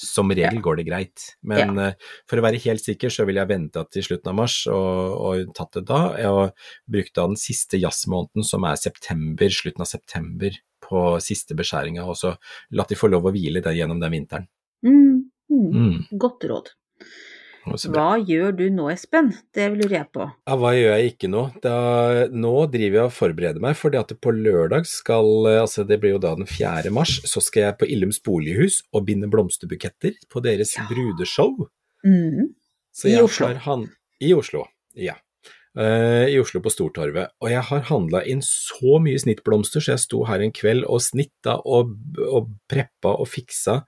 som 0.00 0.32
regel 0.34 0.60
går 0.62 0.80
det 0.80 0.86
greit. 0.88 1.24
Men 1.46 1.78
eh, 1.78 1.96
for 2.30 2.40
å 2.40 2.44
være 2.44 2.62
helt 2.64 2.82
sikker, 2.84 3.12
så 3.12 3.26
vil 3.28 3.38
jeg 3.40 3.50
vente 3.50 3.84
til 3.94 4.06
slutten 4.06 4.32
av 4.32 4.38
mars 4.42 4.56
og, 4.70 5.16
og 5.18 5.54
tatt 5.56 5.78
det 5.78 5.84
da. 5.90 6.00
Og 6.30 6.70
brukt 6.90 7.14
da 7.14 7.26
den 7.30 7.40
siste 7.40 7.80
jazzmåneden, 7.80 8.46
som 8.46 8.66
er 8.68 8.80
september, 8.80 9.52
slutten 9.54 9.86
av 9.86 9.90
september, 9.90 10.58
på 10.84 11.04
siste 11.24 11.56
beskjæringa, 11.56 12.04
og 12.04 12.18
så 12.20 12.34
latt 12.76 12.90
de 12.92 12.98
få 12.98 13.08
lov 13.08 13.28
å 13.28 13.32
hvile 13.34 13.62
der 13.64 13.76
gjennom 13.76 14.02
den 14.02 14.12
vinteren. 14.18 14.50
Mm. 14.84 15.30
Mm. 15.52 15.70
Mm. 15.72 16.18
Godt 16.20 16.44
råd. 16.50 16.74
Hva 17.64 18.18
gjør 18.20 18.52
du 18.58 18.64
nå, 18.70 18.90
Espen? 18.92 19.30
Det 19.56 19.70
lurer 19.72 19.94
jeg 19.98 20.08
på. 20.12 20.26
Ja, 20.46 20.56
hva 20.60 20.72
gjør 20.76 20.92
jeg 20.98 21.12
ikke 21.14 21.30
nå? 21.32 21.44
Da, 21.64 21.74
nå 22.28 22.52
driver 22.72 22.98
jeg 23.00 23.08
og 23.08 23.14
forbereder 23.16 23.64
meg, 23.64 23.76
fordi 23.80 23.96
at 24.02 24.12
på 24.20 24.34
lørdag 24.36 24.84
skal, 24.90 25.30
altså 25.62 25.86
det 25.88 25.98
blir 26.02 26.14
jo 26.16 26.20
da 26.22 26.34
den 26.36 26.46
4. 26.50 26.92
mars, 26.94 27.16
så 27.24 27.40
skal 27.44 27.68
jeg 27.70 27.78
på 27.80 27.88
Illums 27.88 28.20
bolighus 28.24 28.82
og 28.92 29.06
binde 29.08 29.30
blomsterbuketter 29.32 30.18
på 30.32 30.44
deres 30.44 30.76
Ja. 30.76 30.84
brudeshow. 30.90 31.68
Mm. 32.04 32.52
Så 32.92 33.08
I 33.10 33.16
Oslo? 33.22 33.46
han- 33.64 33.88
I 34.20 34.34
Oslo, 34.36 34.66
ja. 34.94 35.14
Uh, 35.76 36.28
I 36.30 36.36
Oslo 36.38 36.60
på 36.62 36.70
Stortorvet. 36.70 37.32
Og 37.42 37.48
jeg 37.50 37.60
har 37.66 37.80
handla 37.88 38.20
inn 38.30 38.38
så 38.46 39.00
mye 39.02 39.18
snittblomster, 39.18 39.82
så 39.82 39.96
jeg 39.96 40.04
sto 40.04 40.20
her 40.28 40.38
en 40.44 40.52
kveld 40.54 40.84
og 40.86 41.00
snitta 41.02 41.56
og, 41.66 41.96
og 42.30 42.52
preppa 42.70 43.10
og 43.18 43.26
fiksa. 43.26 43.80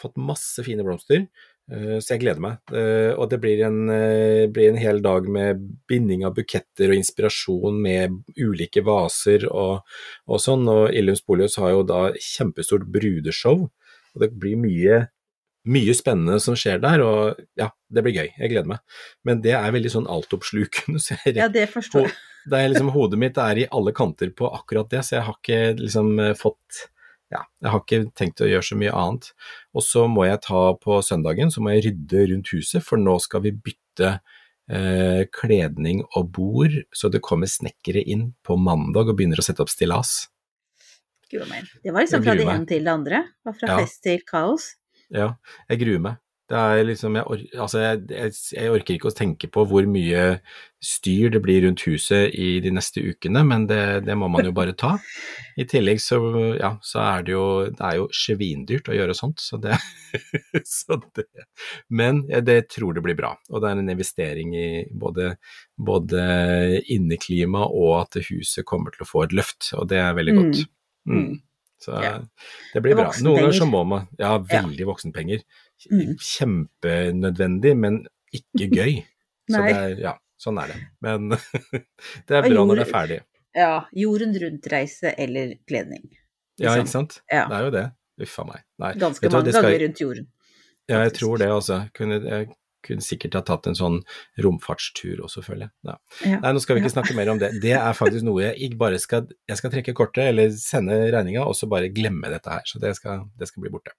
Fått 0.00 0.16
masse 0.16 0.64
fine 0.64 0.80
blomster. 0.86 1.26
Eh, 1.72 1.98
Så 2.00 2.14
jeg 2.14 2.20
gleder 2.24 2.40
meg. 2.44 2.58
Eh, 2.72 3.14
Og 3.16 3.30
det 3.30 3.40
blir 3.40 3.62
en, 3.64 3.88
eh, 3.90 4.46
blir 4.52 4.68
en 4.70 4.76
hel 4.76 5.00
dag 5.00 5.26
med 5.28 5.62
binding 5.88 6.24
av 6.24 6.34
buketter 6.34 6.90
og 6.90 6.96
inspirasjon 6.98 7.80
med 7.80 8.10
ulike 8.36 8.82
vaser 8.84 9.46
og, 9.50 9.80
og 10.28 10.38
sånn. 10.40 10.68
Og 10.68 10.92
Illums 10.92 11.24
Bolighus 11.24 11.56
har 11.56 11.70
jo 11.70 11.82
da 11.88 12.12
kjempestort 12.12 12.84
brudeshow, 12.92 13.70
og 14.14 14.20
det 14.20 14.32
blir 14.38 14.56
mye 14.60 15.08
mye 15.66 15.94
spennende 15.96 16.36
som 16.44 16.52
skjer 16.54 16.76
der, 16.78 17.00
og 17.00 17.38
ja, 17.56 17.70
det 17.90 18.02
blir 18.04 18.12
gøy. 18.12 18.26
Jeg 18.36 18.50
gleder 18.52 18.66
meg. 18.68 18.80
Men 19.24 19.40
det 19.40 19.54
er 19.56 19.72
veldig 19.72 19.88
sånn 19.94 20.06
altoppslukende, 20.12 21.00
så 21.04 21.16
jeg, 21.24 21.36
Ja, 21.38 21.48
det 21.48 21.70
forstår 21.72 22.02
jeg. 22.04 22.12
det 22.52 22.58
er 22.60 22.68
liksom, 22.68 22.90
hodet 22.92 23.18
mitt 23.18 23.38
er 23.40 23.56
i 23.62 23.64
alle 23.72 23.94
kanter 23.96 24.28
på 24.36 24.50
akkurat 24.52 24.90
det, 24.92 25.00
så 25.06 25.16
jeg 25.16 25.24
har 25.24 25.38
ikke 25.40 25.80
liksom 25.80 26.10
fått 26.36 26.82
ja, 27.34 27.42
jeg 27.64 27.72
har 27.72 27.82
ikke 27.82 28.00
tenkt 28.16 28.42
å 28.44 28.48
gjøre 28.48 28.66
så 28.68 28.78
mye 28.78 28.94
annet. 28.94 29.30
Og 29.74 29.84
så 29.86 30.06
må 30.10 30.26
jeg 30.28 30.42
ta 30.46 30.62
på 30.80 31.00
søndagen, 31.04 31.50
så 31.50 31.62
må 31.64 31.74
jeg 31.74 31.86
rydde 31.88 32.28
rundt 32.30 32.52
huset, 32.54 32.84
for 32.86 33.00
nå 33.00 33.16
skal 33.22 33.42
vi 33.46 33.54
bytte 33.56 34.12
eh, 34.70 35.24
kledning 35.34 36.04
og 36.14 36.30
bord, 36.36 36.76
så 36.94 37.10
det 37.12 37.22
kommer 37.24 37.50
snekkere 37.50 38.04
inn 38.04 38.30
på 38.46 38.56
mandag 38.60 39.10
og 39.10 39.18
begynner 39.18 39.42
å 39.42 39.46
sette 39.46 39.64
opp 39.64 39.72
stillas. 39.72 40.28
Det 41.34 41.90
var 41.90 42.04
liksom 42.04 42.22
fra 42.22 42.34
det 42.38 42.44
ene 42.46 42.68
til 42.68 42.84
det 42.86 42.92
andre. 42.92 43.24
Det 43.26 43.48
var 43.48 43.56
fra 43.58 43.68
Ja. 43.72 43.78
fest 43.82 44.02
til 44.06 44.20
kaos. 44.28 44.74
Ja, 45.10 45.34
jeg 45.68 45.80
gruer 45.80 46.00
meg. 46.00 46.20
Det 46.44 46.60
er 46.60 46.82
liksom, 46.84 47.14
jeg, 47.16 47.24
or 47.24 47.62
altså 47.64 47.80
jeg, 47.80 48.00
jeg, 48.12 48.32
jeg 48.52 48.72
orker 48.74 48.98
ikke 48.98 49.08
å 49.08 49.16
tenke 49.16 49.48
på 49.48 49.62
hvor 49.64 49.86
mye 49.88 50.24
styr 50.84 51.30
det 51.32 51.40
blir 51.40 51.62
rundt 51.64 51.80
huset 51.88 52.34
i 52.36 52.58
de 52.60 52.68
neste 52.76 53.00
ukene, 53.00 53.40
men 53.48 53.64
det, 53.70 53.78
det 54.04 54.16
må 54.20 54.28
man 54.28 54.44
jo 54.44 54.52
bare 54.52 54.74
ta. 54.76 54.90
I 55.56 55.64
tillegg 55.70 56.02
så, 56.04 56.18
ja, 56.58 56.74
så 56.84 57.00
er 57.00 57.24
det 57.24 57.32
jo, 57.32 57.46
det 57.70 57.86
er 57.88 57.96
jo 57.96 58.10
svindyrt 58.12 58.90
å 58.92 58.98
gjøre 58.98 59.16
sånt, 59.16 59.40
så 59.40 59.56
det, 59.62 59.78
så 60.68 61.00
det 61.16 61.24
Men 61.88 62.20
det 62.28 62.58
tror 62.76 62.92
det 62.92 63.06
blir 63.08 63.16
bra, 63.16 63.32
og 63.48 63.64
det 63.64 63.70
er 63.70 63.80
en 63.80 63.94
investering 63.96 64.52
i 64.52 64.68
både, 64.92 65.38
både 65.80 66.28
inneklima 66.92 67.64
og 67.70 68.02
at 68.02 68.20
huset 68.28 68.68
kommer 68.68 68.92
til 68.92 69.06
å 69.06 69.10
få 69.14 69.24
et 69.24 69.36
løft, 69.40 69.72
og 69.78 69.88
det 69.88 70.04
er 70.04 70.12
veldig 70.20 70.38
godt. 70.42 70.64
Mm. 71.08 71.24
Mm. 71.24 71.34
Så 71.84 71.92
Ja. 72.00 72.18
det 72.72 72.80
blir 72.80 72.96
bra. 72.96 73.10
Noen 73.20 73.42
ganger 73.42 73.56
så 73.58 73.66
må 73.68 73.84
man 73.84 74.08
Ja, 74.18 74.38
veldig 74.38 74.86
voksenpenger. 74.88 75.42
Mm. 75.90 76.14
Kjempenødvendig, 76.20 77.74
men 77.76 78.02
ikke 78.34 78.70
gøy. 78.78 78.98
Så 79.50 79.60
det 79.60 79.76
er, 79.76 79.96
ja, 80.00 80.14
sånn 80.40 80.58
er 80.62 80.72
det. 80.72 80.80
Men 81.04 81.34
det 82.28 82.38
er 82.38 82.46
bra 82.48 82.64
når 82.64 82.80
det 82.80 82.86
er 82.86 82.92
ferdig. 82.92 83.20
Ja, 83.54 83.74
jorden 83.94 84.34
rundt-reise 84.42 85.12
eller 85.20 85.54
kledning. 85.68 86.08
Ja, 86.58 86.74
liksom. 86.74 86.80
ikke 86.80 86.92
sant? 86.94 87.20
Ja. 87.30 87.44
Det 87.50 87.58
er 87.58 87.68
jo 87.68 87.74
det. 87.74 87.84
Uff 88.24 88.38
a 88.40 88.46
meg. 88.48 88.64
Nei. 88.82 88.92
Ganske 89.02 89.30
mange 89.30 89.54
ganger 89.54 89.80
rundt 89.84 90.02
jorden. 90.02 90.26
Ja, 90.90 91.00
jeg 91.06 91.14
tror 91.16 91.40
det, 91.40 91.48
altså. 91.50 91.80
Kunne, 91.96 92.18
jeg 92.22 92.48
kunne 92.84 93.04
sikkert 93.04 93.38
ha 93.38 93.42
tatt 93.46 93.68
en 93.70 93.78
sånn 93.78 94.00
romfartstur 94.44 95.22
også, 95.26 95.44
føler 95.46 95.66
jeg. 95.66 95.74
Ja. 95.88 95.96
Ja. 96.24 96.40
Nei, 96.44 96.52
nå 96.54 96.62
skal 96.62 96.76
vi 96.78 96.84
ikke 96.84 96.94
snakke 96.94 97.16
mer 97.18 97.32
om 97.32 97.40
det. 97.42 97.52
Det 97.62 97.74
er 97.78 97.96
faktisk 97.96 98.26
noe 98.26 98.44
jeg 98.46 98.58
ikke 98.68 98.80
bare 98.84 99.00
skal 99.02 99.26
Jeg 99.48 99.60
skal 99.60 99.72
trekke 99.72 99.96
kortet 99.96 100.28
eller 100.30 100.52
sende 100.58 100.98
regninga, 101.14 101.46
og 101.48 101.56
så 101.58 101.68
bare 101.70 101.92
glemme 101.94 102.30
dette 102.32 102.52
her. 102.52 102.64
Så 102.68 102.80
det 102.82 102.94
skal, 102.98 103.26
det 103.40 103.48
skal 103.50 103.64
bli 103.64 103.72
borte. 103.74 103.94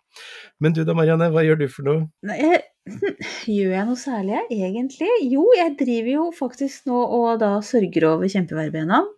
Men 0.64 0.76
du 0.76 0.84
da, 0.86 0.96
Marianne, 0.98 1.30
hva 1.34 1.44
gjør 1.46 1.64
du 1.64 1.68
for 1.72 1.88
noe? 1.88 2.06
Nei, 2.26 2.38
jeg, 2.42 2.62
gjør 3.56 3.74
jeg 3.76 3.88
noe 3.90 4.00
særlig, 4.00 4.44
egentlig? 4.54 5.10
Jo, 5.32 5.48
jeg 5.58 5.76
driver 5.80 6.14
jo 6.14 6.30
faktisk 6.38 6.90
nå 6.90 7.02
og 7.20 7.42
da 7.42 7.56
sørger 7.66 8.10
over 8.14 8.32
kjempeverbenaen. 8.32 9.12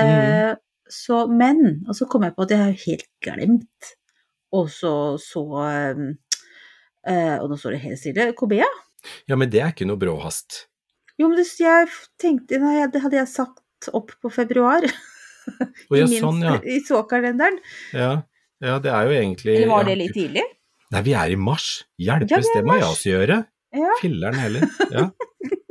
Eh, 0.00 0.52
så, 0.90 1.24
men 1.28 1.84
Og 1.88 1.94
så 1.96 2.06
kom 2.10 2.24
jeg 2.26 2.34
på 2.36 2.46
at 2.46 2.54
jeg 2.54 2.62
har 2.62 2.84
helt 2.86 3.08
glemt. 3.22 3.90
Og 4.56 4.70
så 4.74 4.92
så 5.22 5.42
eh, 5.62 6.04
eh, 7.06 7.36
Og 7.38 7.50
nå 7.50 7.58
står 7.60 7.76
det 7.76 7.84
helt 7.84 8.00
stille. 8.00 8.30
Kobea? 8.38 8.68
Ja, 9.30 9.36
men 9.40 9.50
det 9.52 9.60
er 9.64 9.72
ikke 9.74 9.86
noe 9.88 10.00
bråhast. 10.00 10.66
Jo, 11.20 11.28
men 11.28 11.36
det, 11.40 11.46
jeg 11.60 11.88
tenkte 12.20 12.58
Nei, 12.62 12.86
det 12.92 13.02
hadde 13.04 13.18
jeg 13.20 13.28
sagt 13.28 13.88
opp 13.96 14.12
på 14.22 14.30
februar. 14.32 14.84
Å 14.86 15.96
ja, 15.96 16.04
I 16.06 16.08
min- 16.10 16.20
sånn, 16.22 16.42
ja. 16.44 16.56
I 16.64 16.80
såkalenderen. 16.86 17.60
ja. 17.96 18.12
Ja, 18.60 18.74
det 18.78 18.90
er 18.92 19.06
jo 19.08 19.12
egentlig 19.16 19.54
Eller 19.56 19.70
var 19.70 19.86
ja. 19.86 19.88
det 19.88 19.94
litt 20.02 20.12
tidlig? 20.12 20.42
Nei, 20.92 21.00
vi 21.06 21.12
er 21.16 21.30
i 21.32 21.36
mars. 21.40 21.68
Hjelpes, 21.96 22.44
det 22.52 22.60
må 22.66 22.74
jeg 22.76 22.84
også 22.90 23.08
gjøre. 23.14 23.38
Ja. 23.72 23.94
Filler'n 24.02 24.36
heller. 24.36 24.66
Ja. 24.92 25.04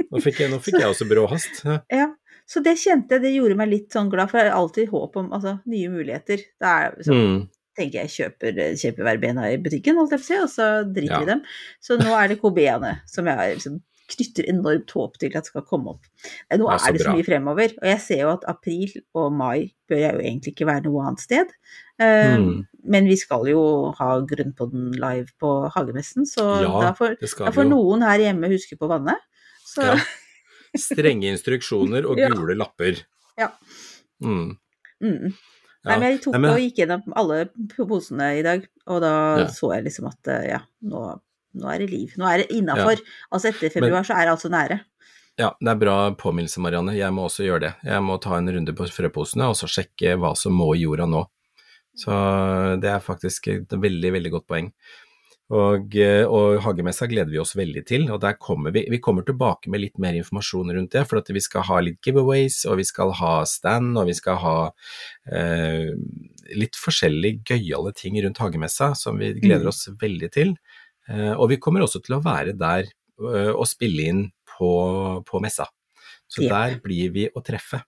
Nå 0.10 0.22
fikk 0.24 0.40
jeg, 0.42 0.50
nå 0.50 0.58
fikk 0.66 0.80
jeg 0.82 0.90
også 0.96 1.06
bråhast. 1.06 1.60
Ja. 1.68 1.76
Ja. 1.94 2.08
Så 2.50 2.64
det 2.66 2.74
kjente 2.82 3.20
jeg, 3.20 3.22
det 3.28 3.34
gjorde 3.36 3.60
meg 3.60 3.70
litt 3.70 3.94
sånn 3.94 4.10
glad, 4.10 4.32
for 4.32 4.42
jeg 4.42 4.50
har 4.50 4.58
alltid 4.58 4.90
håp 4.90 5.20
om 5.22 5.28
altså, 5.38 5.60
nye 5.70 5.92
muligheter. 5.94 6.42
Det 6.58 6.72
er, 6.72 6.96
så 7.06 7.14
Mm. 7.14 7.38
Tenker 7.80 8.04
jeg 8.04 8.14
kjøper 8.18 8.60
kjøper 8.80 9.08
verbena 9.08 9.50
i 9.50 9.58
butikken, 9.64 9.98
holdt 10.00 10.14
jeg 10.16 10.22
på 10.22 10.28
å 10.28 10.30
si, 10.30 10.40
og 10.46 10.50
så 10.54 10.68
driter 10.88 11.16
Ja. 11.16 11.20
vi 11.24 11.32
dem. 11.34 11.46
Så 11.82 11.98
nå 12.00 12.12
er 12.20 12.28
det 12.34 12.42
kobeene 12.44 13.00
som 13.10 13.26
jeg 13.32 13.56
liksom 13.58 13.80
knytter 14.10 14.48
enormt 14.50 14.90
håp 14.98 15.20
til 15.22 15.36
at 15.38 15.46
skal 15.46 15.62
komme 15.70 15.92
opp. 15.92 16.08
Eh, 16.50 16.58
Nå 16.58 16.66
det 16.66 16.80
er, 16.80 16.88
er 16.90 16.94
det 16.96 17.02
så 17.04 17.06
bra. 17.06 17.12
mye 17.14 17.26
fremover, 17.28 17.74
og 17.78 17.86
jeg 17.92 18.00
ser 18.02 18.22
jo 18.24 18.30
at 18.34 18.48
april 18.50 18.96
og 19.14 19.28
mai 19.38 19.68
bør 19.88 20.00
jeg 20.02 20.14
jo 20.16 20.24
egentlig 20.24 20.54
ikke 20.56 20.66
være 20.66 20.84
noe 20.88 21.04
annet 21.06 21.22
sted. 21.22 21.52
Mm. 22.02 22.64
Men 22.90 23.06
vi 23.06 23.18
skal 23.22 23.46
jo 23.52 23.62
ha 24.00 24.08
Grunnpodden 24.26 24.96
live 24.98 25.28
på 25.40 25.52
Hagemessen, 25.76 26.26
så 26.26 26.48
Ja, 26.64 26.74
da 26.88 26.94
får, 26.98 27.20
da 27.22 27.52
får 27.54 27.70
noen 27.70 28.02
her 28.08 28.18
hjemme 28.24 28.50
huske 28.50 28.80
på 28.82 28.90
vannet. 28.90 29.22
Så 29.68 29.86
Ja. 29.86 30.00
Strenge 30.78 31.30
instruksjoner 31.34 32.06
og 32.10 32.18
Ja. 32.24 32.30
gule 32.34 32.56
lapper. 32.58 33.04
Ja. 33.38 33.52
Mm. 34.26 34.58
mm. 35.02 35.34
Ja. 35.86 35.92
Nei, 35.94 36.00
men 36.00 36.12
jeg 36.12 36.22
tok 36.26 36.34
Nei, 36.34 36.40
men- 36.44 36.52
og 36.52 36.60
gikk 36.60 36.76
gjennom 36.82 37.14
alle 37.16 37.38
posene 37.88 38.26
i 38.40 38.42
dag, 38.44 38.68
og 38.88 39.02
da 39.02 39.14
Ja. 39.40 39.46
så 39.48 39.74
jeg 39.76 39.86
liksom 39.86 40.08
at 40.10 40.28
eh, 40.28 40.50
ja, 40.50 40.60
nå, 40.84 41.20
nå 41.56 41.74
er 41.74 41.80
det 41.80 41.90
liv. 41.90 42.14
Nå 42.18 42.28
er 42.28 42.38
det 42.44 42.50
innafor. 42.52 43.00
Altså 43.32 43.48
etter 43.54 43.70
Men- 43.70 43.72
februar 43.78 44.04
så 44.04 44.16
er 44.18 44.26
det 44.26 44.34
altså 44.36 44.50
nære. 44.52 44.80
Ja, 45.40 45.54
det 45.62 45.70
er 45.72 45.76
bra 45.80 46.12
påminnelse, 46.20 46.60
Marianne. 46.60 46.92
Jeg 46.98 47.14
må 47.16 47.24
også 47.30 47.46
gjøre 47.48 47.62
det. 47.62 47.74
Jeg 47.86 48.02
må 48.04 48.20
ta 48.20 48.36
en 48.36 48.50
runde 48.52 48.74
på 48.76 48.84
frøposene 48.92 49.48
og 49.48 49.56
så 49.56 49.68
sjekke 49.72 50.18
hva 50.20 50.36
som 50.36 50.52
må 50.52 50.76
i 50.76 50.82
jorda 50.84 51.08
nå. 51.08 51.26
Så 51.96 52.12
det 52.82 52.90
er 52.90 53.00
faktisk 53.00 53.48
et 53.48 53.70
veldig, 53.70 54.12
veldig 54.12 54.32
godt 54.32 54.48
poeng. 54.48 54.72
Og, 55.50 55.96
eh, 55.98 56.22
og 56.30 56.60
hagemessa 56.62 57.08
gleder 57.10 57.32
vi 57.34 57.40
oss 57.42 57.56
veldig 57.58 57.82
til, 57.90 58.04
og 58.14 58.20
der 58.22 58.36
kommer 58.38 58.70
vi, 58.76 58.84
vi 58.92 59.00
kommer 59.02 59.26
tilbake 59.26 59.72
med 59.74 59.82
litt 59.82 59.98
mer 59.98 60.14
informasjon 60.14 60.70
rundt 60.76 60.92
det, 60.94 61.02
for 61.10 61.18
at 61.18 61.32
vi 61.34 61.42
skal 61.42 61.66
ha 61.66 61.80
litt 61.82 61.98
giveaways, 62.06 62.60
og 62.70 62.78
vi 62.78 62.86
skal 62.86 63.16
ha 63.18 63.32
stand, 63.50 63.98
og 63.98 64.06
vi 64.12 64.14
skal 64.14 64.38
ha 64.44 64.54
eh, 65.32 65.90
litt 66.54 66.78
forskjellige 66.78 67.42
gøyale 67.50 67.96
ting 67.98 68.20
rundt 68.24 68.38
hagemessa 68.44 68.92
som 68.98 69.18
vi 69.18 69.34
gleder 69.42 69.66
Mm. 69.66 69.72
oss 69.74 69.90
veldig 70.02 70.32
til. 70.32 70.54
Eh, 71.10 71.34
og 71.34 71.50
vi 71.50 71.58
kommer 71.58 71.82
også 71.82 72.04
til 72.06 72.20
å 72.20 72.24
være 72.24 72.54
der 72.58 72.86
eh, 72.86 73.50
og 73.52 73.66
spille 73.68 74.06
inn 74.08 74.24
på, 74.58 75.24
på 75.26 75.42
messa. 75.42 75.66
Så 76.30 76.44
Ja. 76.46 76.50
der 76.70 76.80
blir 76.80 77.10
vi 77.12 77.24
å 77.34 77.42
treffe. 77.42 77.82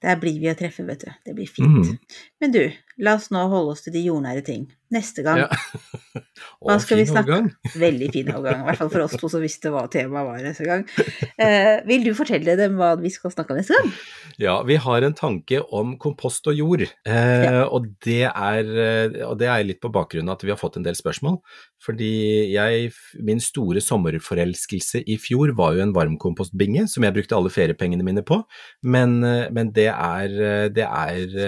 Der 0.00 0.14
blir 0.16 0.38
vi 0.38 0.46
å 0.46 0.54
treffe, 0.54 0.84
vet 0.86 1.00
du. 1.02 1.10
Det 1.26 1.34
blir 1.34 1.48
fint. 1.50 1.66
Mm. 1.90 1.98
Men 2.40 2.52
du, 2.54 2.60
la 3.00 3.16
oss 3.18 3.30
nå 3.32 3.46
holde 3.50 3.74
oss 3.74 3.84
til 3.86 3.94
de 3.96 4.04
jordnære 4.04 4.44
ting. 4.46 4.68
Neste 4.90 5.22
gang, 5.22 5.44
Ja. 5.44 5.48
Hva 6.64 6.76
skal 6.82 6.98
vi 7.00 7.06
snakke 7.08 7.36
om? 7.36 7.48
veldig 7.84 8.08
fin 8.12 8.30
overgang, 8.32 8.64
i 8.64 8.66
hvert 8.68 8.80
fall 8.80 8.90
for 8.92 9.04
oss 9.04 9.14
to 9.20 9.28
som 9.32 9.42
visste 9.44 9.70
hva 9.72 9.84
temaet 9.92 10.26
var 10.26 10.40
neste 10.44 10.66
gang. 10.68 10.86
Eh, 11.40 11.80
vil 11.88 12.02
du 12.04 12.10
fortelle 12.12 12.52
dem 12.58 12.74
hva 12.76 12.90
vi 13.00 13.08
skal 13.12 13.32
snakke 13.32 13.54
om 13.54 13.60
neste 13.60 13.76
gang? 13.78 13.92
Ja, 14.40 14.58
vi 14.66 14.76
har 14.80 15.04
en 15.06 15.14
tanke 15.16 15.62
om 15.72 15.94
kompost 16.00 16.48
og 16.50 16.56
jord, 16.58 16.84
eh, 16.84 17.62
og, 17.62 17.86
det 18.04 18.26
er, 18.28 18.68
eh, 18.84 19.16
og 19.24 19.38
det 19.40 19.48
er 19.48 19.64
litt 19.64 19.80
på 19.80 19.92
bakgrunn 19.92 20.28
av 20.28 20.36
at 20.36 20.44
vi 20.44 20.52
har 20.52 20.60
fått 20.60 20.76
en 20.76 20.84
del 20.84 20.98
spørsmål. 20.98 21.38
Fordi 21.80 22.12
jeg, 22.52 22.90
min 23.24 23.40
store 23.40 23.80
sommerforelskelse 23.84 25.00
i 25.08 25.16
fjor 25.20 25.54
var 25.56 25.78
jo 25.78 25.84
en 25.86 25.94
varmkompostbinge 25.96 26.84
som 26.92 27.06
jeg 27.06 27.16
brukte 27.16 27.38
alle 27.38 27.52
feriepengene 27.52 28.04
mine 28.04 28.24
på, 28.26 28.42
men, 28.84 29.22
eh, 29.24 29.46
men 29.48 29.72
det 29.76 29.88
er, 29.94 30.36
eh, 30.50 30.66
det 30.76 30.84
er 30.84 31.38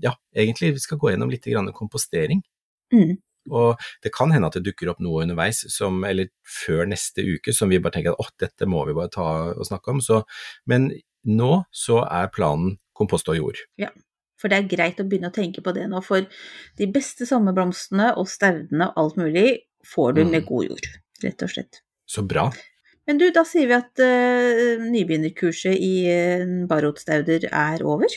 ja, 0.00 0.14
egentlig 0.36 0.74
vi 0.76 0.82
skal 0.84 1.00
gå 1.02 1.12
gjennom 1.12 1.32
litt 1.32 1.46
grann 1.48 1.72
kompostering. 1.76 2.42
Mm. 2.94 3.16
Og 3.50 3.82
det 4.02 4.10
kan 4.14 4.32
hende 4.34 4.48
at 4.50 4.56
det 4.58 4.64
dukker 4.66 4.90
opp 4.90 5.02
noe 5.04 5.22
underveis, 5.22 5.62
som, 5.70 6.00
eller 6.06 6.30
før 6.42 6.88
neste 6.90 7.22
uke, 7.22 7.54
som 7.54 7.70
vi 7.70 7.78
bare 7.82 7.94
tenker 7.94 8.14
at 8.14 8.22
åh, 8.22 8.32
dette 8.42 8.66
må 8.66 8.82
vi 8.88 8.96
bare 8.96 9.12
ta 9.14 9.28
og 9.52 9.68
snakke 9.68 9.94
om. 9.94 10.02
Så, 10.02 10.22
men 10.66 10.90
nå 11.26 11.62
så 11.74 12.02
er 12.06 12.32
planen 12.34 12.76
kompost 12.96 13.28
og 13.30 13.38
jord. 13.38 13.60
For 14.40 14.52
det 14.52 14.58
er 14.58 14.70
greit 14.70 15.00
å 15.00 15.06
begynne 15.08 15.30
å 15.30 15.34
tenke 15.34 15.62
på 15.64 15.72
det 15.76 15.86
nå, 15.88 16.02
for 16.04 16.26
de 16.76 16.88
beste 16.92 17.26
sommerblomstene 17.28 18.12
og 18.20 18.28
staudene 18.28 18.90
og 18.90 19.00
alt 19.02 19.20
mulig 19.20 19.46
får 19.86 20.16
du 20.18 20.24
Mm. 20.24 20.30
med 20.34 20.46
god 20.48 20.64
jord, 20.66 20.88
rett 21.22 21.42
og 21.46 21.52
slett. 21.54 21.80
Så 22.06 22.22
bra. 22.26 22.50
Men 23.06 23.18
du, 23.18 23.30
da 23.30 23.44
sier 23.46 23.70
vi 23.70 23.76
at 23.76 24.02
uh, 24.02 24.82
nybegynnerkurset 24.82 25.78
i 25.78 25.94
uh, 26.10 26.66
barotstauder 26.66 27.46
er 27.52 27.84
over. 27.86 28.10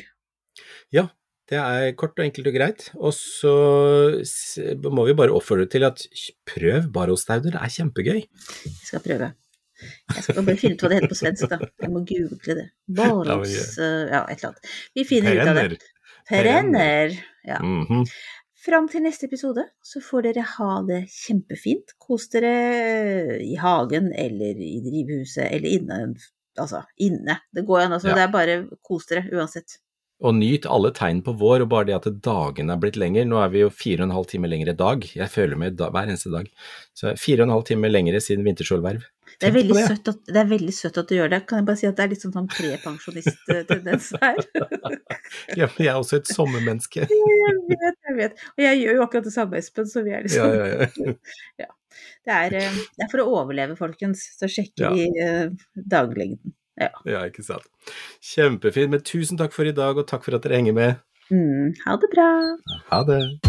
Ja, 0.92 1.08
det 1.50 1.58
er 1.58 1.92
kort 1.98 2.20
og 2.20 2.26
enkelt 2.28 2.50
og 2.52 2.56
greit. 2.56 2.88
Og 3.00 3.14
så 3.16 3.54
må 4.86 5.06
vi 5.08 5.18
bare 5.18 5.34
oppfordre 5.34 5.66
til 5.72 5.86
at 5.88 6.04
prøv 6.50 6.90
barostauder, 6.94 7.56
det 7.56 7.62
er 7.62 7.76
kjempegøy. 7.78 8.20
Jeg 8.22 8.90
skal 8.92 9.06
prøve. 9.06 9.32
Jeg 9.80 10.26
skal 10.26 10.44
bare 10.44 10.60
finne 10.60 10.76
ut 10.76 10.84
hva 10.84 10.92
det 10.92 10.98
heter 11.00 11.14
på 11.14 11.20
svensk, 11.22 11.48
da. 11.52 11.70
Jeg 11.82 11.94
må 11.94 12.04
google 12.08 12.58
det. 12.60 12.68
Barots... 13.00 13.78
uh, 13.80 14.10
ja, 14.12 14.26
et 14.28 14.42
eller 14.42 14.52
annet. 14.52 14.74
Vi 14.98 15.08
finner 15.08 15.40
ut 15.40 15.48
av 15.48 15.62
det. 15.62 15.80
Perenner. 16.30 17.16
Ja. 17.48 17.64
Mhm. 17.64 18.06
Fram 18.60 18.90
til 18.92 19.06
neste 19.06 19.30
episode 19.30 19.64
så 19.88 20.02
får 20.04 20.26
dere 20.28 20.44
ha 20.58 20.72
det 20.84 21.06
kjempefint. 21.14 21.94
Kos 22.02 22.28
dere 22.34 23.38
i 23.40 23.56
hagen 23.58 24.12
eller 24.12 24.60
i 24.60 24.82
drivhuset 24.84 25.46
eller 25.48 25.78
inne. 25.78 26.00
Altså 26.60 26.84
inne. 27.00 27.38
Det 27.56 27.64
går 27.66 27.86
an, 27.86 27.96
altså. 27.96 28.12
Ja. 28.12 28.18
Det 28.20 28.26
er 28.26 28.34
bare 28.34 28.58
kos 28.84 29.08
dere 29.08 29.24
uansett. 29.32 29.80
Og 30.20 30.36
nyt 30.36 30.66
alle 30.68 30.92
tegn 30.96 31.22
på 31.24 31.32
vår, 31.40 31.64
og 31.64 31.70
bare 31.72 31.88
det 31.88 31.96
at 31.96 32.08
dagene 32.26 32.76
er 32.76 32.82
blitt 32.82 32.98
lengre. 33.00 33.24
Nå 33.28 33.38
er 33.40 33.54
vi 33.54 33.62
jo 33.62 33.70
fire 33.72 34.04
og 34.04 34.10
en 34.10 34.18
halv 34.18 34.28
time 34.28 34.50
lenger 34.52 34.74
i 34.74 34.80
dag. 34.82 35.06
Jeg 35.16 35.32
føler 35.32 35.60
meg 35.60 35.80
hver 35.80 36.02
eneste 36.02 36.32
dag. 36.34 36.50
Så 36.98 37.14
fire 37.20 37.46
og 37.46 37.48
en 37.48 37.56
halv 37.56 37.64
time 37.70 37.92
lengre 37.92 38.20
siden 38.24 38.44
vintersolverv. 38.48 39.06
Det 39.40 39.48
er, 39.48 39.54
veldig 39.56 39.76
søtt 39.78 40.10
at, 40.12 40.20
det 40.28 40.40
er 40.42 40.48
veldig 40.50 40.74
søtt 40.76 40.98
at 41.00 41.08
du 41.08 41.16
gjør 41.16 41.32
det. 41.32 41.40
Kan 41.48 41.62
jeg 41.62 41.68
bare 41.70 41.80
si 41.80 41.88
at 41.88 41.96
det 41.96 42.04
er 42.04 42.12
litt 42.12 42.24
sånn, 42.26 42.36
sånn 42.36 42.50
prepensjonist-tendens 42.52 44.12
her. 44.24 44.40
Ja, 45.56 45.70
men 45.70 45.86
jeg 45.86 45.92
er 45.94 46.00
også 46.02 46.20
et 46.20 46.32
sommermenneske. 46.34 47.08
jeg 47.14 47.56
vet, 47.70 48.00
jeg 48.10 48.18
vet. 48.20 48.46
Og 48.58 48.66
jeg 48.66 48.82
gjør 48.82 49.00
jo 49.00 49.06
akkurat 49.06 49.30
det 49.30 49.36
samme, 49.36 49.62
Espen, 49.62 49.88
så 49.88 50.04
vi 50.04 50.16
er 50.18 50.26
liksom 50.28 50.52
Ja, 50.52 50.68
ja, 50.68 51.16
ja. 51.64 51.74
Det, 52.28 52.36
er, 52.36 52.56
eh, 52.60 52.80
det 52.98 53.06
er 53.06 53.12
for 53.12 53.24
å 53.24 53.30
overleve, 53.40 53.80
folkens. 53.80 54.26
Så 54.36 54.52
sjekker 54.52 54.98
vi 54.98 55.08
eh, 55.24 55.48
daglengden. 55.80 56.58
Ja, 56.80 57.26
ikke 57.28 57.44
sant. 57.46 57.68
Kjempefint. 58.24 58.94
Men 58.96 59.06
tusen 59.06 59.40
takk 59.40 59.56
for 59.56 59.68
i 59.68 59.76
dag, 59.76 60.00
og 60.00 60.08
takk 60.10 60.26
for 60.28 60.38
at 60.38 60.48
dere 60.48 60.62
henger 60.62 60.78
med. 60.80 61.06
Mm, 61.30 61.76
ha 61.86 62.00
det 62.02 62.12
bra. 62.16 62.32
Ha 62.90 63.06
det. 63.06 63.49